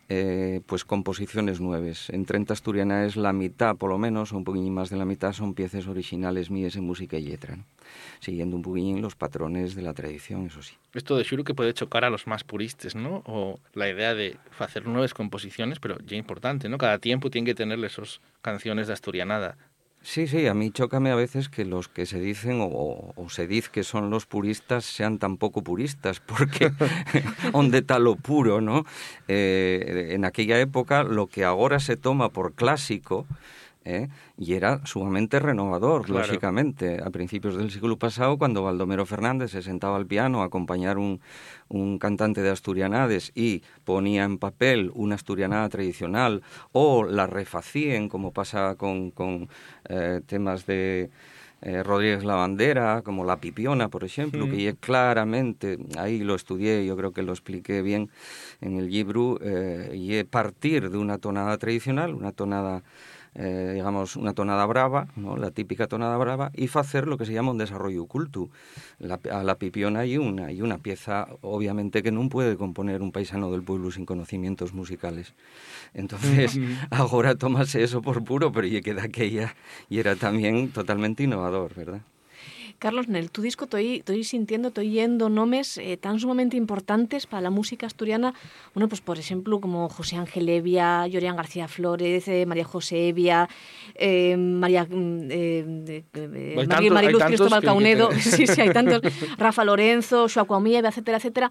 eh, 0.10 0.62
pues 0.66 0.86
composiciones 0.86 1.60
nuevas. 1.60 2.10
En 2.10 2.26
30 2.26 2.54
asturianas 2.54 3.16
la 3.16 3.34
mitad, 3.34 3.76
por 3.76 3.90
lo 3.90 3.98
menos, 3.98 4.34
o 4.34 4.38
un 4.38 4.44
poquillo 4.44 4.72
más 4.72 4.90
de 4.90 4.98
la 4.98 5.06
mitad, 5.06 5.34
son 5.34 5.54
piezas 5.54 5.88
originales 5.88 6.52
mías 6.52 6.76
en 6.76 6.84
música 6.84 7.18
y 7.18 7.24
letra, 7.24 7.56
¿no? 7.56 7.66
siguiendo 8.20 8.56
un 8.56 8.62
poquillo 8.62 8.98
los 9.00 9.16
patrones 9.16 9.76
de 9.76 9.82
la 9.82 9.94
tradición, 9.94 10.46
eso 10.46 10.62
sí. 10.62 10.76
Esto 10.94 11.18
de 11.18 11.24
Shuru 11.24 11.44
que 11.44 11.54
puede 11.54 11.74
chocar 11.74 12.06
a 12.06 12.10
los 12.10 12.28
más 12.28 12.44
puristas, 12.44 12.96
¿no? 12.96 13.24
O 13.26 13.60
la 13.74 13.90
idea 13.90 14.14
de 14.14 14.38
hacer 14.60 14.86
nuevas 14.86 15.14
composiciones, 15.14 15.80
pero 15.80 15.98
ya 16.06 16.18
importante, 16.18 16.70
¿no? 16.70 16.78
Cada 16.78 17.00
tiempo 17.00 17.30
tiene 17.30 17.46
que 17.46 17.56
tener 17.56 17.84
esas 17.84 18.22
canciones 18.42 18.88
de 18.88 18.94
asturianada. 18.94 19.58
Sí, 20.08 20.28
sí, 20.28 20.46
a 20.46 20.54
mí 20.54 20.70
chócame 20.70 21.10
a 21.10 21.16
veces 21.16 21.50
que 21.50 21.66
los 21.66 21.88
que 21.88 22.06
se 22.06 22.20
dicen 22.20 22.60
o, 22.62 23.12
se 23.28 23.48
dice 23.48 23.72
que 23.72 23.84
son 23.84 24.12
los 24.12 24.28
puristas 24.28 24.86
sean 24.86 25.18
tan 25.18 25.38
poco 25.38 25.64
puristas, 25.64 26.20
porque 26.28 26.72
donde 27.52 27.80
está 27.80 27.98
lo 27.98 28.16
puro, 28.16 28.62
¿no? 28.62 28.86
Eh, 29.28 30.10
en 30.12 30.24
aquella 30.24 30.60
época 30.60 31.02
lo 31.02 31.26
que 31.26 31.44
ahora 31.44 31.80
se 31.80 31.98
toma 31.98 32.30
por 32.30 32.54
clásico 32.54 33.26
¿eh? 33.86 34.10
y 34.38 34.54
era 34.54 34.82
sumamente 34.86 35.40
renovador, 35.40 36.04
Claro. 36.06 36.20
lógicamente. 36.28 37.00
A 37.02 37.10
principios 37.12 37.56
del 37.56 37.72
siglo 37.72 37.98
pasado, 37.98 38.38
cuando 38.38 38.64
Baldomero 38.64 39.06
Fernández 39.06 39.52
se 39.52 39.62
sentaba 39.62 39.96
al 39.96 40.08
piano 40.08 40.42
a 40.42 40.46
acompañar 40.46 40.98
un, 40.98 41.22
un 41.70 41.98
cantante 42.00 42.42
de 42.42 42.50
asturianades 42.50 43.32
y 43.36 43.62
ponía 43.86 44.24
en 44.24 44.38
papel 44.40 44.92
una 44.96 45.16
asturianada 45.16 45.70
tradicional 45.70 46.42
o 46.72 47.04
la 47.06 47.28
refacían, 47.28 48.10
como 48.10 48.32
pasa 48.34 48.76
con, 48.76 49.12
con, 49.12 49.48
eh, 49.88 50.22
temas 50.26 50.66
de 50.66 51.10
eh, 51.62 51.82
Rodríguez 51.84 52.24
Lavandera, 52.24 53.02
como 53.04 53.24
La 53.24 53.38
Pipiona, 53.38 53.88
por 53.90 54.04
ejemplo, 54.04 54.46
Mm. 54.46 54.50
que 54.52 54.76
claramente, 54.80 55.78
ahí 55.98 56.20
lo 56.20 56.36
estudié, 56.36 56.86
yo 56.86 56.96
creo 56.98 57.12
que 57.12 57.24
lo 57.24 57.32
expliqué 57.32 57.82
bien 57.82 58.10
en 58.62 58.78
el 58.78 58.90
libro, 58.92 59.40
eh, 59.42 59.92
lle 59.98 60.26
partir 60.26 60.90
de 60.90 60.98
una 60.98 61.18
tonada 61.18 61.58
tradicional, 61.58 62.14
una 62.14 62.32
tonada 62.34 62.84
eh, 63.36 63.72
digamos, 63.74 64.16
una 64.16 64.34
tonada 64.34 64.66
brava, 64.66 65.08
¿no? 65.16 65.38
la 65.38 65.52
típica 65.52 65.88
tonada 65.88 66.18
brava, 66.18 66.52
y 66.56 66.70
hacer 66.74 67.08
lo 67.08 67.18
que 67.18 67.26
se 67.26 67.34
llama 67.34 67.52
un 67.52 67.58
desarrollo 67.58 68.04
oculto. 68.04 68.50
La, 68.98 69.20
a 69.32 69.44
la 69.44 69.56
pipiona 69.56 70.06
y 70.06 70.18
una, 70.18 70.52
y 70.52 70.62
una 70.62 70.78
pieza, 70.78 71.28
obviamente, 71.42 72.02
que 72.02 72.12
no 72.12 72.28
puede 72.30 72.58
componer 72.58 73.02
un 73.02 73.12
paisano 73.12 73.52
del 73.52 73.64
pueblo 73.64 73.92
sin 73.92 74.06
conocimientos 74.06 74.74
musicales. 74.74 75.34
Entonces, 75.94 76.60
ahora 76.92 77.36
tomase 77.36 77.84
eso 77.84 78.02
por 78.02 78.24
puro, 78.24 78.52
pero 78.52 78.68
ya 78.68 78.82
queda 78.82 79.04
aquella, 79.04 79.56
y 79.90 80.00
era 80.00 80.16
también 80.16 80.72
totalmente 80.72 81.24
innovador, 81.24 81.76
¿verdad? 81.76 82.02
Carlos, 82.86 83.08
en 83.08 83.16
el 83.16 83.32
tu 83.32 83.42
disco 83.42 83.64
estoy, 83.64 83.96
estoy 83.96 84.24
sintiendo, 84.24 84.68
estoy 84.68 84.92
yendo 84.92 85.28
nombres 85.28 85.80
eh, 85.80 85.98
tan 85.98 86.20
sumamente 86.20 86.56
importantes 86.56 87.26
para 87.26 87.42
la 87.42 87.50
música 87.50 87.88
asturiana. 87.88 88.36
Bueno, 88.76 88.88
pues 88.88 89.02
por 89.02 89.18
ejemplo, 89.18 89.60
como 89.60 89.90
José 89.90 90.18
Ángel 90.18 90.48
Evia, 90.48 91.08
Llorian 91.08 91.36
García 91.36 91.68
Flores, 91.68 92.28
eh, 92.28 92.46
María 92.46 92.64
José 92.64 93.08
Evia, 93.08 93.50
eh, 93.96 94.38
María 94.38 94.84
mm, 94.84 95.28
eh, 95.32 96.04
María 96.68 96.92
Mariluz 96.92 97.18
tantos 97.18 97.40
Cristóbal 97.40 97.62
que 97.62 97.66
Caunedo, 97.66 98.12
sí, 98.20 98.46
sí, 98.46 98.62
hay 98.62 98.70
tantos, 98.70 99.02
Rafa 99.40 99.66
Lorenzo, 99.66 100.30
Xoaco 100.30 100.54
Amieva, 100.54 100.90
etcétera, 100.90 101.18
etcétera. 101.18 101.50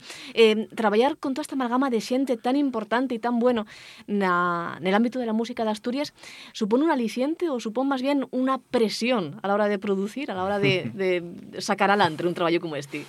Traballar 0.76 1.16
con 1.16 1.34
toda 1.34 1.42
esta 1.42 1.56
amalgama 1.56 1.90
de 1.90 2.00
xente 2.00 2.36
tan 2.36 2.54
importante 2.54 3.12
y 3.12 3.18
tan 3.18 3.40
bueno 3.40 3.66
na, 4.06 4.76
en 4.80 4.86
el 4.86 4.94
ámbito 4.94 5.18
de 5.18 5.26
la 5.26 5.32
música 5.32 5.64
de 5.64 5.70
Asturias 5.70 6.14
supone 6.52 6.84
un 6.84 6.92
aliciente 6.92 7.50
o 7.50 7.58
supone 7.58 7.88
más 7.88 8.02
bien 8.02 8.28
una 8.30 8.58
presión 8.58 9.40
a 9.42 9.48
la 9.48 9.54
hora 9.54 9.66
de 9.66 9.80
producir, 9.80 10.30
a 10.30 10.34
la 10.34 10.44
hora 10.44 10.60
de, 10.60 10.90
de 10.94 11.23
sacar 11.58 11.90
adelante 11.90 12.26
un 12.26 12.34
trabajo 12.34 12.60
como 12.60 12.76
este. 12.76 13.04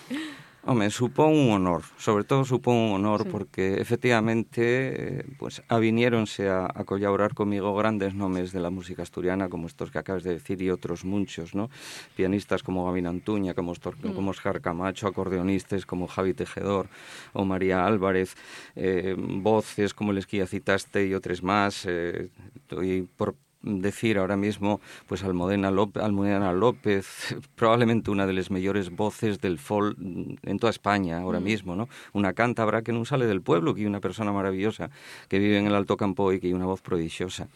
Home, 0.67 0.89
supón 0.89 1.33
un 1.33 1.51
honor, 1.51 1.83
sobre 1.97 2.23
todo 2.23 2.43
supón 2.43 2.75
un 2.75 2.93
honor 2.93 3.21
Sí. 3.21 3.29
porque 3.31 3.79
efectivamente 3.79 5.23
pues 5.37 5.61
aviniéronse 5.67 6.49
a, 6.49 6.65
a 6.65 6.83
colaborar 6.85 7.35
conmigo 7.35 7.75
grandes 7.75 8.15
nomes 8.15 8.51
de 8.51 8.59
la 8.59 8.71
música 8.71 9.03
asturiana 9.03 9.47
como 9.47 9.67
estos 9.67 9.91
que 9.91 9.99
acabas 9.99 10.23
de 10.23 10.31
decir 10.33 10.59
y 10.63 10.71
otros 10.71 11.05
muchos, 11.05 11.53
¿no? 11.53 11.69
Pianistas 12.15 12.63
como 12.63 12.83
Gavin 12.87 13.05
Antuña, 13.05 13.53
como, 13.53 13.73
Ostor- 13.73 13.95
Mm. 14.01 14.13
como 14.13 14.31
Oscar 14.31 14.59
Camacho, 14.59 15.05
acordeonistas 15.07 15.85
como 15.85 16.07
Javi 16.07 16.33
Tejedor 16.33 16.87
o 17.33 17.45
María 17.45 17.85
Álvarez, 17.85 18.35
eh, 18.75 19.15
voces 19.17 19.93
como 19.93 20.13
les 20.13 20.25
que 20.25 20.37
ya 20.37 20.47
citaste 20.47 21.05
y 21.05 21.13
otros 21.13 21.43
más. 21.43 21.85
eh, 21.87 22.29
estoy 22.55 23.07
por 23.15 23.35
decir 23.65 24.17
ahora 24.17 24.37
mismo 24.37 24.79
pues 25.07 25.23
Almudena 25.23 25.71
López, 25.71 26.03
Almudena 26.03 26.53
López 26.53 27.35
probablemente 27.55 28.11
una 28.11 28.25
de 28.27 28.33
las 28.33 28.51
mejores 28.51 28.89
voces 28.91 29.41
del 29.41 29.57
folk 29.59 29.97
en 29.99 30.59
toda 30.59 30.71
España 30.71 31.19
ahora 31.19 31.39
Mm. 31.39 31.43
mismo, 31.43 31.75
¿no? 31.75 31.89
Una 32.13 32.33
cántabra 32.33 32.81
que 32.83 32.93
no 32.93 33.03
sale 33.05 33.25
del 33.25 33.41
pueblo, 33.41 33.73
que 33.73 33.85
una 33.87 33.99
persona 33.99 34.31
maravillosa, 34.31 34.89
que 35.27 35.39
vive 35.39 35.57
en 35.57 35.67
el 35.67 35.75
Alto 35.75 35.97
Campo 35.97 36.31
y 36.31 36.39
que 36.39 36.53
una 36.53 36.65
voz 36.65 36.81
prodigiosa. 36.81 37.47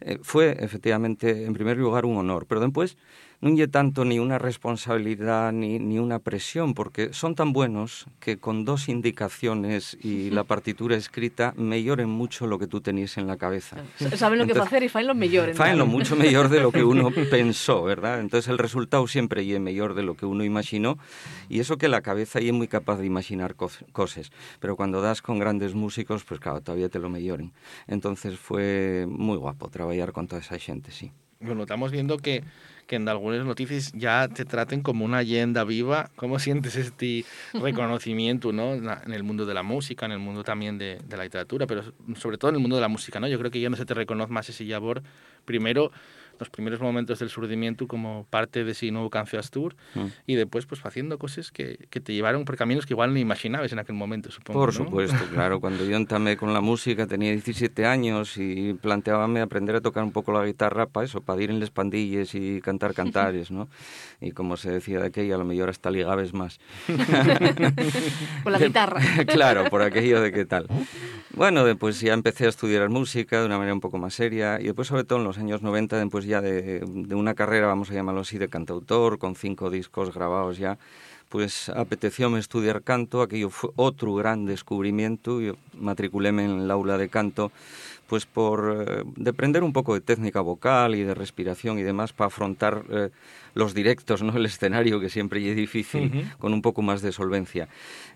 Eh, 0.00 0.18
fue 0.22 0.56
efectivamente, 0.60 1.44
en 1.44 1.52
primer 1.54 1.76
lugar, 1.76 2.06
un 2.06 2.16
honor, 2.16 2.46
pero 2.46 2.60
después 2.60 2.96
no 3.44 3.52
lle 3.54 3.68
tanto 3.68 4.04
ni 4.08 4.18
una 4.18 4.38
responsabilidad 4.40 5.52
ni, 5.52 5.78
ni 5.78 5.98
una 5.98 6.18
presión, 6.18 6.72
porque 6.72 7.12
son 7.12 7.34
tan 7.34 7.52
buenos 7.52 8.06
que 8.18 8.38
con 8.38 8.64
dos 8.64 8.88
indicaciones 8.88 9.98
y 10.02 10.30
la 10.38 10.44
partitura 10.44 10.96
escrita 10.96 11.52
melloren 11.56 12.08
mucho 12.08 12.46
lo 12.46 12.58
que 12.58 12.66
tú 12.66 12.80
tenías 12.80 13.18
en 13.18 13.26
la 13.26 13.36
cabeza. 13.36 13.76
Saben 14.16 14.38
lo 14.38 14.46
que 14.46 14.52
Entonces, 14.52 14.66
hacer 14.66 14.82
y 14.82 14.88
faen 14.88 15.06
lo 15.08 15.14
mejor. 15.14 15.54
Faen 15.54 15.78
lo 15.78 15.86
mucho 15.86 16.16
mejor 16.16 16.48
de 16.48 16.60
lo 16.60 16.72
que 16.72 16.84
uno 16.84 17.10
pensó, 17.30 17.82
¿verdad? 17.84 18.20
Entonces 18.20 18.48
el 18.48 18.56
resultado 18.58 19.06
siempre 19.06 19.42
es 19.48 19.60
mejor 19.60 19.94
de 19.94 20.02
lo 20.02 20.14
que 20.16 20.26
uno 20.26 20.42
imaginó 20.42 20.96
y 21.50 21.60
eso 21.60 21.76
que 21.76 21.88
la 21.88 22.00
cabeza 22.00 22.38
es 22.38 22.52
muy 22.52 22.66
capaz 22.68 22.96
de 22.96 23.06
imaginar 23.06 23.56
cos- 23.56 23.84
cosas, 23.92 24.32
pero 24.58 24.74
cuando 24.76 25.02
das 25.02 25.20
con 25.20 25.38
grandes 25.38 25.74
músicos, 25.74 26.24
pues 26.24 26.40
claro, 26.40 26.62
todavía 26.62 26.88
te 26.88 26.98
lo 26.98 27.10
mejoren. 27.10 27.52
Entonces 27.86 28.38
fue 28.38 29.06
muy 29.08 29.36
guapo 29.36 29.68
trabajar 29.68 30.12
con 30.12 30.26
toda 30.28 30.40
esa 30.40 30.58
gente, 30.58 30.90
sí. 30.90 31.12
Bueno, 31.40 31.62
estamos 31.62 31.92
viendo 31.92 32.16
que, 32.16 32.42
que 32.86 32.96
en 32.96 33.08
algunas 33.08 33.44
noticias 33.44 33.92
ya 33.92 34.28
te 34.28 34.44
traten 34.44 34.82
como 34.82 35.04
una 35.04 35.20
leyenda 35.20 35.64
viva. 35.64 36.10
¿Cómo 36.16 36.38
sientes 36.38 36.76
este 36.76 37.24
reconocimiento 37.54 38.52
¿no? 38.52 38.74
en 38.74 39.12
el 39.12 39.22
mundo 39.22 39.46
de 39.46 39.54
la 39.54 39.62
música, 39.62 40.06
en 40.06 40.12
el 40.12 40.18
mundo 40.18 40.44
también 40.44 40.78
de, 40.78 40.98
de 41.04 41.16
la 41.16 41.24
literatura, 41.24 41.66
pero 41.66 41.82
sobre 42.16 42.38
todo 42.38 42.50
en 42.50 42.56
el 42.56 42.60
mundo 42.60 42.76
de 42.76 42.82
la 42.82 42.88
música? 42.88 43.20
¿no? 43.20 43.28
Yo 43.28 43.38
creo 43.38 43.50
que 43.50 43.60
ya 43.60 43.70
no 43.70 43.76
se 43.76 43.86
te 43.86 43.94
reconoce 43.94 44.32
más 44.32 44.48
ese 44.48 44.64
labor. 44.64 45.02
Primero, 45.44 45.92
los 46.38 46.50
primeros 46.50 46.80
momentos 46.80 47.18
del 47.18 47.28
surdimiento 47.30 47.86
como 47.86 48.26
parte 48.30 48.64
de 48.64 48.72
ese 48.72 48.90
nuevo 48.90 49.10
Cancio 49.10 49.38
Astur 49.38 49.76
Mm. 49.94 50.06
y 50.26 50.34
después 50.34 50.66
pues 50.66 50.84
haciendo 50.84 51.18
cosas 51.18 51.50
que, 51.50 51.86
que 51.90 52.00
te 52.00 52.12
llevaron 52.12 52.44
por 52.44 52.56
caminos 52.56 52.86
que 52.86 52.92
igual 52.94 53.12
ni 53.14 53.20
imaginabas 53.20 53.72
en 53.72 53.78
aquel 53.78 53.94
momento, 53.94 54.30
supongo. 54.30 54.58
Por 54.60 54.68
¿no? 54.78 54.84
supuesto, 54.84 55.16
claro. 55.32 55.60
Cuando 55.60 55.84
yo 55.84 55.96
entamé 55.96 56.36
con 56.36 56.52
la 56.52 56.60
música 56.60 57.06
tenía 57.06 57.30
17 57.32 57.86
años 57.86 58.36
y 58.38 58.74
planteábame 58.74 59.40
aprender 59.40 59.76
a 59.76 59.80
tocar 59.80 60.02
un 60.04 60.12
poco 60.12 60.32
la 60.32 60.44
guitarra 60.44 60.86
para 60.86 61.06
eso, 61.06 61.20
para 61.20 61.42
ir 61.42 61.50
en 61.50 61.60
las 61.60 61.70
pandillas 61.70 62.34
y 62.34 62.60
cantar 62.60 62.94
cantares, 62.94 63.50
¿no? 63.50 63.68
Y 64.20 64.32
como 64.32 64.56
se 64.56 64.70
decía 64.70 65.00
de 65.00 65.06
aquella, 65.06 65.34
a 65.36 65.38
lo 65.38 65.44
mejor 65.44 65.68
hasta 65.70 65.90
ligabes 65.90 66.32
más. 66.34 66.58
Con 68.42 68.52
la 68.52 68.58
guitarra. 68.58 69.00
claro, 69.26 69.64
por 69.70 69.82
aquello 69.82 70.20
de 70.20 70.32
qué 70.32 70.44
tal. 70.44 70.66
Bueno, 71.34 71.64
después 71.64 72.00
ya 72.00 72.12
empecé 72.12 72.46
a 72.46 72.48
estudiar 72.48 72.88
música 72.90 73.40
de 73.40 73.46
una 73.46 73.56
manera 73.58 73.74
un 73.74 73.80
poco 73.80 73.98
más 73.98 74.14
seria 74.14 74.60
y 74.60 74.64
después 74.64 74.88
sobre 74.88 75.04
todo 75.04 75.18
en 75.18 75.24
los 75.24 75.38
años 75.38 75.62
90, 75.62 75.98
después 75.98 76.23
ya 76.24 76.40
de, 76.40 76.82
una 77.14 77.34
carrera, 77.34 77.66
vamos 77.66 77.90
a 77.90 77.94
llamarlo 77.94 78.22
así, 78.22 78.38
de 78.38 78.48
cantautor, 78.48 79.18
con 79.18 79.36
cinco 79.36 79.70
discos 79.70 80.14
grabados 80.14 80.58
ya, 80.58 80.78
pues 81.28 81.68
apetecióme 81.68 82.38
estudiar 82.38 82.82
canto, 82.82 83.22
aquello 83.22 83.50
fue 83.50 83.70
otro 83.76 84.14
gran 84.14 84.46
descubrimiento, 84.46 85.40
yo 85.40 85.54
matriculéme 85.78 86.44
en 86.44 86.60
el 86.60 86.70
aula 86.70 86.98
de 86.98 87.08
canto, 87.08 87.50
pues 88.06 88.26
por 88.26 88.86
eh, 88.88 89.02
de 89.16 89.30
aprender 89.30 89.62
un 89.62 89.72
poco 89.72 89.94
de 89.94 90.00
técnica 90.00 90.40
vocal 90.40 90.94
y 90.94 91.02
de 91.02 91.14
respiración 91.14 91.78
y 91.78 91.82
demás 91.82 92.12
para 92.12 92.28
afrontar 92.28 92.84
eh, 92.90 93.10
los 93.54 93.74
directos, 93.74 94.22
¿no? 94.22 94.32
El 94.36 94.46
escenario 94.46 95.00
que 95.00 95.08
siempre 95.08 95.48
es 95.48 95.56
difícil 95.56 96.30
con 96.38 96.52
un 96.52 96.62
poco 96.62 96.82
más 96.82 97.02
de 97.02 97.12
solvencia. 97.12 97.68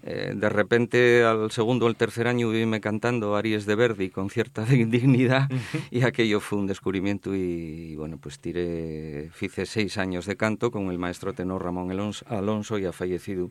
Eh, 0.03 0.32
de 0.34 0.49
repente 0.49 1.24
al 1.24 1.51
segundo 1.51 1.86
o 1.86 1.89
el 1.89 1.97
tercer 1.97 2.28
año 2.28 2.51
vime 2.51 2.80
cantando 2.80 3.36
Aries 3.36 3.66
de 3.66 3.74
Verdi 3.74 4.11
con 4.11 4.30
cierta 4.30 4.64
dignidad 4.64 5.49
y 5.91 6.03
aquello 6.03 6.41
fue 6.41 6.59
un 6.59 6.66
descubrimiento 6.66 7.34
y, 7.34 7.97
bueno, 7.97 8.18
pues 8.18 8.39
tiré, 8.39 9.30
hice 9.41 9.66
seis 9.66 9.99
años 9.99 10.26
de 10.26 10.36
canto 10.36 10.70
con 10.70 10.91
el 10.91 10.99
maestro 10.99 11.32
tenor 11.32 11.64
Ramón 11.64 11.91
Alonso 11.91 12.78
ya 12.78 12.93
fallecido. 12.93 13.51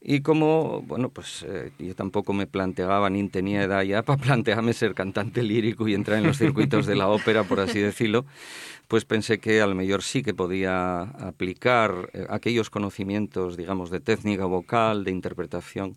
Y 0.00 0.20
como, 0.20 0.82
bueno, 0.82 1.08
pues 1.08 1.44
eh, 1.48 1.72
yo 1.78 1.94
tampoco 1.94 2.32
me 2.32 2.46
planteaba 2.46 3.10
ni 3.10 3.28
tenía 3.28 3.62
edad 3.64 3.82
ya 3.82 4.02
para 4.02 4.22
plantearme 4.22 4.72
ser 4.72 4.94
cantante 4.94 5.42
lírico 5.42 5.88
y 5.88 5.94
entrar 5.94 6.18
en 6.18 6.26
los 6.26 6.38
circuitos 6.38 6.86
de 6.86 6.94
la 6.94 7.08
ópera, 7.08 7.44
por 7.44 7.58
así 7.60 7.80
decirlo, 7.80 8.24
pues 8.86 9.04
pensé 9.04 9.38
que 9.38 9.60
a 9.60 9.66
lo 9.66 9.74
mejor 9.74 10.02
sí 10.02 10.22
que 10.22 10.34
podía 10.34 11.02
aplicar 11.02 12.10
eh, 12.12 12.26
aquellos 12.30 12.70
conocimientos, 12.70 13.56
digamos, 13.56 13.90
de 13.90 14.00
técnica 14.00 14.44
vocal, 14.44 15.04
de 15.04 15.10
interpretación 15.10 15.96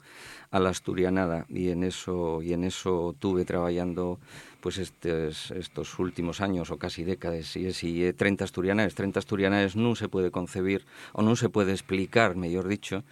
a 0.49 0.59
la 0.59 0.69
asturianada. 0.69 1.45
Y 1.47 1.69
en 1.69 1.83
eso 1.83 2.41
y 2.41 2.53
en 2.53 2.63
eso 2.63 3.15
tuve 3.19 3.45
trabajando 3.45 4.19
pues 4.61 4.77
estos, 4.77 5.51
estos 5.51 5.99
últimos 5.99 6.39
años 6.39 6.71
o 6.71 6.77
casi 6.77 7.03
décadas 7.03 7.57
y 7.57 7.65
es 7.65 7.83
y 7.83 8.13
30 8.13 8.43
asturianaes 8.43 8.95
30 8.95 9.19
asturianaes 9.19 9.75
no 9.75 9.95
se 9.95 10.07
puede 10.07 10.31
concebir 10.31 10.85
o 11.13 11.21
no 11.21 11.35
se 11.35 11.49
puede 11.49 11.71
explicar, 11.71 12.35
mejor 12.35 12.67
dicho 12.67 13.03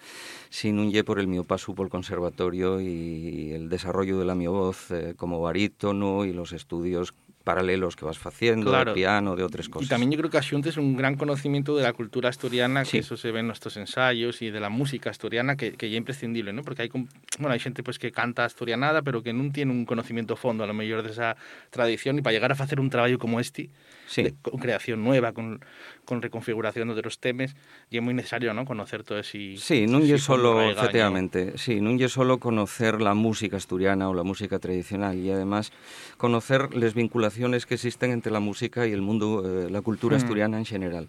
sin 0.49 0.79
un 0.79 0.91
lle 0.91 1.03
por 1.03 1.19
el 1.19 1.27
mío 1.27 1.43
paso 1.43 1.73
por 1.73 1.87
el 1.87 1.91
conservatorio 1.91 2.79
y 2.79 3.51
el 3.51 3.69
desarrollo 3.69 4.19
de 4.19 4.25
la 4.25 4.35
mi 4.35 4.47
voz 4.47 4.91
eh, 4.91 5.15
como 5.17 5.41
barítono 5.41 6.25
y 6.25 6.33
los 6.33 6.53
estudios 6.53 7.13
paralelos 7.49 7.95
que 7.95 8.05
vas 8.05 8.23
haciendo 8.25 8.69
Claro. 8.69 8.91
de 8.91 8.95
piano, 8.95 9.35
de 9.35 9.43
otras 9.43 9.67
cosas. 9.69 9.87
Y 9.87 9.89
también 9.89 10.11
yo 10.11 10.17
creo 10.19 10.29
que 10.29 10.37
asuntes 10.37 10.77
un 10.77 10.95
gran 10.95 11.15
conocimiento 11.15 11.75
de 11.75 11.81
la 11.83 11.93
cultura 11.93 12.29
asturiana, 12.29 12.85
Sí. 12.85 12.91
que 12.91 12.97
eso 12.99 13.17
se 13.17 13.31
ve 13.31 13.39
en 13.39 13.47
nuestros 13.47 13.75
ensayos 13.77 14.41
y 14.43 14.51
de 14.51 14.59
la 14.59 14.69
música 14.69 15.09
asturiana, 15.09 15.55
que, 15.55 15.73
que 15.73 15.89
ya 15.89 15.95
es 15.95 15.97
imprescindible, 15.99 16.53
¿no? 16.53 16.61
Porque 16.63 16.83
hay, 16.83 16.89
bueno, 16.89 17.49
hay 17.53 17.59
gente 17.59 17.81
pues 17.81 17.97
que 17.97 18.11
canta 18.11 18.45
asturianada, 18.45 19.01
pero 19.01 19.23
que 19.23 19.33
no 19.33 19.51
tiene 19.51 19.71
un 19.71 19.85
conocimiento 19.85 20.35
fondo 20.35 20.63
a 20.63 20.67
lo 20.67 20.73
mejor 20.75 21.01
de 21.03 21.09
esa 21.11 21.35
tradición 21.71 22.19
y 22.19 22.21
para 22.21 22.33
llegar 22.33 22.51
a 22.51 22.55
hacer 22.55 22.79
un 22.79 22.89
trabajo 22.91 23.17
como 23.17 23.39
este, 23.39 23.69
Sí. 24.09 24.23
de- 24.25 24.33
con 24.41 24.57
creación 24.57 25.03
nueva, 25.05 25.31
con, 25.37 25.61
con 26.03 26.23
reconfiguración 26.25 26.89
de 26.89 26.97
otros 26.97 27.21
temas, 27.21 27.53
y 27.93 27.97
es 27.97 28.03
muy 28.03 28.17
necesario, 28.17 28.49
¿no? 28.57 28.65
Conocer 28.65 29.05
todo 29.05 29.21
ese... 29.21 29.53
Sí, 29.61 29.85
ese 29.85 30.01
lle 30.01 30.17
solo, 30.17 30.65
efectivamente, 30.65 31.53
sí, 31.61 31.77
non 31.77 32.01
lle 32.01 32.09
solo 32.09 32.41
conocer 32.41 32.97
la 33.05 33.13
música 33.13 33.61
asturiana 33.61 34.09
ou 34.09 34.17
la 34.17 34.25
música 34.25 34.57
tradicional 34.57 35.13
e 35.13 35.29
además 35.29 35.69
conocer 36.17 36.73
les 36.73 36.97
vinculacións 36.97 37.29
relaciones 37.29 37.65
que 37.69 37.75
existen 37.75 38.09
entre 38.09 38.31
la 38.33 38.39
música 38.41 38.87
y 38.87 38.91
el 38.91 39.01
mundo, 39.05 39.45
eh, 39.45 39.69
la 39.69 39.81
cultura 39.85 40.17
Mm. 40.17 40.19
asturiana 40.25 40.57
en 40.57 40.65
general. 40.65 41.05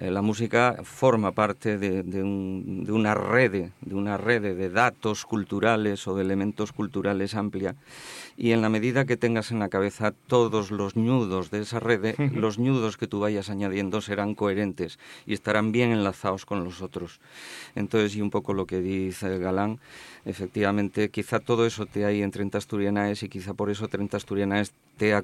Eh, 0.00 0.10
la 0.10 0.22
música 0.22 0.78
forma 0.82 1.32
parte 1.32 1.76
de, 1.76 2.02
de 2.02 2.22
un- 2.22 2.84
de 2.86 2.92
una 2.92 3.14
red, 3.14 3.68
de 3.82 3.94
una 3.94 4.16
red 4.16 4.40
de 4.56 4.70
datos 4.70 5.26
culturales 5.26 6.08
o 6.08 6.14
de 6.16 6.22
elementos 6.22 6.72
culturales 6.72 7.34
amplia. 7.34 7.76
Y 8.34 8.52
en 8.52 8.62
la 8.62 8.70
medida 8.70 9.04
que 9.04 9.18
tengas 9.18 9.50
en 9.50 9.58
la 9.58 9.68
cabeza 9.68 10.12
todos 10.26 10.70
los 10.70 10.96
nudos 10.96 11.50
de 11.50 11.60
esa 11.60 11.80
red, 11.80 12.14
los 12.34 12.58
nudos 12.58 12.96
que 12.96 13.06
tú 13.08 13.20
vayas 13.20 13.50
añadiendo 13.50 14.00
serán 14.00 14.34
coherentes 14.34 14.98
y 15.26 15.34
estarán 15.34 15.70
bien 15.70 15.90
enlazados 15.90 16.46
con 16.46 16.64
los 16.64 16.80
otros. 16.80 17.20
Entonces, 17.74 18.16
y 18.16 18.22
un 18.22 18.30
poco 18.30 18.54
lo 18.54 18.64
que 18.64 18.80
dice 18.80 19.36
Galán, 19.38 19.80
efectivamente, 20.24 21.08
quizá 21.10 21.40
todo 21.40 21.66
eso 21.66 21.86
te 21.86 22.04
hay 22.04 22.22
en 22.22 22.30
30 22.30 22.58
Asturianaes 22.58 23.22
y 23.22 23.28
quizá 23.28 23.54
por 23.54 23.70
eso 23.70 23.88
30 23.88 24.16
Asturianaes 24.16 24.72
te, 24.96 25.14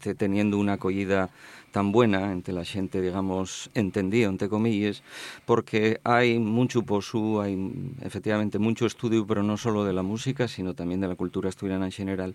te 0.00 0.14
teniendo 0.14 0.58
una 0.58 0.74
acogida 0.74 1.30
tan 1.72 1.90
buena 1.90 2.32
entre 2.32 2.54
la 2.54 2.64
gente, 2.64 3.02
digamos, 3.02 3.68
entendido, 3.74 4.30
entre 4.30 4.48
comillas, 4.48 5.02
porque 5.44 6.00
hay 6.04 6.38
mucho 6.38 6.82
posú, 6.82 7.40
hay 7.40 7.58
efectivamente 8.00 8.58
mucho 8.58 8.86
estudio, 8.86 9.26
pero 9.26 9.42
no 9.42 9.56
solo 9.56 9.84
de 9.84 9.92
la 9.92 10.02
música, 10.02 10.46
sino 10.46 10.74
también 10.74 11.00
de 11.00 11.08
la 11.08 11.16
cultura 11.16 11.48
asturiana 11.48 11.86
en 11.86 11.92
general, 11.92 12.34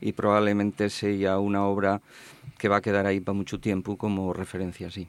y 0.00 0.12
probablemente 0.12 0.90
sea 0.90 1.38
una 1.38 1.64
obra 1.64 2.02
que 2.58 2.68
va 2.68 2.76
a 2.76 2.80
quedar 2.82 3.06
ahí 3.06 3.20
para 3.20 3.34
mucho 3.34 3.58
tiempo 3.58 3.96
como 3.96 4.32
referencia, 4.34 4.90
sí. 4.90 5.08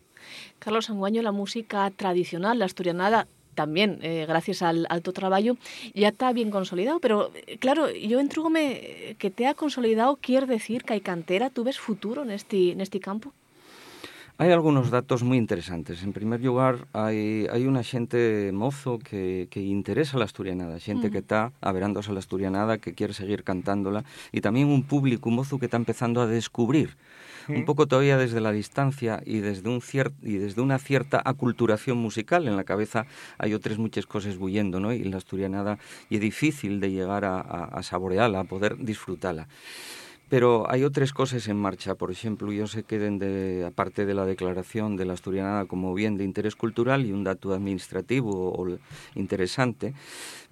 Carlos 0.57 0.89
Anguaño, 0.89 1.21
la 1.21 1.31
música 1.31 1.91
tradicional, 1.91 2.59
la 2.59 2.65
asturianada, 2.65 3.27
también, 3.55 3.99
eh, 4.01 4.25
gracias 4.27 4.61
al 4.61 4.85
alto 4.89 5.11
trabajo, 5.13 5.57
ya 5.93 6.09
está 6.09 6.31
bien 6.33 6.51
consolidado. 6.51 6.99
Pero, 6.99 7.31
eh, 7.47 7.57
claro, 7.57 7.89
yo 7.91 8.19
entrúgome 8.19 9.15
que 9.17 9.31
te 9.31 9.47
ha 9.47 9.53
consolidado, 9.53 10.17
quiere 10.17 10.45
decir 10.45 10.83
que 10.83 10.93
hay 10.93 11.01
cantera, 11.01 11.49
¿tú 11.49 11.63
ves 11.63 11.79
futuro 11.79 12.23
en 12.23 12.31
este, 12.31 12.71
en 12.71 12.81
este 12.81 12.99
campo? 12.99 13.33
Hay 14.37 14.51
algunos 14.51 14.91
datos 14.91 15.23
muy 15.23 15.37
interesantes. 15.37 16.03
En 16.03 16.11
primer 16.11 16.41
lugar, 16.41 16.87
hay, 16.91 17.47
hay 17.49 17.67
una 17.67 17.83
xente 17.83 18.51
mozo 18.51 18.99
que, 18.99 19.47
que 19.49 19.61
interesa 19.61 20.17
la 20.17 20.25
asturianada, 20.25 20.77
xente 20.77 21.09
que 21.09 21.19
está 21.19 21.53
averándose 21.61 22.11
a 22.11 22.13
la 22.13 22.19
asturianada, 22.19 22.77
que 22.77 22.93
quiere 22.93 23.13
seguir 23.13 23.45
cantándola, 23.45 24.03
y 24.33 24.41
también 24.41 24.67
un 24.67 24.83
público 24.83 25.29
mozo 25.29 25.57
que 25.57 25.67
está 25.67 25.77
empezando 25.77 26.19
a 26.19 26.27
descubrir, 26.27 26.97
un 27.47 27.65
poco 27.65 27.87
todavía 27.87 28.17
desde 28.17 28.39
la 28.41 28.51
distancia 28.51 29.21
y 29.25 29.39
desde, 29.39 29.69
un 29.69 29.81
cier- 29.81 30.13
y 30.21 30.37
desde 30.37 30.61
una 30.61 30.79
cierta 30.79 31.21
aculturación 31.23 31.97
musical. 31.97 32.47
En 32.47 32.55
la 32.55 32.63
cabeza 32.63 33.05
hay 33.37 33.53
otras 33.53 33.77
muchas 33.77 34.05
cosas 34.05 34.37
bullendo, 34.37 34.79
¿no? 34.79 34.93
Y 34.93 35.03
la 35.03 35.17
asturianada 35.17 35.77
y 36.09 36.15
es 36.15 36.21
difícil 36.21 36.79
de 36.79 36.91
llegar 36.91 37.25
a, 37.25 37.39
a, 37.39 37.65
a 37.65 37.83
saborearla, 37.83 38.41
a 38.41 38.43
poder 38.45 38.77
disfrutarla. 38.77 39.47
Pero 40.27 40.69
hay 40.71 40.83
otras 40.83 41.13
cosas 41.13 41.47
en 41.47 41.57
marcha. 41.57 41.93
Por 41.93 42.09
ejemplo, 42.09 42.51
yo 42.51 42.65
sé 42.65 42.81
que 42.81 43.63
aparte 43.67 44.07
de 44.07 44.13
la 44.15 44.25
declaración 44.25 44.95
de 44.97 45.05
la 45.05 45.13
asturianada 45.13 45.65
como 45.65 45.93
bien 45.93 46.17
de 46.17 46.23
interés 46.23 46.55
cultural 46.55 47.05
y 47.05 47.11
un 47.11 47.23
dato 47.23 47.53
administrativo 47.53 48.31
o 48.31 48.77
interesante, 49.13 49.93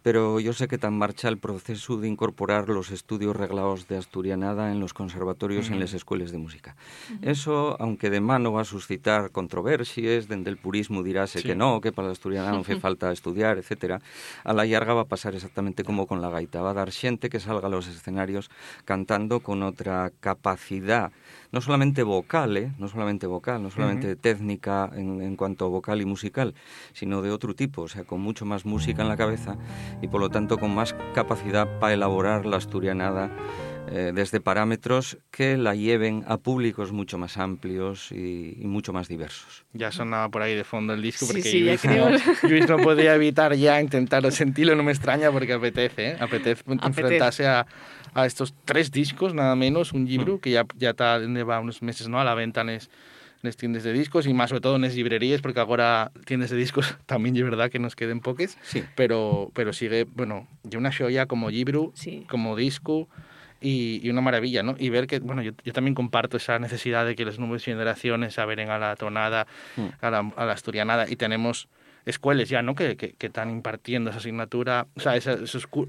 pero 0.03 0.39
yo 0.39 0.51
sé 0.53 0.67
que 0.67 0.77
en 0.83 0.97
marcha 0.97 1.29
el 1.29 1.37
proceso 1.37 1.97
de 1.97 2.09
incorporar 2.09 2.67
los 2.67 2.91
estudios 2.91 3.35
reglados 3.35 3.87
de 3.87 3.97
asturianada 3.97 4.71
en 4.71 4.79
los 4.81 4.93
conservatorios, 4.93 5.69
en 5.69 5.79
las 5.79 5.93
escuelas 5.93 6.31
de 6.31 6.37
música. 6.37 6.75
Eso, 7.21 7.77
aunque 7.79 8.09
de 8.09 8.19
mano 8.19 8.51
va 8.51 8.61
a 8.61 8.65
suscitar 8.65 9.31
controversias, 9.31 10.27
dende 10.27 10.49
el 10.51 10.57
purismo 10.57 11.03
diráse 11.03 11.39
Sí. 11.39 11.47
que 11.47 11.55
no, 11.55 11.79
que 11.81 11.91
para 11.91 12.07
la 12.07 12.11
asturianada 12.11 12.51
non 12.51 12.67
fai 12.67 12.75
falta 12.83 13.09
estudiar, 13.15 13.55
etcétera, 13.57 14.03
a 14.43 14.51
la 14.51 14.67
llarga 14.67 14.93
va 14.93 15.07
a 15.07 15.09
pasar 15.09 15.33
exactamente 15.33 15.87
como 15.87 16.05
con 16.05 16.19
la 16.19 16.29
gaita. 16.29 16.59
Va 16.61 16.75
a 16.75 16.77
dar 16.77 16.91
xente 16.91 17.31
que 17.31 17.39
salga 17.39 17.67
a 17.67 17.71
los 17.71 17.87
escenarios 17.87 18.51
cantando 18.83 19.39
con 19.39 19.63
otra 19.63 20.11
capacidad, 20.19 21.11
no 21.55 21.61
solamente 21.61 22.03
vocal, 22.03 22.57
¿eh? 22.57 22.71
no 22.77 22.87
solamente 22.91 23.25
vocal, 23.25 23.63
no 23.63 23.71
solamente 23.71 24.15
técnica 24.19 24.91
en, 24.93 25.21
en 25.21 25.35
cuanto 25.39 25.63
a 25.65 25.69
vocal 25.69 26.01
y 26.01 26.05
musical, 26.05 26.53
sino 26.91 27.21
de 27.21 27.31
otro 27.31 27.55
tipo, 27.55 27.83
o 27.83 27.87
sea, 27.87 28.03
con 28.03 28.19
mucho 28.19 28.43
más 28.43 28.65
música 28.65 29.01
en 29.01 29.07
la 29.07 29.15
cabeza 29.17 29.55
y 30.01 30.07
por 30.07 30.21
lo 30.21 30.29
tanto 30.29 30.57
con 30.57 30.73
más 30.73 30.95
capacidad 31.13 31.79
para 31.79 31.93
elaborar 31.93 32.45
la 32.45 32.57
asturianada 32.57 33.29
eh, 33.87 34.11
desde 34.15 34.39
parámetros 34.39 35.17
que 35.29 35.57
la 35.57 35.75
lleven 35.75 36.23
a 36.27 36.37
públicos 36.37 36.91
mucho 36.91 37.17
más 37.17 37.37
amplios 37.37 38.11
y, 38.11 38.55
y 38.57 38.65
mucho 38.65 38.93
más 38.93 39.09
diversos. 39.09 39.65
Ya 39.73 39.91
sonaba 39.91 40.29
por 40.29 40.41
ahí 40.41 40.55
de 40.55 40.63
fondo 40.63 40.93
el 40.93 41.01
disco 41.01 41.25
Sí, 41.25 41.33
porque 41.33 41.41
sí, 41.41 41.63
ya 41.63 41.71
Luis, 41.71 41.85
no, 41.85 42.49
Luis 42.49 42.69
no 42.69 42.77
podía 42.77 43.13
evitar 43.13 43.53
ya 43.55 43.81
intentar 43.81 44.31
sentirlo, 44.31 44.75
no 44.75 44.83
me 44.83 44.93
extraña 44.93 45.31
porque 45.31 45.53
apetece, 45.53 46.11
¿eh? 46.11 46.17
apetece 46.19 46.63
enfrentarse 46.67 47.45
a, 47.45 47.67
a 48.13 48.25
estos 48.25 48.53
tres 48.65 48.89
discos, 48.91 49.33
nada 49.33 49.55
menos, 49.55 49.91
un 49.91 50.05
libro 50.05 50.39
que 50.39 50.51
ya, 50.51 50.65
ya 50.77 50.91
está, 50.91 51.19
va 51.19 51.59
unos 51.59 51.81
meses 51.81 52.07
¿no? 52.07 52.19
a 52.19 52.23
la 52.23 52.35
venta 52.35 52.61
en 52.61 52.69
es, 52.69 52.89
en 53.43 53.49
es 53.49 53.57
tiendas 53.57 53.83
de 53.83 53.91
discos 53.93 54.25
y 54.25 54.33
más 54.33 54.49
sobre 54.49 54.61
todo 54.61 54.77
en 54.77 54.83
las 54.83 54.95
librerías 54.95 55.41
porque 55.41 55.59
ahora 55.59 56.11
tiendas 56.25 56.49
de 56.49 56.55
discos 56.57 56.95
también 57.05 57.35
es 57.35 57.43
verdad 57.43 57.69
que 57.69 57.77
nos 57.79 57.95
queden 57.95 58.21
poques, 58.21 58.57
Sí. 58.63 58.83
pero, 58.95 59.51
pero 59.53 59.73
sigue, 59.73 60.05
bueno, 60.05 60.47
ya 60.63 60.77
una 60.79 60.89
shoya 60.91 61.25
como 61.25 61.49
libro, 61.49 61.91
como 62.29 62.55
disco 62.55 63.09
y, 63.61 63.99
y 64.05 64.09
una 64.09 64.21
maravilla, 64.21 64.63
¿no? 64.63 64.75
Y 64.79 64.89
ver 64.89 65.07
que, 65.07 65.19
bueno, 65.19 65.41
yo, 65.41 65.51
yo 65.63 65.73
también 65.73 65.93
comparto 65.95 66.37
esa 66.37 66.57
necesidad 66.59 67.05
de 67.05 67.15
que 67.15 67.25
las 67.25 67.37
nuevas 67.39 67.63
generaciones 67.63 68.33
saben 68.33 68.69
a 68.69 68.77
la 68.77 68.95
tonada, 68.95 69.45
a 70.01 70.09
la, 70.09 70.19
a 70.35 70.45
la 70.45 70.53
asturianada 70.53 71.09
y 71.09 71.15
tenemos 71.15 71.67
escuelas 72.05 72.49
ya, 72.49 72.61
¿no? 72.61 72.75
Que, 72.75 72.95
que, 72.97 73.13
que 73.13 73.27
están 73.27 73.49
impartiendo 73.49 74.09
esa 74.09 74.19
asignatura, 74.19 74.87
o 74.95 74.99
sea, 74.99 75.15
esos, 75.15 75.39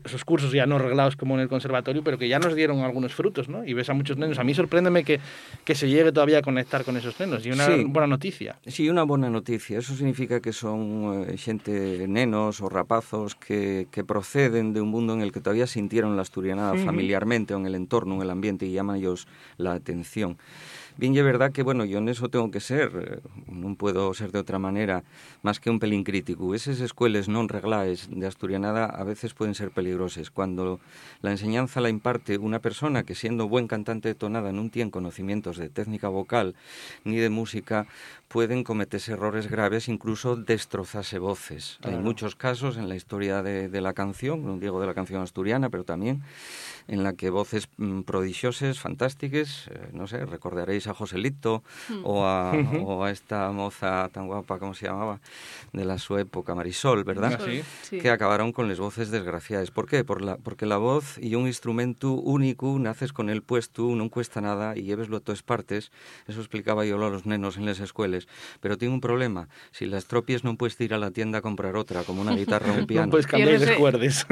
esos 0.05 0.25
cursos 0.25 0.53
ya 0.53 0.67
no 0.67 0.79
reglados 0.79 1.17
como 1.17 1.35
en 1.35 1.41
el 1.41 1.49
conservatorio, 1.49 2.03
pero 2.05 2.19
que 2.19 2.29
ya 2.29 2.39
nos 2.39 2.55
dieron 2.55 2.81
algunos 2.81 3.15
frutos, 3.15 3.49
¿no? 3.49 3.65
Y 3.65 3.73
ves 3.75 3.91
a 3.91 3.95
muchos 3.95 4.17
nenos. 4.17 4.39
A 4.39 4.45
mí 4.45 4.55
sorpréndeme 4.55 5.05
que, 5.05 5.21
que 5.65 5.75
se 5.75 5.89
llegue 5.89 6.13
todavía 6.13 6.39
a 6.39 6.43
conectar 6.43 6.85
con 6.85 6.97
esos 6.97 7.19
nenos 7.19 7.45
y 7.47 7.51
una 7.51 7.67
Sí. 7.67 7.85
buena 7.85 8.07
noticia. 8.07 8.57
Sí, 8.67 8.89
una 8.89 9.03
buena 9.03 9.29
noticia. 9.31 9.79
Eso 9.79 9.95
significa 9.95 10.41
que 10.41 10.53
son 10.53 11.27
eh, 11.29 11.37
xente 11.39 12.07
nenos 12.07 12.61
ou 12.61 12.69
rapazos 12.69 13.35
que, 13.35 13.87
que 13.91 14.05
proceden 14.05 14.73
de 14.73 14.81
un 14.81 14.89
mundo 14.89 15.15
en 15.15 15.21
el 15.23 15.33
que 15.33 15.41
todavía 15.41 15.67
sintieron 15.67 16.15
la 16.17 16.23
asturianada 16.23 16.77
familiarmente 16.77 17.55
o 17.55 17.59
en 17.59 17.67
el 17.67 17.75
entorno, 17.75 18.15
en 18.17 18.23
el 18.23 18.31
ambiente, 18.31 18.67
y 18.67 18.73
llaman 18.73 18.97
ellos 18.97 19.27
la 19.57 19.73
atención. 19.73 20.37
Bien, 20.97 21.13
y 21.13 21.19
es 21.19 21.25
verdad 21.25 21.51
que, 21.51 21.65
bueno, 21.65 21.85
yo 21.85 21.99
en 21.99 22.09
eso 22.09 22.29
tengo 22.29 22.53
que 22.53 22.61
ser, 22.61 22.91
eh, 22.95 23.29
non 23.51 23.75
puedo 23.75 24.15
ser 24.15 24.31
de 24.31 24.39
outra 24.39 24.63
manera, 24.63 25.03
más 25.43 25.59
que 25.59 25.67
un 25.67 25.83
pelín 25.83 26.07
crítico. 26.07 26.55
Esas 26.55 26.79
escuelas 26.79 27.27
non 27.27 27.51
reglaes 27.51 28.07
de 28.15 28.23
asturianada 28.31 28.87
a 28.87 29.03
veces 29.03 29.35
pueden 29.35 29.59
ser 29.59 29.75
peligrosas. 29.75 30.31
Cuando 30.31 30.79
la 31.19 31.35
enseñanza 31.35 31.83
la 31.83 31.91
imparte 31.91 32.39
una 32.39 32.63
persona 32.63 33.03
que 33.03 33.19
siendo 33.19 33.51
buen 33.51 33.67
cantante 33.67 34.07
de 34.07 34.15
tonada 34.15 34.55
non 34.55 34.71
tiene 34.71 34.95
conocimientos 34.95 35.59
de 35.59 35.67
técnica 35.67 36.07
vocal 36.07 36.55
ni 37.03 37.19
de 37.19 37.27
música, 37.27 37.91
pueden 38.35 38.65
cometerse 38.65 39.13
errores 39.13 39.49
graves, 39.49 39.89
incluso 39.89 40.35
destrozarse 40.35 41.21
voces. 41.21 41.79
Hay 41.85 41.91
Claro. 41.93 42.03
muchos 42.05 42.35
casos 42.35 42.77
en 42.77 42.89
la 42.89 42.97
historia 42.97 43.45
de, 43.45 43.69
de 43.69 43.81
la 43.81 43.93
canción, 43.93 44.45
no 44.45 44.59
digo 44.59 44.81
de 44.81 44.89
la 44.89 44.95
canción 44.95 45.23
asturiana, 45.23 45.71
pero 45.71 45.85
también 45.85 46.21
en 46.89 47.05
la 47.05 47.13
que 47.13 47.31
voces 47.31 47.69
mm, 47.77 48.01
prodigiosas, 48.03 48.81
fantásticas, 48.81 49.69
eh, 49.71 49.91
no 49.93 50.09
sé, 50.09 50.27
recordaréis 50.27 50.89
a 50.89 50.95
Joselito 50.95 51.63
Mm. 51.89 52.01
o, 52.05 52.27
a, 52.27 52.53
o 52.83 53.05
a 53.05 53.11
esta 53.13 53.53
moza 53.53 54.09
tan 54.13 54.27
guapa, 54.27 54.59
¿cómo 54.59 54.75
se 54.75 54.87
llamaba? 54.87 55.21
De 55.73 55.85
la 55.85 55.99
su 55.99 56.19
época, 56.19 56.57
Marisol, 56.57 57.05
¿verdad? 57.05 57.39
Ah, 57.41 57.45
sí. 57.45 57.63
Sí. 57.83 57.99
Que 57.99 58.11
acabaron 58.11 58.53
con 58.53 58.69
las 58.69 58.81
voces 58.81 59.11
desgraciadas. 59.13 59.71
¿Por 59.71 59.87
qué? 59.87 60.03
Por 60.03 60.23
la, 60.23 60.39
porque 60.39 60.67
la 60.67 60.79
voz 60.79 61.19
y 61.19 61.37
un 61.37 61.47
instrumento 61.47 62.13
único, 62.15 62.77
naces 62.81 63.13
con 63.13 63.31
el 63.31 63.43
puesto, 63.43 63.83
no 63.95 64.11
cuesta 64.11 64.41
nada 64.41 64.77
y 64.77 64.83
lleveslo 64.83 65.19
a 65.19 65.21
todas 65.21 65.43
partes. 65.45 65.93
Eso 66.27 66.41
explicaba 66.41 66.85
yo 66.85 66.97
a 66.97 67.11
los 67.11 67.27
nenos 67.27 67.57
en 67.59 67.67
las 67.67 67.79
escuelas. 67.79 68.24
Pero 68.61 68.77
tiene 68.79 68.95
un 68.95 69.01
problema. 69.01 69.49
Si 69.71 69.87
las 69.87 70.07
tropias 70.07 70.45
no 70.45 70.57
puedes 70.57 70.81
ir 70.81 70.95
a 70.95 70.99
la 70.99 71.11
tienda 71.11 71.39
a 71.39 71.43
comprar 71.43 71.77
otra, 71.77 72.03
como 72.05 72.21
una 72.23 72.35
guitarra 72.37 72.71
o 72.71 72.75
un 72.75 72.81
No 72.81 72.87
piano. 72.87 73.11
puedes 73.11 73.27
cambiar 73.27 73.61
las 73.61 73.77
cuerdas. 73.79 74.27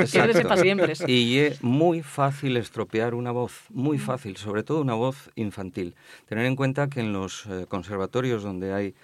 Y 1.08 1.38
es 1.38 1.62
muy 1.62 2.02
fácil 2.02 2.56
estropear 2.56 3.14
una 3.14 3.30
voz, 3.32 3.52
muy 3.70 3.98
fácil, 3.98 4.36
sobre 4.36 4.62
todo 4.62 4.80
una 4.80 4.94
voz 4.94 5.30
infantil. 5.34 5.94
Tener 6.28 6.46
en 6.46 6.56
cuenta 6.56 6.88
que 6.88 7.00
en 7.00 7.12
los 7.12 7.46
eh, 7.46 7.66
conservatorios 7.68 8.42
donde 8.42 8.72
hay 8.72 8.94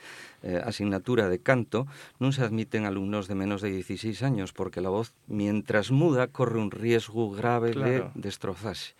eh, 0.42 0.60
asignatura 0.64 1.28
de 1.28 1.40
canto 1.40 1.86
no 2.20 2.30
se 2.30 2.42
admiten 2.42 2.84
alumnos 2.86 3.26
de 3.26 3.34
menos 3.34 3.60
de 3.60 3.70
16 3.72 4.22
años 4.22 4.52
porque 4.52 4.80
la 4.80 4.88
voz, 4.88 5.12
mientras 5.26 5.90
muda, 5.90 6.28
corre 6.28 6.58
un 6.60 6.70
riesgo 6.70 7.30
grave 7.30 7.72
Claro. 7.72 8.12
de 8.14 8.20
destrozarse. 8.22 8.94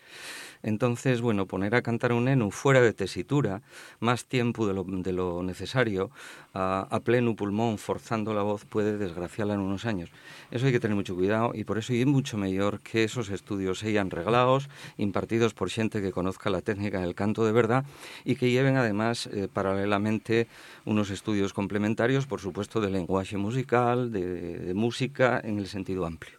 Entonces, 0.63 1.21
bueno, 1.21 1.45
poner 1.45 1.75
a 1.75 1.81
cantar 1.81 2.11
un 2.13 2.25
neno 2.25 2.51
fuera 2.51 2.81
de 2.81 2.93
tesitura, 2.93 3.61
más 3.99 4.25
tiempo 4.25 4.67
de 4.67 4.73
lo, 4.73 4.83
de 4.83 5.13
lo 5.13 5.41
necesario, 5.43 6.11
a, 6.53 6.87
a 6.89 6.99
pleno 6.99 7.35
pulmón, 7.35 7.77
forzando 7.77 8.33
la 8.33 8.41
voz, 8.41 8.65
puede 8.65 8.97
desgraciarla 8.97 9.53
en 9.53 9.61
unos 9.61 9.85
años. 9.85 10.09
Eso 10.51 10.65
hay 10.65 10.71
que 10.71 10.79
tener 10.79 10.95
mucho 10.95 11.15
cuidado 11.15 11.51
y 11.53 11.63
por 11.63 11.77
eso 11.77 11.93
es 11.93 12.05
mucho 12.05 12.37
mejor 12.37 12.81
que 12.81 13.03
esos 13.03 13.29
estudios 13.29 13.79
sean 13.79 14.09
reglados, 14.09 14.69
impartidos 14.97 15.53
por 15.53 15.69
gente 15.69 16.01
que 16.01 16.11
conozca 16.11 16.49
la 16.49 16.61
técnica 16.61 16.99
del 16.99 17.15
canto 17.15 17.45
de 17.45 17.51
verdad 17.51 17.85
y 18.25 18.35
que 18.35 18.51
lleven 18.51 18.77
además 18.77 19.27
eh, 19.27 19.47
paralelamente 19.51 20.47
unos 20.85 21.09
estudios 21.09 21.53
complementarios, 21.53 22.25
por 22.25 22.41
supuesto, 22.41 22.81
de 22.81 22.89
lenguaje 22.89 23.37
musical, 23.37 24.11
de, 24.11 24.59
de 24.59 24.73
música 24.73 25.39
en 25.43 25.59
el 25.59 25.67
sentido 25.67 26.05
amplio. 26.05 26.38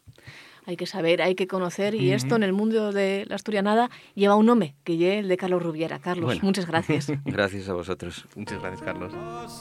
Hay 0.70 0.76
que 0.76 0.86
saber, 0.86 1.20
hay 1.20 1.34
que 1.34 1.46
conocer, 1.48 1.94
y 1.96 2.12
esto 2.12 2.36
en 2.36 2.44
el 2.44 2.52
mundo 2.52 2.92
de 2.92 3.24
la 3.28 3.34
asturianada 3.34 3.90
lleva 4.14 4.36
un 4.36 4.46
nombre, 4.46 4.76
que 4.84 4.94
es 4.94 5.18
el 5.18 5.28
de 5.28 5.36
Carlos 5.36 5.62
Rubiera. 5.62 5.98
Carlos, 5.98 6.26
Bueno. 6.26 6.40
muchas 6.44 6.66
gracias. 6.66 7.08
Gracias 7.24 7.68
a 7.68 7.72
vosotros. 7.74 8.24
Muchas 8.36 8.60
gracias, 8.60 8.82
Carlos. 8.82 9.12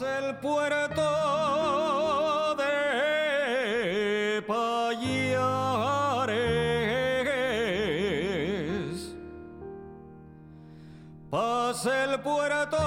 el 0.02 0.36
puerto 0.38 1.02
de 2.58 4.44
Payares. 7.80 9.16
Pasa 11.32 12.06
el 12.14 12.20
puerto 12.22 12.78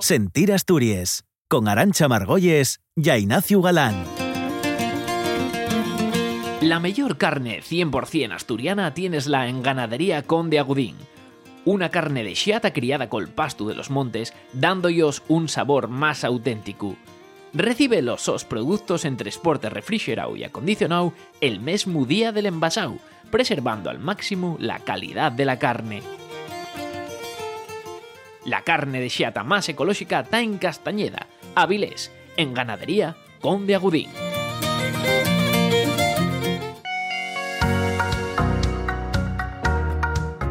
Sentir 0.00 0.52
Asturias, 0.52 1.24
con 1.48 1.68
Arancha 1.68 2.08
Margolles 2.08 2.80
y 2.96 3.08
Ignacio 3.08 3.62
Galán. 3.62 4.04
La 6.60 6.80
mejor 6.80 7.18
carne 7.18 7.60
100% 7.62 8.34
asturiana 8.34 8.94
tienesla 8.94 9.46
en 9.46 9.62
Ganadería 9.62 10.24
Conde 10.24 10.58
Agudín. 10.58 10.96
Una 11.64 11.90
carne 11.90 12.24
de 12.24 12.34
xiata 12.34 12.72
criada 12.72 13.08
col 13.08 13.28
pasto 13.28 13.68
de 13.68 13.74
los 13.74 13.90
montes, 13.90 14.34
dándoos 14.54 15.22
un 15.28 15.48
sabor 15.48 15.86
más 15.86 16.24
auténtico. 16.24 16.96
Recibe 17.52 18.02
los 18.02 18.22
sos 18.22 18.44
productos 18.44 19.04
en 19.04 19.16
transporte 19.16 19.70
refrigerado 19.70 20.34
y 20.36 20.42
acondicionado 20.42 21.12
el 21.40 21.60
mesmo 21.60 22.06
día 22.06 22.32
del 22.32 22.46
envasado, 22.46 22.98
preservando 23.30 23.88
al 23.88 24.00
máximo 24.00 24.56
la 24.58 24.80
calidad 24.80 25.30
de 25.30 25.44
la 25.44 25.60
carne. 25.60 26.02
La 28.44 28.62
carne 28.62 29.00
de 29.00 29.10
xiata 29.10 29.44
más 29.44 29.68
ecológica 29.68 30.20
está 30.20 30.40
en 30.40 30.56
Castañeda, 30.56 31.26
Avilés, 31.54 32.10
en 32.36 32.54
Ganadería 32.54 33.16
Conde 33.40 33.74
Agudín. 33.74 34.08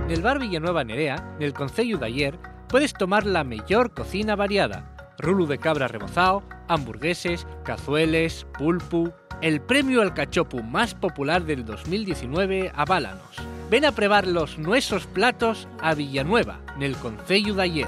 Nel 0.08 0.22
bar 0.22 0.40
Villanueva 0.40 0.84
Nerea, 0.84 1.36
nel 1.40 1.54
Concello 1.54 1.98
de 1.98 2.06
ayer, 2.06 2.40
puedes 2.68 2.94
tomar 2.94 3.26
la 3.26 3.44
mejor 3.44 3.94
cocina 3.94 4.36
variada. 4.36 4.96
Rulo 5.18 5.48
de 5.48 5.58
cabra 5.58 5.88
rebozado, 5.88 6.44
hamburgueses, 6.68 7.48
cazueles, 7.64 8.46
pulpu... 8.58 9.12
El 9.42 9.62
premio 9.62 10.02
al 10.02 10.14
cachopu 10.14 10.62
más 10.62 10.94
popular 10.94 11.46
del 11.46 11.64
2019 11.64 12.74
a 12.76 12.84
Bálanos. 12.84 13.38
Ven 13.70 13.86
a 13.86 13.92
probar 13.92 14.26
los 14.26 14.58
nuestros 14.58 15.06
platos 15.06 15.68
a 15.80 15.94
Villanueva, 15.94 16.60
nel 16.80 16.96
Concello 16.98 17.54
de 17.54 17.62
ayer. 17.62 17.88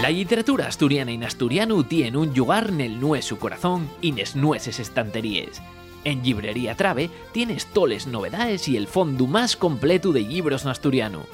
La 0.00 0.08
literatura 0.08 0.66
asturiana 0.66 1.10
en 1.10 1.24
asturiano 1.24 1.84
tiene 1.84 2.16
un 2.16 2.32
lugar 2.34 2.68
en 2.70 2.80
el 2.80 3.00
nueso 3.00 3.38
corazón 3.38 3.90
y 4.00 4.12
nes 4.12 4.34
nueces 4.34 4.80
estanterías. 4.80 5.60
En 6.04 6.22
Librería 6.22 6.74
Trave 6.74 7.10
tienes 7.32 7.66
toles 7.66 8.06
novedades 8.06 8.68
y 8.68 8.78
el 8.78 8.86
fondo 8.86 9.26
más 9.26 9.56
completo 9.56 10.12
de 10.12 10.20
libros 10.20 10.64
en 10.64 10.70
asturiano. 10.70 11.26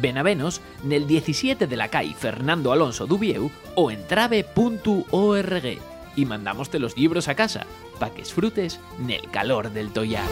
Ven 0.00 0.18
a 0.18 0.24
venos 0.24 0.62
nel 0.82 1.06
17 1.06 1.68
de 1.68 1.76
la 1.76 1.88
calle 1.88 2.14
Fernando 2.18 2.72
Alonso 2.72 3.06
Dubieu 3.06 3.52
o 3.76 3.92
en 3.92 4.04
trave.org 4.08 5.78
y 6.18 6.26
mandamoste 6.26 6.80
los 6.80 6.96
libros 6.96 7.28
a 7.28 7.36
casa 7.36 7.64
para 8.00 8.12
que 8.12 8.22
disfrutes 8.22 8.80
nel 8.98 9.30
calor 9.30 9.70
del 9.70 9.92
tollar. 9.92 10.26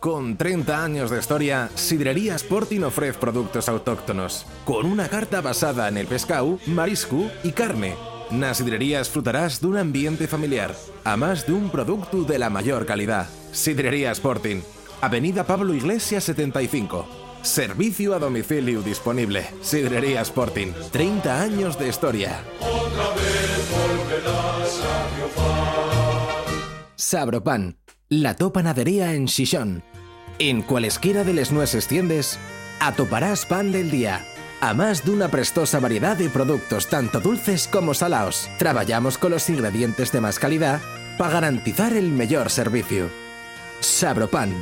Con 0.00 0.36
30 0.36 0.84
años 0.84 1.10
de 1.10 1.20
historia, 1.20 1.70
Sidrería 1.76 2.34
Sporting 2.34 2.82
ofrece 2.82 3.20
productos 3.20 3.68
autóctonos, 3.68 4.46
con 4.64 4.84
una 4.86 5.08
carta 5.08 5.40
basada 5.40 5.86
en 5.86 5.96
el 5.96 6.08
pescado, 6.08 6.58
marisco 6.66 7.30
y 7.44 7.52
carne. 7.52 7.94
Nas 8.32 8.58
sidrerías 8.58 9.08
frutarás 9.08 9.60
de 9.60 9.68
un 9.68 9.76
ambiente 9.76 10.26
familiar, 10.26 10.74
a 11.04 11.16
más 11.16 11.46
de 11.46 11.52
un 11.52 11.70
producto 11.70 12.24
de 12.24 12.38
la 12.40 12.50
mayor 12.50 12.84
calidad. 12.84 13.28
Sidrería 13.52 14.10
Sporting, 14.10 14.62
Avenida 15.00 15.44
Pablo 15.44 15.72
Iglesias 15.72 16.24
75. 16.24 17.21
Servicio 17.42 18.14
a 18.14 18.20
domicilio 18.20 18.82
disponible. 18.82 19.46
Sidrería 19.62 20.22
Sporting, 20.22 20.68
30 20.92 21.42
años 21.42 21.78
de 21.78 21.88
historia. 21.88 22.40
Otra 22.60 23.10
vez 23.14 23.68
volverás 23.70 24.80
a. 24.80 25.12
Sabropan, 26.94 27.76
la 28.08 28.36
to 28.36 28.52
panadería 28.52 29.12
en 29.14 29.26
Xixón. 29.26 29.82
En 30.38 30.62
cualesquiera 30.62 31.24
de 31.24 31.34
les 31.34 31.50
nueces 31.50 31.88
tiendes, 31.88 32.38
atoparás 32.78 33.44
pan 33.44 33.72
del 33.72 33.90
día. 33.90 34.24
A 34.60 34.72
más 34.72 35.04
de 35.04 35.10
una 35.10 35.28
prestosa 35.28 35.80
variedad 35.80 36.16
de 36.16 36.30
productos 36.30 36.86
tanto 36.86 37.20
dulces 37.20 37.66
como 37.66 37.92
salados. 37.92 38.48
Trabajamos 38.58 39.18
con 39.18 39.32
los 39.32 39.50
ingredientes 39.50 40.12
de 40.12 40.20
más 40.20 40.38
calidad 40.38 40.80
para 41.18 41.32
garantizar 41.32 41.92
el 41.92 42.08
mejor 42.08 42.50
servicio. 42.50 43.10
Sabropan, 43.80 44.54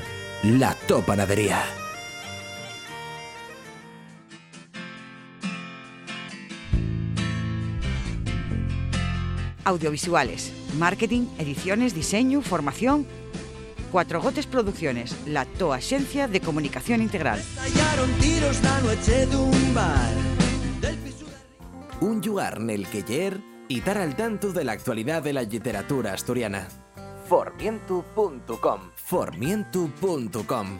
la 0.42 0.74
to 0.86 1.04
Audiovisuales, 9.70 10.52
marketing, 10.80 11.26
ediciones, 11.38 11.94
diseño, 11.94 12.42
formación. 12.42 13.06
Cuatro 13.92 14.20
Gotes 14.20 14.46
Producciones, 14.46 15.14
la 15.26 15.44
TOA 15.44 15.76
Agencia 15.76 16.26
de 16.26 16.40
Comunicación 16.40 17.00
Integral. 17.00 17.40
Un 22.00 22.20
lugar 22.20 22.58
en 22.58 22.70
el 22.70 22.86
que 22.88 23.40
y 23.68 23.78
estar 23.78 23.98
al 23.98 24.16
tanto 24.16 24.52
de 24.52 24.64
la 24.64 24.72
actualidad 24.72 25.22
de 25.22 25.34
la 25.34 25.42
literatura 25.42 26.14
asturiana. 26.14 26.66
Formientu.com 27.28 28.80
Formientu.com 28.96 30.78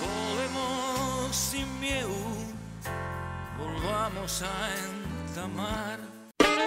Volvemos 0.00 1.36
sin 1.36 1.80
miedo, 1.80 2.08
volvamos 3.58 4.42
a 4.42 5.26
entamar. 5.26 6.17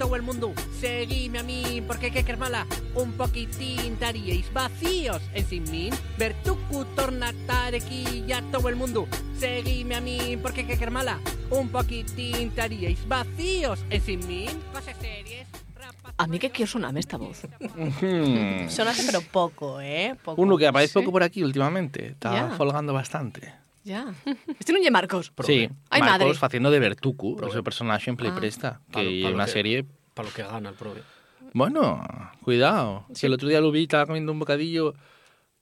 Todo 0.00 0.16
el 0.16 0.22
mundo, 0.22 0.54
seguime 0.80 1.40
a 1.40 1.42
mí, 1.42 1.82
porque 1.86 2.10
que 2.10 2.36
mala, 2.38 2.66
un 2.94 3.12
poquitín 3.12 3.92
estaríais 3.92 4.50
vacíos 4.50 5.20
en 5.34 5.46
sin 5.46 5.70
mí, 5.70 5.90
ver 6.16 6.34
tu 6.42 6.56
torna 6.96 7.32
aquí 7.76 8.24
ya 8.26 8.40
todo 8.50 8.70
el 8.70 8.76
mundo, 8.76 9.06
seguime 9.38 9.96
a 9.96 10.00
mí, 10.00 10.38
porque 10.40 10.66
que 10.66 10.90
mala, 10.90 11.18
un 11.50 11.68
poquitín 11.68 12.48
estaríais 12.48 13.06
vacíos 13.06 13.84
en 13.90 14.00
sin 14.00 14.26
mí, 14.26 14.46
cosas 14.72 14.96
series. 14.98 15.46
A 16.16 16.26
mí 16.26 16.38
que 16.38 16.50
quiero 16.50 16.70
sonarme 16.70 17.00
esta 17.00 17.18
voz. 17.18 17.42
Ujú. 17.60 18.68
Sonase, 18.70 19.04
pero 19.04 19.20
poco, 19.20 19.80
¿eh? 19.82 20.16
Poco. 20.24 20.40
Uno 20.40 20.56
que 20.56 20.66
aparece 20.66 20.94
Sí. 20.94 20.98
poco 20.98 21.12
por 21.12 21.22
aquí 21.22 21.42
últimamente. 21.42 22.08
Está 22.08 22.32
Ya. 22.34 22.50
folgando 22.56 22.92
bastante. 22.94 23.52
Ya. 23.90 24.06
Este 24.54 24.70
non 24.70 24.78
lle 24.86 24.94
Marcos. 24.94 25.34
Sí, 25.42 25.66
Ay, 25.90 26.00
Marcos 26.06 26.38
madre. 26.38 26.46
haciendo 26.46 26.70
de 26.70 26.78
Bertuku, 26.78 27.42
ese 27.42 27.58
personaje 27.66 28.06
en 28.06 28.14
Play 28.14 28.30
Ah. 28.30 28.38
Presta, 28.38 28.70
que 28.86 28.92
pa 28.94 29.02
es 29.02 29.26
lo 29.26 29.34
una 29.34 29.46
que- 29.50 29.54
serie... 29.58 29.76
Para 30.14 30.28
lo 30.28 30.34
que 30.34 30.42
gana 30.46 30.68
el 30.70 30.76
prove. 30.78 31.02
Bueno, 31.52 31.98
cuidado. 32.42 33.06
Sí. 33.10 33.22
Que 33.22 33.26
el 33.26 33.32
otro 33.34 33.48
día 33.48 33.60
lo 33.60 33.70
vi, 33.74 33.82
estaba 33.90 34.06
comiendo 34.06 34.30
un 34.30 34.38
bocadillo 34.38 34.94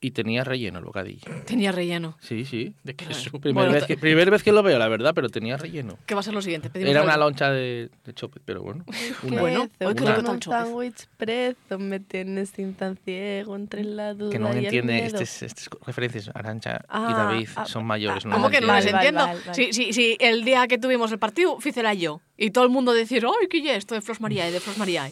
y 0.01 0.11
tenía 0.11 0.45
relleno 0.45 0.79
el 0.79 0.85
bocadillo. 0.85 1.29
Tenía 1.45 1.71
relleno. 1.73 2.17
Sí, 2.21 2.45
sí. 2.45 2.73
¿De 2.83 2.95
queso? 2.95 3.31
Primera, 3.39 3.65
Bueno, 3.67 3.73
vez 3.73 3.83
que, 3.85 3.97
primera 3.97 4.31
vez 4.31 4.43
que 4.43 4.53
lo 4.53 4.63
veo, 4.63 4.79
la 4.79 4.87
verdad, 4.87 5.13
pero 5.13 5.27
tenía 5.29 5.57
relleno. 5.57 5.97
¿Qué 6.05 6.13
va 6.13 6.21
a 6.21 6.23
ser 6.23 6.33
lo 6.33 6.41
siguiente? 6.41 6.69
Pedimos 6.69 6.91
Era 6.91 7.01
algo. 7.01 7.09
una 7.13 7.17
loncha 7.17 7.51
de, 7.51 7.89
de 8.05 8.13
chope, 8.13 8.39
pero 8.45 8.61
bueno. 8.63 8.85
Una. 9.23 9.41
Bueno, 9.41 9.69
hoy 9.81 9.95
que 9.95 10.03
un 10.03 10.41
sándwich 10.41 11.07
preso, 11.17 11.77
me 11.79 11.99
tienes 11.99 12.49
sin 12.51 12.75
tan 12.75 12.95
ciego 12.95 13.55
entre 13.57 13.83
la 13.83 14.13
duda 14.13 14.31
Que 14.31 14.39
no 14.39 14.53
y 14.55 14.65
entiende 14.65 15.05
estas 15.05 15.41
estas 15.43 15.69
referencias. 15.85 16.29
Arancha 16.33 16.81
Ah, 16.87 17.07
y 17.09 17.13
David 17.13 17.49
ah, 17.57 17.65
son 17.65 17.85
mayores. 17.85 18.25
no 18.25 18.35
¿Cómo 18.35 18.49
que 18.49 18.61
no 18.61 18.67
las 18.67 18.85
entienden. 18.85 19.29
entiendo? 19.29 19.53
Sí, 19.53 19.73
sí, 19.73 19.91
sí, 19.91 20.15
el 20.21 20.45
día 20.45 20.67
que 20.67 20.77
tuvimos 20.77 21.11
el 21.11 21.19
partido, 21.19 21.59
fícela 21.59 21.93
yo. 21.93 22.21
Y 22.37 22.51
todo 22.51 22.63
el 22.63 22.69
mundo 22.69 22.93
decir, 22.93 23.25
¡ay, 23.25 23.47
qué 23.49 23.61
lle 23.61 23.75
esto 23.75 23.95
de 23.95 24.01
Flos 24.01 24.21
Mariae, 24.21 24.49
de 24.51 24.61
Flos 24.61 24.77
Mariae! 24.77 25.11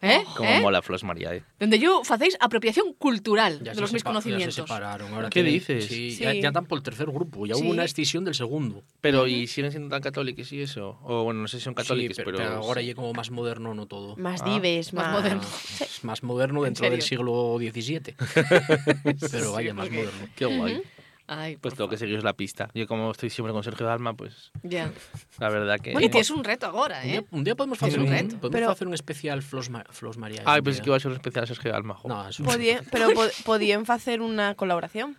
¿Eh? 0.00 0.22
Como 0.36 0.48
¿Eh? 0.48 0.60
mola 0.60 0.80
Flos 0.82 1.02
María. 1.04 1.34
eh. 1.34 1.42
Donde 1.58 1.78
yo 1.78 2.02
facéis 2.04 2.36
apropiación 2.40 2.92
cultural 2.94 3.58
Ya 3.62 3.70
de 3.70 3.74
se 3.74 3.80
los 3.80 3.92
mis 3.92 4.02
sepa- 4.02 4.10
Ya 4.10 4.12
conocimientos. 4.12 4.54
se 4.54 4.62
separaron. 4.62 5.12
Ahora 5.12 5.28
¿Qué 5.30 5.42
tienen- 5.42 5.52
dices? 5.54 5.86
Sí, 5.86 6.12
Sí. 6.12 6.22
Ya, 6.22 6.32
ya 6.34 6.48
están 6.48 6.66
por 6.66 6.78
el 6.78 6.82
tercer 6.84 7.06
grupo. 7.10 7.46
Ya 7.46 7.54
Sí. 7.56 7.62
hubo 7.62 7.70
una 7.70 7.84
escisión 7.84 8.24
del 8.24 8.34
segundo. 8.34 8.84
Pero, 9.00 9.26
¿y 9.26 9.46
siguen 9.48 9.70
siendo 9.72 9.88
tan 9.88 10.00
católicos 10.02 10.52
y 10.52 10.62
eso? 10.62 10.98
O 11.02 11.24
bueno, 11.24 11.40
no 11.40 11.48
sé 11.48 11.58
si 11.58 11.64
son 11.64 11.74
católicos, 11.74 12.16
Sí, 12.16 12.22
pero... 12.24 12.38
pero, 12.38 12.50
ahora 12.56 12.80
ya 12.82 12.94
como 12.94 13.12
más 13.12 13.30
moderno, 13.30 13.74
no 13.74 13.86
todo. 13.86 14.16
Más 14.16 14.42
Ah. 14.44 14.54
dives, 14.54 14.92
Más 14.92 15.06
más, 15.06 15.14
moderno. 15.14 15.42
Es 15.80 16.04
más 16.04 16.22
moderno 16.22 16.62
dentro 16.62 16.88
del 16.88 17.02
siglo 17.02 17.56
XVII. 17.58 18.14
Pero 19.32 19.52
vaya, 19.52 19.74
más 19.74 19.90
moderno. 19.90 20.28
Qué 20.36 20.44
guay. 20.46 20.82
Ay, 21.30 21.56
Pues 21.58 21.74
tengo 21.74 21.88
que 21.90 21.96
seguiros 21.98 22.24
la 22.24 22.32
pista. 22.32 22.70
Yo 22.74 22.86
como 22.88 23.10
estoy 23.10 23.28
siempre 23.30 23.52
con 23.52 23.62
Sergio 23.62 23.86
Dalma, 23.86 24.14
pues 24.14 24.50
ya. 24.62 24.90
la 25.38 25.50
verdad 25.50 25.78
que... 25.78 25.92
Bueno, 25.92 26.06
y 26.06 26.10
tienes 26.10 26.30
un 26.30 26.42
reto 26.42 26.66
ahora, 26.66 27.00
Un 27.02 27.08
¿eh? 27.08 27.12
día, 27.12 27.24
un 27.30 27.44
día 27.44 27.54
podemos 27.54 27.82
hacer 27.82 27.98
un, 28.00 28.06
un 28.06 28.10
reto. 28.12 28.28
podemos 28.38 28.50
Pero- 28.50 28.70
hacer 28.70 28.88
un 28.88 28.94
especial 28.94 29.42
Flos, 29.42 29.68
Ma- 29.70 29.84
Flos 29.90 30.16
María. 30.16 30.42
Ay, 30.46 30.58
un 30.60 30.64
pues 30.64 30.76
día. 30.76 30.82
que 30.84 30.88
iba 30.90 30.96
a 30.96 31.00
ser 31.00 31.10
un 31.10 31.16
especial 31.18 31.46
Sergio 31.46 31.70
Dalma. 31.70 31.94
jo. 31.94 32.08
No, 32.08 32.28
eso- 32.28 32.42
Podía- 32.42 32.82
pero 32.90 33.10
po- 33.10 33.26
podían 33.44 33.84
hacer 33.88 34.22
una 34.22 34.54
colaboración. 34.54 35.16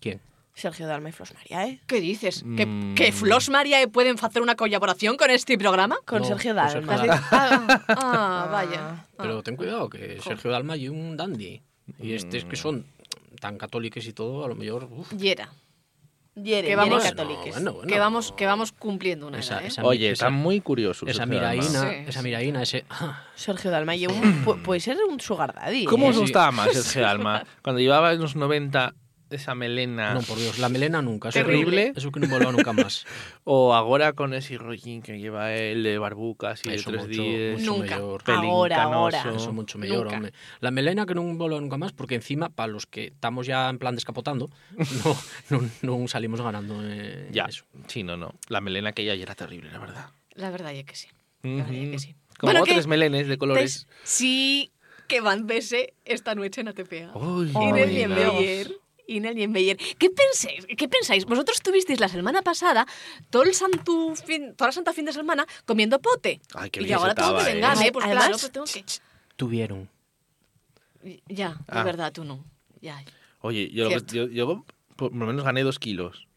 ¿Quién? 0.00 0.20
Sergio 0.54 0.86
Dalma 0.86 1.08
y 1.08 1.12
Flos 1.12 1.32
María, 1.32 1.66
¿eh? 1.66 1.80
¿Qué 1.86 2.00
dices? 2.00 2.44
¿Que, 2.56 2.66
Mm. 2.66 2.94
que 2.94 3.10
Flos 3.12 3.48
Mariae 3.48 3.88
pueden 3.88 4.16
hacer 4.20 4.42
una 4.42 4.54
colaboración 4.54 5.16
con 5.16 5.30
este 5.30 5.56
programa? 5.56 5.96
Con 6.04 6.18
No, 6.22 6.26
Sergio 6.26 6.50
con 6.50 6.56
Dalma. 6.56 6.70
Sergio 6.98 7.06
Dalma. 7.06 7.26
Ah, 7.30 7.86
ah, 7.88 8.48
vaya. 8.52 9.06
Pero 9.16 9.42
ten 9.42 9.56
cuidado, 9.56 9.88
que 9.88 10.20
Sergio 10.20 10.50
Dalma 10.50 10.76
y 10.76 10.88
un 10.90 11.16
dandy. 11.16 11.62
Y 12.00 12.12
estos 12.12 12.44
que 12.44 12.56
son 12.56 12.84
tan 13.40 13.58
católicos 13.58 14.06
y 14.06 14.12
todo, 14.12 14.44
a 14.44 14.48
lo 14.48 14.54
mejor... 14.54 14.88
uf. 14.90 15.12
Yera. 15.16 15.48
Yere, 16.34 16.68
Que 16.68 16.76
vamos- 16.76 17.02
católicos. 17.02 17.50
Bueno, 17.50 17.72
bueno. 17.74 17.88
Que 17.92 17.98
vamos, 17.98 18.32
que 18.32 18.46
vamos 18.46 18.72
cumpliendo 18.72 19.26
una 19.26 19.38
Esa- 19.38 19.56
edad, 19.56 19.64
¿eh? 19.64 19.66
esa- 19.68 19.84
Oye, 19.84 20.06
esa- 20.06 20.12
están 20.26 20.32
muy 20.32 20.62
curiosos. 20.62 21.06
Esa 21.08 21.26
miraína, 21.26 21.64
Sí, 21.66 21.96
esa 22.06 22.22
miraína, 22.22 22.62
ese... 22.62 22.86
ah, 22.88 23.22
Sergio 23.34 23.70
Dalma 23.70 23.94
pu- 23.94 24.62
puede 24.62 24.80
ser 24.80 24.96
un 25.10 25.20
sugar 25.20 25.52
daddy. 25.54 25.84
¿Cómo 25.84 26.06
¿eh? 26.06 26.10
os 26.10 26.18
gustaba 26.18 26.50
más 26.50 26.72
Sergio 26.72 27.02
Dalma? 27.06 27.44
Cuando 27.62 27.80
llevaba 27.80 28.12
en 28.14 28.20
los 28.22 28.34
90 28.34 28.94
esa 29.36 29.54
melena 29.54 30.14
No, 30.14 30.20
por 30.22 30.38
Dios, 30.38 30.58
la 30.58 30.68
melena 30.68 31.00
nunca. 31.02 31.28
Eso 31.30 31.38
terrible. 31.44 31.92
que- 31.92 31.98
Eso 31.98 32.10
que 32.12 32.20
no 32.20 32.28
voló 32.28 32.52
nunca 32.52 32.72
más. 32.72 33.04
o 33.44 33.74
ahora 33.74 34.12
con 34.12 34.34
ese 34.34 34.58
rollín 34.58 35.02
que 35.02 35.18
lleva 35.18 35.52
él 35.54 35.82
de 35.82 35.98
barbucas 35.98 36.60
y 36.64 36.70
de 36.70 36.74
Eso 36.76 36.90
tres 36.90 37.06
mucho, 37.08 37.22
días. 37.22 37.60
mucho 37.60 37.72
Nunca. 37.76 37.96
pelín 38.24 38.50
Ahora, 38.50 38.76
canoso. 38.76 38.96
ahora. 38.98 39.32
Eso 39.36 39.52
mucho 39.52 39.78
mejor, 39.78 40.06
hombre. 40.08 40.32
La 40.60 40.70
melena 40.70 41.06
que 41.06 41.14
non 41.14 41.38
voló 41.38 41.60
nunca 41.60 41.76
más, 41.76 41.92
porque 41.92 42.14
encima, 42.14 42.48
para 42.50 42.68
los 42.72 42.86
que 42.86 43.06
estamos 43.14 43.46
ya 43.46 43.68
en 43.68 43.78
plan 43.78 43.94
descapotando, 43.94 44.50
no, 45.50 45.60
no, 45.82 45.96
no 46.00 46.08
salimos 46.08 46.40
ganando 46.40 46.80
eh, 46.84 47.28
Ya, 47.32 47.44
eso. 47.46 47.64
sí, 47.88 48.02
no, 48.02 48.16
no. 48.16 48.34
La 48.48 48.60
melena 48.60 48.92
que 48.92 49.02
ella 49.02 49.14
ya 49.14 49.22
era 49.24 49.34
terrible, 49.34 49.70
la 49.72 49.78
verdad. 49.78 50.06
La 50.34 50.50
verdad 50.50 50.72
es 50.72 50.84
que 50.84 50.96
sí. 50.96 51.08
La 51.42 51.64
verdad 51.64 51.74
es 51.74 51.90
que 51.90 51.98
sí. 51.98 52.14
Como 52.38 52.52
Bueno, 52.52 52.62
otros 52.64 52.86
melenes 52.86 53.28
de 53.28 53.36
colores. 53.36 53.86
Tes- 53.86 53.86
Sí, 54.04 54.72
que 55.06 55.20
van 55.20 55.46
verse 55.46 55.92
esta 56.04 56.34
noche 56.34 56.62
en 56.62 56.68
ATPA. 56.68 57.12
Y 57.12 57.72
Nel 57.72 58.08
mira. 58.08 58.32
Niembeyer. 59.06 59.16
Y 59.16 59.20
Nel 59.20 59.34
Niembeyer. 59.36 59.76
¿Qué 59.98 60.10
pensáis? 60.10 60.66
¿Qué 60.76 60.88
pensáis? 60.88 61.24
Vosotros 61.24 61.60
tuvisteis 61.62 62.00
la 62.00 62.08
semana 62.08 62.42
pasada 62.42 62.86
todo 63.30 63.42
el 63.44 63.54
santo 63.54 64.14
fin, 64.16 64.54
toda 64.54 64.68
la 64.68 64.72
santa 64.72 64.92
fin 64.92 65.04
de 65.04 65.12
semana 65.12 65.46
comiendo 65.66 66.00
pote. 66.00 66.40
Ay, 66.54 66.70
qué 66.70 66.80
y 66.80 66.84
bien 66.84 66.98
ahora 66.98 67.10
se 67.10 67.16
tengo 67.16 67.28
que 67.30 67.36
estaba, 67.38 67.50
¿eh? 67.50 67.54
vengar, 67.54 67.86
¿eh? 67.86 67.92
Pues 67.92 68.04
Además- 68.06 68.24
claro, 68.26 68.38
pues 68.40 68.52
tengo 68.52 68.66
que... 68.66 68.84
Tuvieron. 69.36 69.88
Ya, 71.28 71.58
Ah. 71.68 71.80
es 71.80 71.84
verdad, 71.84 72.12
tú 72.12 72.24
no. 72.24 72.44
Ya. 72.80 73.02
Oye, 73.40 73.70
yo, 73.72 73.90
lo 73.90 74.00
que- 74.04 74.14
yo, 74.14 74.28
yo 74.28 74.64
por 74.96 75.12
lo 75.14 75.26
menos 75.26 75.44
gané 75.44 75.62
dos 75.62 75.78
kilos. 75.78 76.28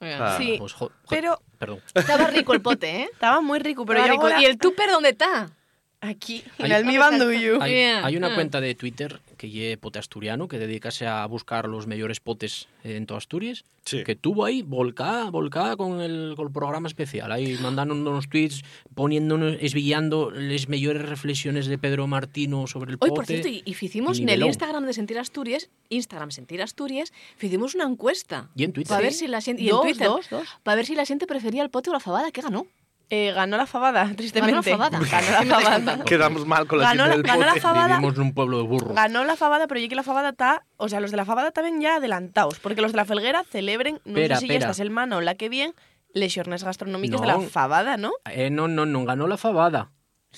Ah, 0.00 0.36
Sí, 0.38 0.56
Pues, 0.58 0.74
pero 1.08 1.40
Perdón. 1.58 1.80
Estaba 1.94 2.26
rico 2.28 2.52
el 2.52 2.60
pote, 2.60 3.02
¿eh? 3.02 3.08
estaba 3.12 3.40
muy 3.40 3.58
rico. 3.58 3.86
Pero 3.86 4.00
Estaba 4.00 4.08
yo 4.08 4.12
rico. 4.14 4.26
ahora- 4.26 4.42
¿Y 4.42 4.44
el 4.46 4.58
tupper 4.58 4.90
dónde 4.90 5.10
está? 5.10 5.50
Aquí, 6.06 6.44
Hay- 6.58 6.66
en 6.66 6.72
el 6.72 6.84
mi 6.84 6.98
bandullo. 6.98 7.62
Hay, 7.62 7.74
hay 7.74 8.16
una 8.16 8.28
Ah. 8.28 8.34
cuenta 8.34 8.60
de 8.60 8.74
Twitter 8.74 9.20
que 9.38 9.48
lle 9.48 9.76
pote 9.78 9.98
asturiano 9.98 10.48
que 10.48 10.58
dedicase 10.58 11.06
a 11.06 11.24
buscar 11.26 11.66
los 11.68 11.86
mejores 11.86 12.20
potes 12.20 12.68
en 12.84 13.06
toda 13.06 13.18
Asturias 13.18 13.64
Sí. 13.86 14.04
que 14.04 14.14
tuvo 14.14 14.44
ahí 14.44 14.62
volcada, 14.62 15.30
volcada 15.30 15.76
con 15.76 16.00
el, 16.00 16.34
con 16.36 16.46
el 16.48 16.52
programa 16.52 16.88
especial 16.88 17.32
ahí 17.32 17.56
mandando 17.60 17.94
unos 17.94 18.28
tweets 18.28 18.62
poniéndonos, 18.94 19.56
esvillando 19.60 20.30
las 20.30 20.68
mejores 20.68 21.02
reflexiones 21.08 21.66
de 21.66 21.78
Pedro 21.78 22.06
Martino 22.06 22.66
sobre 22.66 22.92
el 22.92 22.96
Hoy, 23.00 23.08
pote 23.10 23.14
por 23.16 23.26
cierto, 23.26 23.48
y, 23.48 23.62
y 23.64 23.70
hicimos 23.72 24.18
en 24.20 24.28
el. 24.28 24.42
Instagram 24.44 24.84
de 24.84 24.92
Sentir 24.92 25.18
Asturias, 25.18 25.68
Instagram 25.88 26.30
Sentir 26.30 26.60
Asturias, 26.62 27.12
hicimos 27.40 27.74
una 27.74 27.84
encuesta. 27.84 28.48
Y 28.54 28.64
en 28.64 28.72
Twitter. 28.72 28.88
Para 28.90 29.02
ver 29.02 29.12
si 29.12 29.26
la 29.26 29.40
gente, 29.40 29.62
y 29.62 29.68
Dos, 29.68 29.84
en 29.86 29.92
Twitter, 29.96 30.10
para 30.62 30.76
ver 30.76 30.86
si 30.86 30.94
la 30.94 31.04
gente 31.06 31.26
prefería 31.26 31.62
el 31.62 31.70
pote 31.70 31.90
o 31.90 31.92
la 31.92 32.00
fabada, 32.00 32.30
que 32.30 32.40
ganó. 32.42 32.66
Eh, 33.10 33.32
ganó 33.32 33.56
la 33.56 33.66
fabada, 33.66 34.10
tristemente. 34.16 34.70
fabada. 34.70 34.98
Ganó 34.98 35.40
¿Qué 35.40 35.44
me 35.44 35.50
la 35.50 35.60
fabada. 35.60 36.04
Quedamos 36.04 36.46
mal 36.46 36.66
con 36.66 36.78
la 36.78 36.84
Ganó 36.94 37.04
gente 37.04 37.08
la- 37.10 37.16
del 37.16 37.40
ganó 37.40 37.54
la 37.54 37.60
fabada. 37.60 37.96
vivimos 37.96 38.14
en 38.16 38.22
un 38.22 38.34
pueblo 38.34 38.56
de 38.58 38.64
burros 38.64 38.94
Ganó 38.94 39.24
la 39.24 39.36
fabada, 39.36 39.66
pero 39.66 39.80
yo 39.80 39.88
que 39.88 39.94
la 39.94 40.02
fabada 40.02 40.30
está... 40.30 40.64
O 40.76 40.88
sea, 40.88 41.00
los 41.00 41.10
de 41.10 41.16
la 41.16 41.24
fabada 41.24 41.50
también 41.50 41.80
ya 41.80 41.96
adelantados. 41.96 42.58
Porque 42.60 42.80
los 42.80 42.92
de 42.92 42.96
la 42.96 43.04
felguera 43.04 43.44
celebren, 43.50 44.00
no 44.04 44.16
sé 44.16 44.22
si 44.22 44.28
ya 44.28 44.34
espera. 44.36 44.58
esta 44.58 44.74
semana 44.74 45.16
o 45.16 45.20
la 45.20 45.34
que 45.34 45.48
bien, 45.48 45.74
lesiones 46.12 46.64
gastronómicas 46.64 47.20
de 47.20 47.26
la 47.26 47.40
fabada, 47.40 47.96
¿no? 47.96 48.12
Eh, 48.30 48.50
no, 48.50 48.68
no, 48.68 48.86
no 48.86 49.04
ganó 49.04 49.26
la 49.26 49.36
fabada 49.36 49.90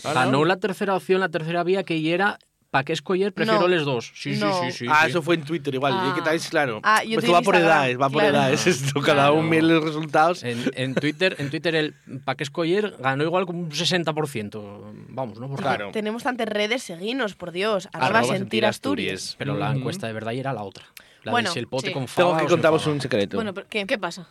ganó 0.03 0.45
la 0.45 0.57
tercera 0.59 0.95
opción, 0.95 1.21
la 1.21 1.31
tercera 1.31 1.65
vía 1.65 1.83
que 1.83 2.03
ya 2.03 2.13
era 2.15 2.39
¿para 2.77 2.85
qué 2.85 2.93
escoger? 2.93 3.33
Prefiero 3.33 3.61
No. 3.63 3.69
les 3.69 3.85
dos 3.87 4.13
sí, 4.15 4.37
No. 4.37 4.53
sí, 4.65 4.71
sí, 4.71 4.79
sí 4.81 4.87
ah, 4.91 5.05
sí. 5.05 5.11
eso 5.11 5.23
fue 5.23 5.37
en 5.37 5.45
Twitter 5.45 5.73
igual. 5.75 5.95
Ah. 5.97 6.09
Y 6.11 6.13
que 6.13 6.19
estáis, 6.19 6.47
claro. 6.51 6.81
Ah, 6.83 7.03
yo 7.03 7.15
pues 7.15 7.25
estoy 7.25 7.33
va 7.33 7.41
por 7.41 7.57
edades, 7.57 7.99
va 7.99 8.11
por 8.11 8.21
claro. 8.21 8.37
edades 8.37 8.67
esto. 8.67 9.01
Cada 9.01 9.15
Claro. 9.15 9.35
uno 9.37 9.49
mira 9.49 9.63
los 9.63 9.83
resultados. 9.83 10.43
En, 10.45 10.63
en 10.75 10.95
Twitter, 10.95 11.37
en 11.39 11.49
Twitter 11.49 11.75
el 11.75 11.95
¿para 12.27 12.37
qué 12.37 12.45
escoger? 12.45 12.95
ganó 12.99 13.25
igual 13.25 13.47
como 13.47 13.61
un 13.61 13.71
60%. 13.71 14.93
Vamos, 15.09 15.41
¿no? 15.41 15.49
Por 15.49 15.59
Claro. 15.61 15.91
Tenemos 15.91 16.23
tantas 16.23 16.49
redes, 16.49 16.83
seguinos, 16.83 17.35
por 17.35 17.51
Dios. 17.51 17.89
Arroba, 17.95 18.19
Arroba 18.21 18.35
sentir 18.37 18.67
Asturias. 18.67 19.37
Pero 19.39 19.57
la 19.57 19.71
Ujú. 19.71 19.79
encuesta 19.79 20.07
de 20.07 20.13
verdad 20.13 20.35
era 20.35 20.53
la 20.53 20.63
otra. 20.63 20.85
La 21.25 21.33
Bueno, 21.33 21.49
de 21.49 21.55
si 21.55 21.59
el 21.61 21.69
pote 21.69 21.87
sí. 21.89 21.93
con 21.95 22.05
Tengo 22.05 22.37
que 22.37 22.45
contaros 22.45 22.87
un 22.87 23.01
secreto. 23.01 23.39
Bueno, 23.39 23.55
pero 23.55 23.67
¿qué, 23.71 23.99
pasa? 23.99 24.29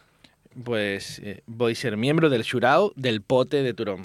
Pues 0.63 1.19
eh, 1.23 1.41
voy 1.47 1.71
a 1.71 1.75
ser 1.75 1.97
miembro 1.97 2.29
del 2.29 2.47
jurado 2.47 2.93
del 2.95 3.21
pote 3.23 3.63
de 3.63 3.73
Turón. 3.73 4.03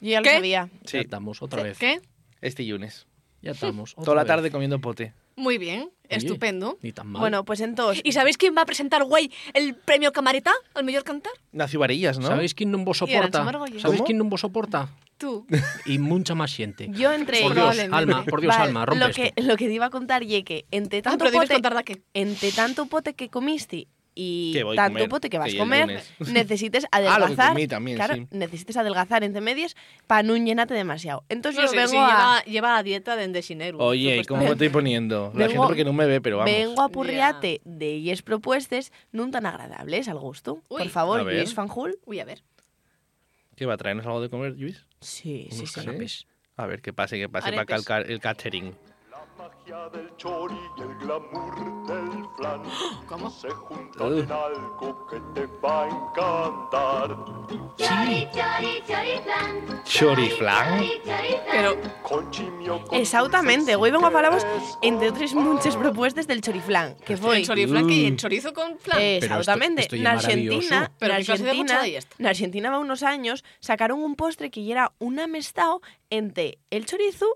Yo 0.00 0.10
ya 0.10 0.20
lo 0.20 0.24
¿Qué? 0.24 0.34
sabía. 0.34 0.70
Ya 0.82 0.88
Sí, 0.88 0.96
estamos, 0.98 1.42
otra 1.42 1.62
vez. 1.62 1.76
¿Qué? 1.78 2.00
este 2.40 2.62
lunes. 2.62 3.07
Ya 3.42 3.52
estamos. 3.52 3.94
Toda 3.94 4.14
la 4.16 4.24
tarde 4.24 4.50
comiendo 4.50 4.80
pote. 4.80 5.12
Muy 5.36 5.58
bien, 5.58 5.90
estupendo. 6.08 6.78
Ni 6.82 6.92
tan 6.92 7.06
mal. 7.06 7.20
Bueno, 7.20 7.44
pues 7.44 7.60
entonces... 7.60 8.02
¿Y 8.04 8.10
sabéis 8.10 8.36
quién 8.36 8.56
va 8.56 8.62
a 8.62 8.66
presentar, 8.66 9.04
güey, 9.04 9.30
el 9.54 9.76
premio 9.76 10.12
Camareta 10.12 10.50
al 10.74 10.84
mejor 10.84 11.04
cantar? 11.04 11.32
Nacio 11.52 11.78
Varillas, 11.78 12.18
¿no? 12.18 12.26
¿Sabéis 12.26 12.54
quién 12.54 12.72
vos 12.84 13.00
Arancha 13.02 13.44
soporta? 13.44 13.78
¿Sabéis 13.78 14.02
quién 14.02 14.28
vos 14.28 14.40
soporta? 14.40 14.88
Tú. 15.16 15.46
Y 15.86 15.98
mucha 15.98 16.34
más 16.34 16.54
gente. 16.54 16.88
Yo 16.92 17.12
entre 17.12 17.42
Por. 17.42 17.54
Dios, 17.54 17.78
Alma, 17.92 18.24
por 18.24 18.40
Dios, 18.40 18.54
Vale, 18.56 18.68
Alma, 18.68 18.86
rompe 18.86 19.04
lo 19.06 19.12
que, 19.12 19.26
esto. 19.34 19.42
lo 19.42 19.56
que 19.56 19.66
te 19.66 19.72
iba 19.74 19.86
a 19.86 19.90
contar 19.90 20.22
y 20.24 20.42
que 20.42 20.64
entre 20.72 20.98
Ah, 21.00 21.02
tanto, 21.02 21.24
pote, 21.30 21.48
contar 21.54 21.76
de 21.76 21.84
qué. 21.84 22.02
entre 22.14 22.50
tanto 22.52 22.86
pote 22.86 23.14
que 23.14 23.28
comiste 23.28 23.86
y 24.20 24.52
tanto 24.74 25.08
pote 25.08 25.30
que 25.30 25.38
vas 25.38 25.54
a 25.54 25.58
comer, 25.58 26.02
necesites 26.18 26.86
Ah, 26.90 26.98
lo 27.00 27.06
que 27.06 27.10
adelgazar. 27.22 27.52
comí 27.52 27.68
también, 27.68 27.96
claro, 27.96 28.14
sí. 28.16 28.26
necesites 28.32 28.76
adelgazar 28.76 29.22
entre 29.22 29.40
medias 29.40 29.76
para 30.08 30.24
no 30.24 30.36
llenarte 30.36 30.74
demasiado. 30.74 31.22
Entonces 31.28 31.62
No 31.66 31.70
yo 31.72 31.76
vengo 31.76 31.90
sí, 31.90 31.96
a... 31.96 32.06
lleva, 32.08 32.44
lleva 32.44 32.76
a 32.78 32.82
dieta 32.82 33.14
de 33.14 33.24
endesinero. 33.24 33.78
Oye, 33.78 34.24
¿cómo 34.26 34.42
me 34.42 34.50
estoy 34.50 34.70
poniendo? 34.70 35.30
La 35.34 35.46
Vengo- 35.46 35.52
gente 35.62 35.66
porque 35.68 35.84
no 35.84 35.92
me 35.92 36.06
ve, 36.06 36.20
pero 36.20 36.38
vamos. 36.38 36.52
Vengo 36.52 36.82
a 36.82 36.88
purriate 36.88 37.60
de 37.64 37.92
ellas 37.92 38.22
propuestas 38.22 38.90
no 39.12 39.30
tan 39.30 39.46
agradables 39.46 40.08
al 40.08 40.18
gusto. 40.18 40.62
Uy. 40.68 40.82
Por 40.82 40.88
favor. 40.88 41.22
Luis 41.22 41.54
Fanjul. 41.54 41.98
Uy, 42.04 42.18
a 42.18 42.24
ver. 42.24 42.42
¿Qué 43.54 43.66
va 43.66 43.74
a 43.74 43.76
traernos 43.76 44.04
algo 44.06 44.20
de 44.20 44.30
comer, 44.30 44.54
Luis? 44.58 44.84
Sí, 45.00 45.48
sí, 45.52 45.66
sí. 45.66 45.80
A 46.56 46.66
ver, 46.66 46.82
que 46.82 46.92
pase, 46.92 47.18
que 47.18 47.28
pase 47.28 47.52
para 47.52 47.66
calcar 47.66 48.10
el 48.10 48.18
catering. 48.18 48.74
Magia 49.68 49.88
del 49.90 50.16
chori 50.16 50.54
y 50.76 50.80
el 50.82 50.94
glamour 50.98 51.86
del 51.86 52.26
flan 52.36 52.62
¿Cómo? 53.06 53.30
se 53.30 53.50
juntan 53.50 54.18
en 54.18 54.32
algo 54.32 55.06
que 55.06 55.20
te 55.34 55.46
va 55.62 55.84
a 55.84 55.88
encantar. 55.88 57.16
Choriflan. 59.84 60.84
Pero, 61.50 61.76
Con 62.02 62.30
chimio, 62.30 62.82
con 62.84 62.98
Exactamente, 62.98 63.76
hoy 63.76 63.90
vengo 63.90 64.04
a 64.04 64.08
hablaros 64.08 64.46
entre 64.82 65.10
otras 65.10 65.34
muchas 65.34 65.76
propuestas 65.76 66.26
del 66.26 66.40
choriflán, 66.40 66.96
que 67.06 67.16
fue 67.16 67.38
el 67.38 67.46
choriflan 67.46 67.86
que 67.86 68.08
el 68.08 68.16
chorizo 68.16 68.52
con 68.52 68.78
flan. 68.78 68.98
Eh, 69.00 69.18
Pero 69.20 69.34
esto- 69.40 69.52
Exactamente. 69.52 69.82
esto 69.82 69.96
en 69.96 70.02
maravilloso. 70.02 70.28
Argentina, 70.74 70.92
Pero 70.98 71.12
en 71.14 71.16
Argentina, 71.20 71.86
esta. 71.86 72.16
en 72.18 72.26
Argentina 72.26 72.70
va 72.70 72.78
unos 72.78 73.02
años, 73.02 73.44
sacaron 73.60 74.02
un 74.02 74.14
postre 74.16 74.50
que 74.50 74.70
era 74.70 74.92
un 74.98 75.18
amestado 75.18 75.80
entre 76.10 76.58
el 76.70 76.84
chorizo 76.86 77.26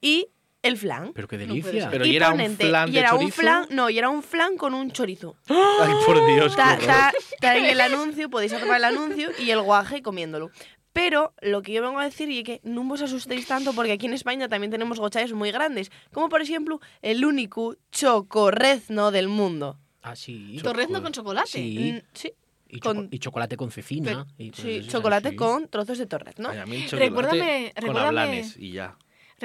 y 0.00 0.28
El 0.62 0.76
flan. 0.78 1.12
Pero 1.12 1.26
qué 1.26 1.38
No 1.38 1.46
delicia. 1.54 1.72
ser. 1.72 1.90
Pero, 1.90 2.06
y 2.06 2.10
¿y 2.12 2.16
era 2.16 2.30
un 2.32 2.56
flan 2.56 2.88
y 2.88 2.92
de 2.92 2.98
era 3.00 3.14
un 3.14 3.20
chorizo? 3.20 3.40
flan, 3.42 3.66
no, 3.70 3.90
y 3.90 3.98
era 3.98 4.08
un 4.08 4.22
flan 4.22 4.56
con 4.56 4.74
un 4.74 4.92
chorizo. 4.92 5.34
Ay, 5.48 5.92
por 6.06 6.24
Dios, 6.34 6.52
Está, 6.52 6.74
horror. 6.74 6.80
está- 6.80 7.12
está 7.32 7.56
en 7.56 7.64
el 7.64 7.80
anuncio, 7.80 8.30
podéis 8.30 8.52
atrapar 8.52 8.76
el 8.76 8.84
anuncio 8.84 9.30
y 9.40 9.50
el 9.50 9.60
guaje 9.60 10.02
comiéndolo. 10.02 10.50
Pero 10.92 11.32
lo 11.40 11.62
que 11.62 11.72
yo 11.72 11.82
vengo 11.82 11.98
a 11.98 12.04
decir 12.04 12.30
es 12.30 12.44
que 12.44 12.60
no 12.64 12.86
os 12.92 13.00
asustéis 13.02 13.46
tanto 13.46 13.72
porque 13.72 13.92
aquí 13.92 14.06
en 14.06 14.12
España 14.12 14.48
también 14.48 14.70
tenemos 14.70 15.00
gochaes 15.00 15.32
muy 15.32 15.50
grandes, 15.50 15.90
como 16.12 16.28
por 16.28 16.42
ejemplo 16.42 16.80
el 17.00 17.24
único 17.24 17.76
chocorrezno 17.90 19.10
del 19.10 19.28
mundo. 19.28 19.78
Ah, 20.02 20.14
sí. 20.16 20.58
Torrezno 20.62 21.02
con 21.02 21.12
chocolate. 21.12 21.48
Sí. 21.48 21.92
Mm, 21.94 22.06
sí. 22.12 22.32
Y, 22.68 22.78
choco- 22.80 22.94
Con- 22.94 23.08
y 23.10 23.18
chocolate 23.18 23.56
con 23.56 23.70
cecina. 23.70 24.26
y 24.38 24.50
Sí, 24.54 24.78
así, 24.80 24.88
chocolate 24.88 25.30
sí. 25.30 25.36
con 25.36 25.68
trozos 25.68 25.98
de 25.98 26.06
torrezno. 26.06 26.48
Ay, 26.50 26.58
a 26.58 26.66
mí 26.66 26.76
el 26.76 26.88
chocolate 26.88 27.10
Recuérdame- 27.10 27.72
con 27.74 27.82
recuérdame- 27.84 28.06
hablanes 28.06 28.56
y 28.58 28.72
ya. 28.72 28.96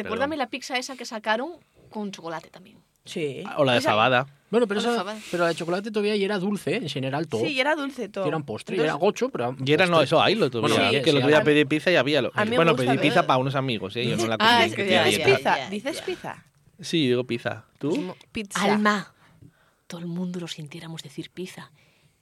Recuérdame 0.03 0.37
la 0.37 0.49
pizza 0.49 0.77
esa 0.77 0.95
que 0.95 1.05
sacaron 1.05 1.51
con 1.89 2.11
chocolate 2.11 2.49
también. 2.49 2.77
Sí. 3.05 3.43
O 3.57 3.63
la 3.63 3.73
de 3.73 3.77
Esa- 3.79 3.91
fabada. 3.91 4.27
Bueno, 4.49 4.67
pero, 4.67 4.79
esa- 4.79 4.95
fabada. 4.95 5.19
pero 5.31 5.43
la 5.43 5.49
de 5.49 5.55
chocolate 5.55 5.91
todavía 5.91 6.15
y 6.15 6.23
era 6.23 6.39
dulce, 6.39 6.73
¿eh? 6.75 6.77
en 6.77 6.89
general 6.89 7.27
todo. 7.27 7.41
Sí, 7.41 7.47
y 7.53 7.59
era 7.59 7.75
dulce 7.75 8.07
todo. 8.09 8.23
Que 8.23 8.27
era 8.29 8.37
un 8.37 8.43
postre, 8.43 8.81
era 8.81 8.93
gocho, 8.93 9.29
pero... 9.29 9.55
Y 9.65 9.71
era, 9.73 9.85
no, 9.87 10.01
eso 10.01 10.21
ahí 10.21 10.35
lo 10.35 10.49
tuve. 10.49 10.61
Bueno, 10.61 10.75
que 10.75 10.89
sí, 10.89 10.95
el 10.97 11.03
sí, 11.03 11.09
otro 11.17 11.27
día 11.27 11.43
pedí 11.43 11.65
pizza 11.65 11.91
y 11.91 11.95
había 11.95 12.21
lo. 12.21 12.31
a 12.33 12.43
mí 12.45 12.51
me 12.51 12.55
Bueno, 12.57 12.71
gusta 12.71 12.85
pedí 12.85 12.97
ver- 12.97 13.05
pizza 13.07 13.27
para 13.27 13.39
unos 13.39 13.55
amigos, 13.55 13.95
¿eh? 13.97 14.05
Yo 14.07 14.15
no 14.17 14.27
la 14.27 14.35
Ah, 14.35 14.37
cocina, 14.37 14.65
es 14.65 14.71
que 14.71 14.75
que 14.77 14.83
tenía 14.83 14.99
ya, 15.01 15.05
¿Dices 15.09 15.25
dieta. 15.25 15.39
ya, 15.41 15.55
pizza? 15.55 15.69
¿Dices 15.69 16.01
pizza? 16.01 16.45
Sí, 16.81 17.07
digo 17.07 17.23
pizza. 17.25 17.65
¿Tú? 17.79 18.15
Pizza. 18.31 18.63
Alma. 18.63 19.13
Todo 19.87 19.99
el 20.01 20.07
mundo 20.07 20.39
lo 20.39 20.47
sintiéramos 20.47 21.01
decir 21.03 21.29
pizza 21.29 21.71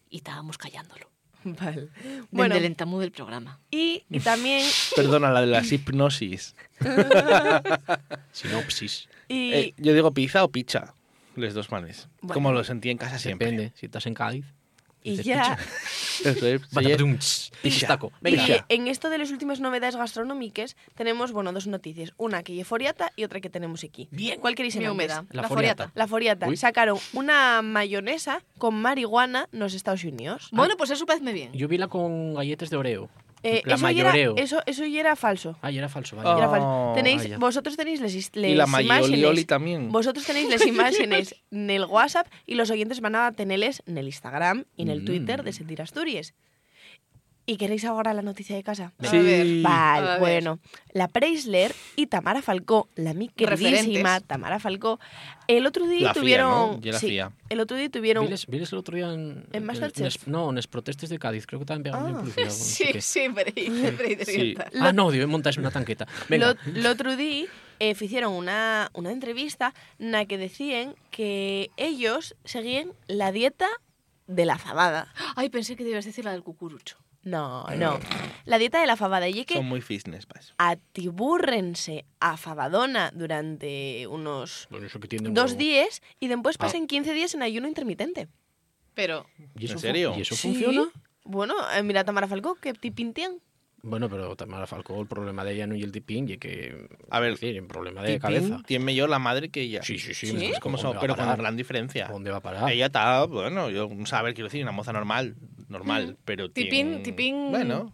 y 0.10 0.18
estábamos 0.18 0.58
callándolo. 0.58 1.10
Vale. 1.62 1.90
Bueno, 2.32 2.56
del 2.56 2.66
entamú 2.66 3.00
del 3.00 3.12
programa. 3.12 3.60
y, 3.72 4.04
y 4.10 4.20
también... 4.20 4.64
Perdona, 4.96 5.30
la 5.32 5.42
de 5.42 5.48
las 5.48 5.72
hipnosis. 5.72 6.56
Sinopsis. 8.32 9.08
y 9.28 9.54
Eh, 9.54 9.74
yo 9.78 9.94
digo 9.94 10.12
pizza 10.12 10.44
o 10.44 10.50
pizza. 10.52 10.96
Les 11.36 11.54
dos 11.54 11.72
manes. 11.72 12.08
Bueno. 12.22 12.34
Como 12.34 12.52
lo 12.52 12.64
sentí 12.64 12.90
en 12.90 12.98
casa 12.98 13.20
siempre. 13.20 13.52
Depende, 13.52 13.74
si 13.76 13.86
estás 13.86 14.06
en 14.08 14.14
Cádiz. 14.14 14.46
Y 15.06 15.24
ya... 15.24 15.58
Y 17.64 17.70
Venga. 18.22 18.66
en 18.70 18.88
esto 18.88 19.10
de 19.10 19.18
las 19.18 19.32
últimas 19.32 19.60
novedades 19.60 19.96
gastronómicas 19.96 20.76
tenemos, 20.96 21.32
bueno, 21.32 21.52
dos 21.54 21.68
noticias. 21.68 22.14
Una 22.18 22.42
que 22.42 22.60
es 22.60 22.68
foriata 22.68 23.12
y 23.16 23.24
otra 23.24 23.42
que 23.42 23.50
tenemos 23.50 23.84
aquí. 23.84 24.08
Bien. 24.12 24.40
¿Cuál 24.40 24.56
queréis 24.56 24.76
Mi 24.76 24.86
en 24.86 24.92
humedad. 24.92 25.26
La 25.32 25.44
La, 25.44 25.48
foriata. 25.48 25.84
foriata. 25.86 25.92
La 26.00 26.08
foriata. 26.08 26.48
Uy. 26.48 26.58
Sacaron 26.58 26.98
una 27.14 27.62
mayonesa 27.62 28.44
con 28.58 28.76
marihuana 28.76 29.48
en 29.52 29.60
los 29.60 29.74
Estados 29.74 30.04
Unidos. 30.04 30.50
Bueno, 30.52 30.76
pues 30.78 30.90
eso 30.90 31.06
parece 31.06 31.32
bien. 31.32 31.52
Yo 31.54 31.68
vi 31.68 31.78
la 31.78 31.88
con 31.88 32.34
galletas 32.34 32.70
de 32.70 32.78
Oreo. 32.78 33.10
Eh, 33.46 33.62
la 33.66 33.76
eso, 33.76 33.90
ya 33.90 34.02
era, 34.02 34.10
mayoreo. 34.12 34.36
eso, 34.38 34.62
eso 34.66 34.86
ya 34.86 35.00
era 35.00 35.16
falso. 35.16 35.58
Ah, 35.62 35.72
ya 35.72 35.80
era 35.80 35.90
falso, 35.90 36.18
Oh, 36.18 36.38
era 36.38 36.50
falso. 36.50 36.92
Tenéis, 36.96 37.24
vaya. 37.24 37.38
vosotros 37.38 37.78
tenéis 37.78 38.02
las, 38.02 38.14
is- 38.14 38.32
Y 38.34 38.56
la 38.56 38.66
les 38.66 38.82
imágenes. 38.86 39.48
también. 39.48 39.90
Vosotros 39.92 40.26
tenéis 40.26 40.50
las 40.50 40.66
imágenes 40.68 41.36
en 41.52 41.70
el 41.70 41.86
WhatsApp 41.86 42.28
y 42.46 42.56
los 42.56 42.70
oyentes 42.72 43.00
van 43.02 43.16
a 43.16 43.32
tenerles 43.32 43.84
en 43.86 43.98
el 43.98 44.06
Instagram 44.08 44.66
y 44.76 44.82
en 44.84 44.90
el 44.90 45.02
Mm. 45.02 45.06
Twitter 45.06 45.44
de 45.44 45.54
Sentir 45.54 45.82
Asturias. 45.82 46.34
¿Y 47.48 47.58
queréis 47.58 47.86
ahora 47.86 48.14
la 48.16 48.24
noticia 48.24 48.56
de 48.56 48.64
casa? 48.64 48.92
Sí. 49.04 49.20
ver. 49.20 49.62
Vale, 49.62 50.08
A 50.08 50.12
ver. 50.14 50.20
bueno. 50.20 50.60
La 50.94 51.08
Preisler 51.08 51.76
y 51.96 52.08
Tamara 52.08 52.42
Falcó, 52.42 52.90
la 52.96 53.14
mi 53.14 53.28
queridísima 53.30 53.70
Referentes. 53.78 54.24
Tamara 54.28 54.60
Falcó, 54.60 55.00
el 55.48 55.68
otro 55.68 55.88
día 55.88 56.08
La 56.08 56.14
FIA, 56.14 56.22
tuvieron... 56.22 56.52
¿no? 56.72 56.82
Ya 56.82 56.94
la 56.94 57.00
sí, 57.00 57.08
FIA. 57.10 57.32
el 57.50 57.60
otro 57.60 57.78
día 57.78 57.90
tuvieron... 57.90 58.26
Viles, 58.26 58.48
viles 58.48 58.72
el 58.72 58.80
otro 58.80 58.96
día 58.98 59.14
en... 59.14 59.46
¿En 59.54 59.64
Masterchef? 59.64 60.08
es- 60.08 60.28
no, 60.28 60.50
en 60.50 60.56
los 60.56 60.66
protestes 60.66 61.10
de 61.12 61.20
Cádiz. 61.20 61.46
Creo 61.46 61.60
que 61.60 61.66
estaban 61.66 61.84
pegando 61.84 62.08
Ah. 62.08 62.10
en 62.10 62.18
publicidad. 62.18 62.46
no 62.48 62.52
Sí, 62.52 62.86
qué. 62.92 63.02
sí, 63.02 63.28
pero 63.36 63.52
ahí- 63.56 64.18
Sí. 64.26 64.56
Ah, 64.80 64.92
no, 64.92 65.12
digo, 65.12 65.28
montas 65.28 65.58
una 65.58 65.70
tanqueta. 65.70 66.08
Venga. 66.28 66.56
Lo, 66.66 66.82
lo 66.82 66.90
otro 66.90 67.16
día 67.16 67.46
eh, 67.80 67.92
hicieron 68.00 68.34
una, 68.34 68.90
una 68.94 69.12
entrevista 69.12 69.76
en 70.00 70.14
la 70.14 70.26
que 70.26 70.40
decían 70.40 70.96
que 71.12 71.70
ellos 71.78 72.36
seguían 72.44 72.92
la 73.06 73.32
dieta 73.32 73.68
de 74.26 74.46
la 74.46 74.58
fabada. 74.58 75.14
Ay, 75.36 75.50
pensé 75.50 75.76
que 75.76 75.84
debías 75.84 76.06
decir 76.06 76.26
la 76.26 76.32
del 76.32 76.42
cucurucho. 76.42 76.98
No, 77.26 77.66
no. 77.76 78.00
La 78.46 78.58
dieta 78.60 78.80
de 78.80 78.86
la 78.88 78.96
fabada. 78.96 79.28
Y 79.28 79.40
es 79.40 79.46
que 79.48 79.56
Son 79.56 79.66
muy 79.66 79.82
fitness 79.82 80.26
eso. 80.40 80.54
atibúrrense 80.58 82.06
a 82.20 82.38
fabadona 82.38 83.12
durante 83.14 84.06
unos 84.08 84.68
Bueno, 84.70 84.86
eso 84.86 85.00
que 85.00 85.08
tiene 85.08 85.30
dos 85.32 85.58
días 85.58 86.02
y 86.20 86.28
después 86.28 86.56
Ah. 86.60 86.66
pasen 86.66 86.88
15 86.88 87.14
días 87.14 87.34
en 87.34 87.42
ayuno 87.42 87.68
intermitente. 87.68 88.28
Pero, 88.94 89.26
¿Y 89.58 89.66
eso 89.66 89.74
¿En 89.74 89.80
fu- 89.80 89.88
serio? 89.88 90.14
¿Y 90.18 90.22
eso 90.22 90.36
Sí. 90.36 90.50
funciona? 90.54 90.88
Bueno, 91.24 91.56
eh, 91.76 91.84
mira 91.84 92.02
a 92.02 92.04
Tamara 92.06 92.28
Falcó, 92.28 92.56
que 92.56 92.74
tipintian. 92.74 93.40
Bueno, 93.88 94.10
pero 94.10 94.36
Tamara 94.36 94.66
Falcó, 94.66 95.00
el 95.00 95.08
problema 95.08 95.44
de 95.44 95.54
ella 95.54 95.68
no 95.68 95.76
y 95.76 95.84
el 95.84 95.92
tipín, 95.92 96.28
y 96.28 96.38
que... 96.38 96.88
A 97.12 97.20
ver, 97.20 97.32
decir, 97.34 97.62
un 97.62 97.68
problema 97.68 98.02
de 98.02 98.20
cabeza. 98.20 98.60
Tiene 98.66 98.84
mejor 98.84 99.10
la 99.10 99.20
madre 99.20 99.50
que 99.50 99.62
ella. 99.62 99.84
Sí, 99.84 100.00
sí, 100.00 100.14
sí. 100.16 100.28
¿Sí? 100.28 100.52
Como 100.60 100.78
¿dónde 100.78 100.82
son, 100.90 100.98
a 100.98 101.00
pero 101.00 101.16
con 101.16 101.38
gran 101.38 101.56
diferencia. 101.56 102.08
¿Dónde 102.08 102.32
va 102.32 102.38
a 102.38 102.42
parar? 102.42 102.72
Ella 102.72 102.88
está, 102.88 103.26
bueno, 103.26 103.70
yo, 103.70 103.88
a 104.12 104.22
ver, 104.24 104.34
quiero 104.34 104.48
decir, 104.48 104.64
una 104.64 104.72
moza 104.72 104.92
normal, 104.92 105.36
normal, 105.70 106.18
pero 106.26 106.50
Tipín- 106.50 106.70
tiene- 106.70 107.04
tipín- 107.04 107.50
Bueno, 107.52 107.94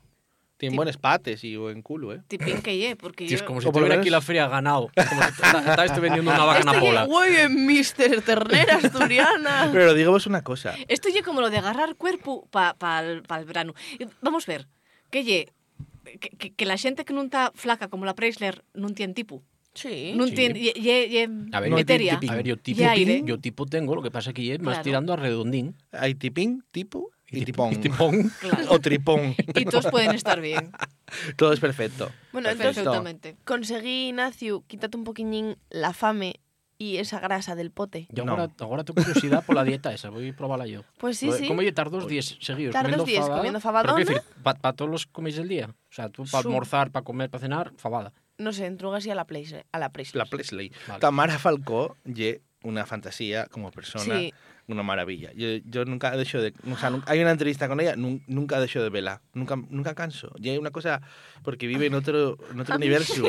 tiene 0.56 0.76
buenos 0.78 0.96
pates 0.98 1.44
y 1.44 1.58
buen 1.58 1.82
culo, 1.82 2.14
¿eh? 2.14 2.22
tipín 2.28 2.62
que 2.62 2.78
ye, 2.78 2.96
porque 2.96 3.26
Tío, 3.26 3.36
es 3.36 3.42
yo... 3.42 3.48
como 3.48 3.60
si 3.62 3.70
tuviera 3.72 3.96
aquí 3.96 4.10
la 4.10 4.22
feria 4.22 4.48
ganado. 4.48 4.92
Como 4.96 5.22
si 5.24 5.42
vendiendo 6.00 6.32
una 6.32 6.46
vaca 6.46 6.64
napola. 6.64 7.04
güey 7.06 7.36
es 7.36 7.50
Mister 7.50 8.22
Ternera 8.22 8.76
Asturiana. 8.84 9.70
Pero 9.74 9.94
digamos 9.94 10.26
una 10.28 10.42
cosa. 10.44 10.76
Esto 10.88 11.10
ye 11.10 11.22
como 11.24 11.42
lo 11.42 11.50
de 11.50 11.58
agarrar 11.58 11.96
cuerpo 11.96 12.48
para 12.52 12.76
pa, 12.76 13.02
el- 13.02 13.24
pa 13.24 13.40
el 13.40 13.46
verano. 13.46 13.74
Vamos 14.22 14.46
ver, 14.46 14.68
que 15.10 15.24
ye, 15.24 15.52
que, 16.04 16.30
que, 16.38 16.54
que 16.54 16.66
la 16.66 16.78
gente 16.78 17.06
que 17.06 17.14
non 17.14 17.30
está 17.30 17.52
flaca 17.56 17.88
como 17.88 18.06
la 18.06 18.16
Preisler 18.18 18.64
non 18.74 18.94
tiene 18.98 19.14
tipo. 19.14 19.42
Sí. 19.74 20.12
Non 20.20 20.28
Sí. 20.28 20.36
tiene, 20.36 20.60
ye, 20.60 20.74
ye, 20.76 21.08
ye 21.08 21.22
A 21.56 21.60
ver, 21.64 21.72
No, 21.72 21.78
materia. 21.80 22.20
tipín. 22.20 22.30
A 22.32 22.36
ver, 22.36 22.46
yo 22.46 22.58
tipo, 22.60 22.84
aire. 22.84 23.24
yo 23.24 23.40
tipo 23.40 23.64
tengo, 23.66 23.96
lo 23.96 24.04
que 24.04 24.12
pasa 24.12 24.34
que 24.36 24.44
es 24.52 24.60
más 24.60 24.82
Claro. 24.82 24.84
tirando 24.84 25.10
a 25.14 25.16
redondín. 25.16 25.76
Hay 25.96 26.16
tipín, 26.16 26.64
tipo 26.76 27.12
y 27.32 27.46
tipón. 27.48 27.72
Y 27.72 27.76
tipón. 27.80 28.12
Claro. 28.44 28.68
O 28.68 28.80
tripón. 28.84 29.32
Y 29.56 29.64
todos 29.64 29.88
pueden 29.88 30.12
estar 30.12 30.42
bien. 30.42 30.72
Todo 31.40 31.54
es 31.54 31.60
perfecto. 31.60 32.12
Bueno, 32.32 32.50
entonces 32.50 32.84
Perfectamente. 32.84 33.36
conseguí, 33.46 34.10
Ignacio, 34.12 34.64
quítate 34.68 34.98
un 34.98 35.04
poquillín 35.06 35.56
la 35.70 35.94
fame 35.94 36.40
y 36.82 36.98
esa 36.98 37.20
grasa 37.20 37.54
del 37.54 37.70
pote. 37.70 38.08
Yo 38.10 38.26
No. 38.26 38.32
ahora, 38.32 38.50
ahora 38.60 38.84
tengo 38.84 39.04
curiosidad 39.04 39.46
por 39.46 39.56
la 39.56 39.64
dieta 39.64 39.94
esa, 39.94 40.10
voy 40.10 40.30
a 40.30 40.36
probarla 40.36 40.66
yo. 40.66 40.82
Pues 40.98 41.18
sí, 41.20 41.32
sí. 41.32 41.48
¿Cómo 41.48 41.62
llevar 41.62 41.92
dos 41.92 42.08
días 42.08 42.38
seguidos 42.42 42.74
Tar 42.74 42.86
dos 42.86 42.92
comiendo 43.02 43.06
días 43.06 43.22
fabada? 43.22 43.38
comiendo 43.38 43.60
¿Pero 43.60 43.64
fabadona. 43.72 43.96
qué 43.96 44.06
decir? 44.06 44.22
¿Para 44.42 44.74
todos 44.74 44.90
los 44.90 45.06
coméis 45.06 45.36
del 45.36 45.48
día? 45.48 45.68
O 45.70 45.94
sea, 45.94 46.10
tú 46.10 46.24
para 46.32 46.40
almorzar, 46.48 46.90
para 46.92 47.04
comer, 47.04 47.30
para 47.30 47.42
cenar, 47.42 47.72
fabada. 47.78 48.14
No 48.40 48.52
sé, 48.52 48.66
entrugas 48.66 49.06
y 49.06 49.12
a 49.12 49.16
la 49.16 49.26
place, 49.26 49.66
a 49.72 49.78
la 49.78 49.90
place. 49.90 50.18
La 50.18 50.26
Presley. 50.26 50.72
Vale. 50.88 51.00
Tamara 51.00 51.38
Falcó, 51.38 51.98
ye 52.04 52.42
una 52.64 52.88
fantasía 52.88 53.46
como 53.46 53.70
persona, 53.72 54.04
Sí. 54.18 54.34
Una 54.72 54.84
maravilla. 54.84 55.32
Yo, 55.34 55.48
yo 55.66 55.86
nunca 55.86 56.14
he 56.14 56.18
dejado 56.18 56.44
de... 56.44 56.54
O 56.72 56.78
sea, 56.78 56.90
nun- 56.90 57.04
hay 57.08 57.20
una 57.22 57.32
entrevista 57.32 57.68
con 57.68 57.80
ella, 57.80 57.96
nun- 57.96 58.22
nunca 58.28 58.58
he 58.58 58.62
dejado 58.62 58.84
de 58.84 58.90
verla. 58.90 59.22
Nunca, 59.34 59.56
nunca 59.70 59.96
canso. 59.96 60.32
Y 60.40 60.50
hay 60.50 60.58
una 60.58 60.72
cosa, 60.72 61.02
porque 61.44 61.68
vive 61.68 61.86
en 61.88 61.94
otro, 61.96 62.38
en 62.52 62.60
otro 62.60 62.76
universo. 62.76 63.24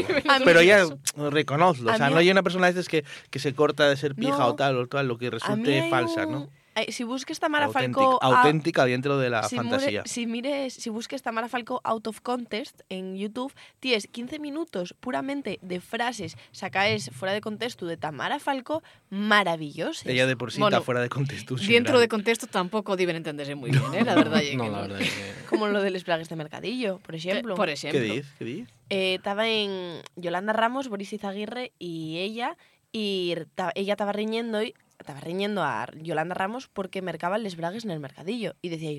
pero 0.45 0.61
ella, 0.61 0.83
eso. 0.83 0.99
reconozco. 1.31 1.91
O 1.91 1.97
sea, 1.97 2.11
no 2.11 2.17
hay 2.19 2.31
una 2.31 2.43
persona 2.43 2.67
de 2.67 2.71
estas 2.71 2.89
que, 2.89 3.05
que 3.31 3.39
se 3.39 3.55
corta 3.55 3.89
de 3.89 3.97
ser 3.97 4.15
pija 4.15 4.39
No. 4.39 4.47
o 4.49 4.55
tal 4.55 4.77
o 4.77 4.87
tal, 4.87 5.09
lo 5.09 5.19
que 5.19 5.31
resulte 5.31 5.89
falsa, 5.91 6.27
¿no? 6.27 6.49
Ay, 6.75 6.87
si 6.91 7.05
busques 7.05 7.39
Tamara 7.39 7.67
Auténtica, 7.67 8.01
a- 8.21 8.39
auténtica 8.39 8.85
dentro 8.87 9.19
de 9.19 9.29
la 9.29 9.43
si, 9.43 9.57
mure- 9.57 9.69
fantasía. 9.71 10.03
si 10.07 10.27
mires, 10.27 10.73
si 10.73 10.89
busques 10.91 11.21
Tamara 11.23 11.49
Falcó 11.49 11.81
Out 11.85 12.07
of 12.07 12.21
Contest 12.23 12.81
en 12.89 13.17
YouTube, 13.17 13.53
tienes 13.81 14.07
15 14.07 14.39
minutos 14.39 14.95
puramente 14.99 15.59
de 15.61 15.81
frases 15.81 16.37
sacadas 16.51 17.11
fuera 17.13 17.35
de 17.35 17.41
contexto 17.43 17.85
de 17.87 17.97
Tamara 17.99 18.39
Falcó 18.39 18.83
maravillosas. 19.11 20.07
Ella 20.07 20.27
de 20.27 20.37
por 20.37 20.53
sí 20.53 20.61
Bueno, 20.61 20.77
está 20.77 20.85
fuera 20.85 21.01
de 21.01 21.09
contexto. 21.09 21.57
Dentro 21.57 21.99
de 22.01 22.09
contexto 22.09 22.47
tampoco 22.47 22.97
deben 22.97 23.17
entenderse 23.17 23.55
muy 23.55 23.71
bien, 23.71 23.83
¿eh? 23.95 24.05
La 24.05 24.15
verdad. 24.15 24.41
No, 24.55 24.69
la 24.71 24.81
verdad 24.83 25.01
es 25.01 25.11
que... 25.11 25.33
Como 25.49 25.69
lo 25.69 25.83
de 25.83 25.91
los 25.91 26.05
plagues 26.05 26.29
de 26.29 26.37
mercadillo, 26.37 26.99
por 27.01 27.15
ejemplo. 27.15 27.55
Eh, 27.55 27.57
Por 27.57 27.67
¿Qué 27.67 27.73
ejemplo. 27.75 28.01
dices? 28.01 28.27
¿Qué 28.39 28.45
dices? 28.45 28.69
Eh, 28.91 29.15
estaba 29.15 29.49
en 29.49 30.01
Yolanda 30.17 30.53
Ramos, 30.53 30.89
Boris 30.89 31.13
Izaguirre 31.13 31.73
y 31.79 32.19
ella, 32.19 32.57
y 32.93 33.35
ta- 33.55 33.73
ella 33.75 33.93
estaba 33.95 34.13
riñendo 34.13 34.63
y 34.63 34.75
estaba 35.03 35.21
riñendo 35.21 35.63
a 35.63 35.89
Yolanda 35.97 36.35
Ramos 36.35 36.69
porque 36.69 37.03
mercaban 37.03 37.43
les 37.43 37.57
bragues 37.57 37.85
en 37.85 37.91
el 37.91 38.01
mercadillo. 38.01 38.55
Y 38.63 38.69
decía 38.71 38.91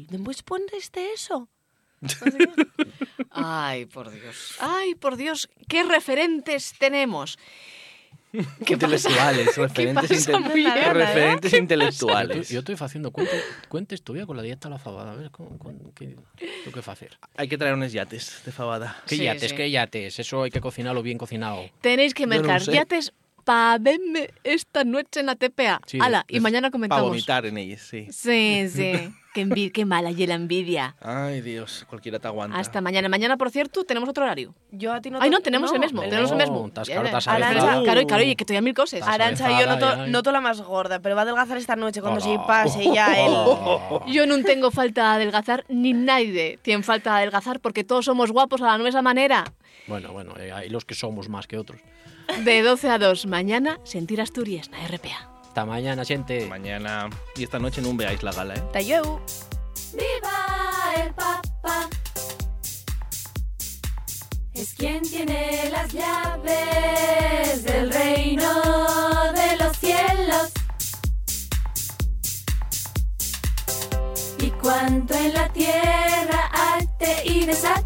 ¿después 0.71 0.91
de 0.91 1.13
eso? 1.13 1.47
Ay, 3.31 3.85
por 3.85 4.11
Dios. 4.11 4.55
Ay, 4.59 4.95
por 4.95 5.15
Dios, 5.15 5.49
qué 5.67 5.83
referentes 5.83 6.73
tenemos. 6.77 7.37
¿Qué 8.65 8.73
intelectuales, 8.73 9.45
pasa? 9.49 9.61
referentes, 9.61 10.25
¿Qué 10.25 10.31
pasa, 10.31 10.41
inte- 10.89 10.93
referentes 10.93 11.51
Yo, 11.51 11.57
intelectuales. 11.59 12.37
estoy- 12.37 12.53
yo 12.55 12.59
estoy 12.59 12.75
haciendo 12.79 13.11
cuentes, 13.11 13.43
cuentes 13.69 14.01
todavía 14.03 14.25
con 14.25 14.35
la 14.37 14.41
dieta 14.43 14.67
a 14.69 14.71
la 14.71 14.79
fabada. 14.79 15.11
A 15.11 15.15
ver, 15.15 15.29
¿cómo, 15.29 15.57
cómo- 15.59 15.93
qué, 15.93 16.15
lo 16.65 16.71
que 16.71 16.81
hacer? 16.93 17.19
Hay 17.37 17.47
que 17.47 17.59
traer 17.59 17.75
unos 17.75 17.91
yates 17.93 18.41
de 18.43 18.51
fabada. 18.51 18.97
¿Qué 19.05 19.17
Sí, 19.17 19.23
yates? 19.23 19.51
sí. 19.51 19.55
¿Qué 19.55 19.69
yates? 19.69 20.17
Eso 20.19 20.41
hay 20.43 20.49
que 20.49 20.61
cocinarlo 20.61 21.03
bien 21.03 21.19
cocinado. 21.19 21.63
Tenéis 21.81 22.15
que 22.15 22.23
Yo 22.23 22.27
no 22.29 22.35
mercar 22.37 22.61
sé. 22.63 22.73
yates 22.73 23.13
para 23.43 23.77
verme 23.79 24.29
esta 24.43 24.83
noche 24.83 25.19
en 25.19 25.27
la 25.27 25.35
TPA. 25.35 25.81
Sí, 25.85 25.99
Ala, 26.01 26.25
y 26.27 26.39
mañana 26.39 26.67
Para 26.67 26.71
comentamos. 26.71 27.07
vomitar 27.09 27.45
en 27.45 27.57
ellos, 27.57 27.81
sí. 27.81 28.07
Sí, 28.11 28.67
sí. 28.69 29.13
Qué, 29.33 29.71
qué 29.73 29.83
mala 29.83 30.11
y 30.11 30.27
la 30.27 30.35
envidia. 30.35 30.95
Ay, 31.01 31.41
Dios, 31.41 31.85
cualquiera 31.89 32.19
te 32.19 32.27
aguanta. 32.27 32.55
Hasta 32.59 32.81
mañana. 32.81 33.09
Mañana, 33.09 33.35
por 33.35 33.49
cierto, 33.49 33.83
tenemos 33.83 34.07
otro 34.07 34.23
horario. 34.23 34.53
Yo 34.71 34.93
a 34.93 35.01
ti 35.01 35.09
no 35.09 35.17
Ay, 35.19 35.31
no, 35.31 35.39
tenemos 35.39 35.73
el 35.73 35.79
mismo. 35.79 36.03
el 36.03 36.09
tenemos 36.11 36.29
el 36.31 36.37
mismo. 36.37 36.53
mismo. 36.53 36.67
estás 36.67 36.87
claro, 36.87 37.05
estás 37.05 37.27
Arancha. 37.27 37.81
Claro, 37.81 38.05
claro, 38.05 38.23
y 38.23 38.35
que 38.35 38.45
todavía 38.45 38.61
mil 38.61 38.75
cosas. 38.75 39.01
Arancha, 39.01 39.59
yo 39.59 39.65
noto, 39.65 40.05
noto 40.05 40.31
la 40.31 40.39
más 40.39 40.61
gorda, 40.61 40.99
pero 40.99 41.15
va 41.15 41.21
a 41.21 41.23
adelgazar 41.23 41.57
esta 41.57 41.75
noche 41.75 41.99
cuando 42.01 42.21
se 42.21 42.37
pase 42.45 42.83
ya 42.93 43.11
Oh. 43.17 44.03
él. 44.05 44.13
Yo 44.13 44.27
no 44.27 44.39
tengo 44.43 44.69
falta 44.69 45.01
de 45.01 45.15
adelgazar, 45.23 45.65
ni 45.67 45.93
nadie 45.93 46.59
tiene 46.61 46.83
falta 46.83 47.13
de 47.13 47.17
adelgazar, 47.17 47.59
porque 47.59 47.83
todos 47.83 48.05
somos 48.05 48.31
guapos 48.31 48.61
a 48.61 48.65
la 48.67 48.77
nuestra 48.77 49.01
manera. 49.01 49.45
Bueno, 49.87 50.13
bueno, 50.13 50.35
eh, 50.37 50.51
hay 50.51 50.69
los 50.69 50.85
que 50.85 50.93
somos 50.93 51.27
más 51.27 51.47
que 51.47 51.57
otros. 51.57 51.81
De 52.43 52.61
12 52.61 52.89
a 52.89 52.97
2, 52.97 53.25
mañana, 53.27 53.79
Sentir 53.83 54.21
Asturias, 54.21 54.69
na 54.69 54.79
RPA. 54.87 55.29
Hasta 55.43 55.65
mañana, 55.65 56.03
gente. 56.03 56.47
Mañana 56.47 57.09
y 57.35 57.43
esta 57.43 57.59
noche 57.59 57.81
no 57.81 57.93
veáis 57.95 58.23
la 58.23 58.31
gala, 58.31 58.55
¿eh? 58.55 58.63
Tayeu. 58.71 59.19
¡Viva 59.93 61.03
el 61.03 61.13
Papa! 61.13 61.87
Es 64.53 64.73
quien 64.73 65.01
tiene 65.01 65.69
las 65.71 65.91
llaves 65.93 67.63
del 67.63 67.91
reino 67.91 68.51
de 69.33 69.57
los 69.57 69.77
cielos. 69.77 70.51
Y 74.39 74.49
cuanto 74.51 75.13
en 75.13 75.33
la 75.33 75.49
tierra 75.49 76.49
arte 76.75 77.23
y 77.25 77.45
desate, 77.45 77.82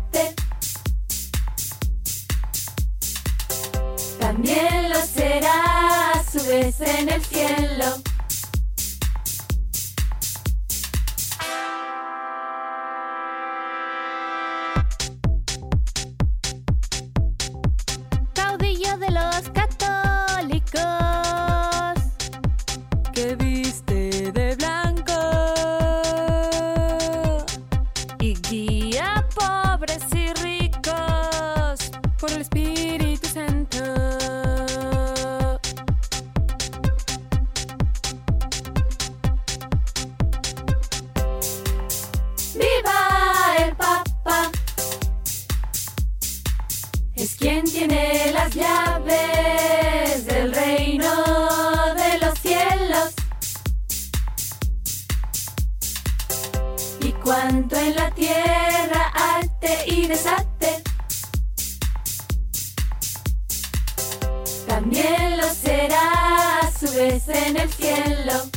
también 4.38 4.89
lo 4.91 5.01
será 5.01 6.11
a 6.11 6.23
su 6.23 6.38
vez 6.47 6.79
en 6.81 7.09
el 7.09 7.23
cielo. 7.23 7.85
Llaves 49.08 50.26
del 50.26 50.53
reino 50.53 51.12
de 51.95 52.18
los 52.20 52.39
cielos. 52.39 53.14
Y 57.01 57.12
cuanto 57.14 57.76
en 57.78 57.95
la 57.95 58.12
tierra 58.12 59.12
arte 59.14 59.86
y 59.88 60.08
desate, 60.08 60.84
también 64.68 65.38
lo 65.38 65.49
será 65.49 66.60
a 66.60 66.72
su 66.72 66.91
vez 66.93 67.28
en 67.30 67.58
el 67.58 67.70
cielo. 67.72 68.57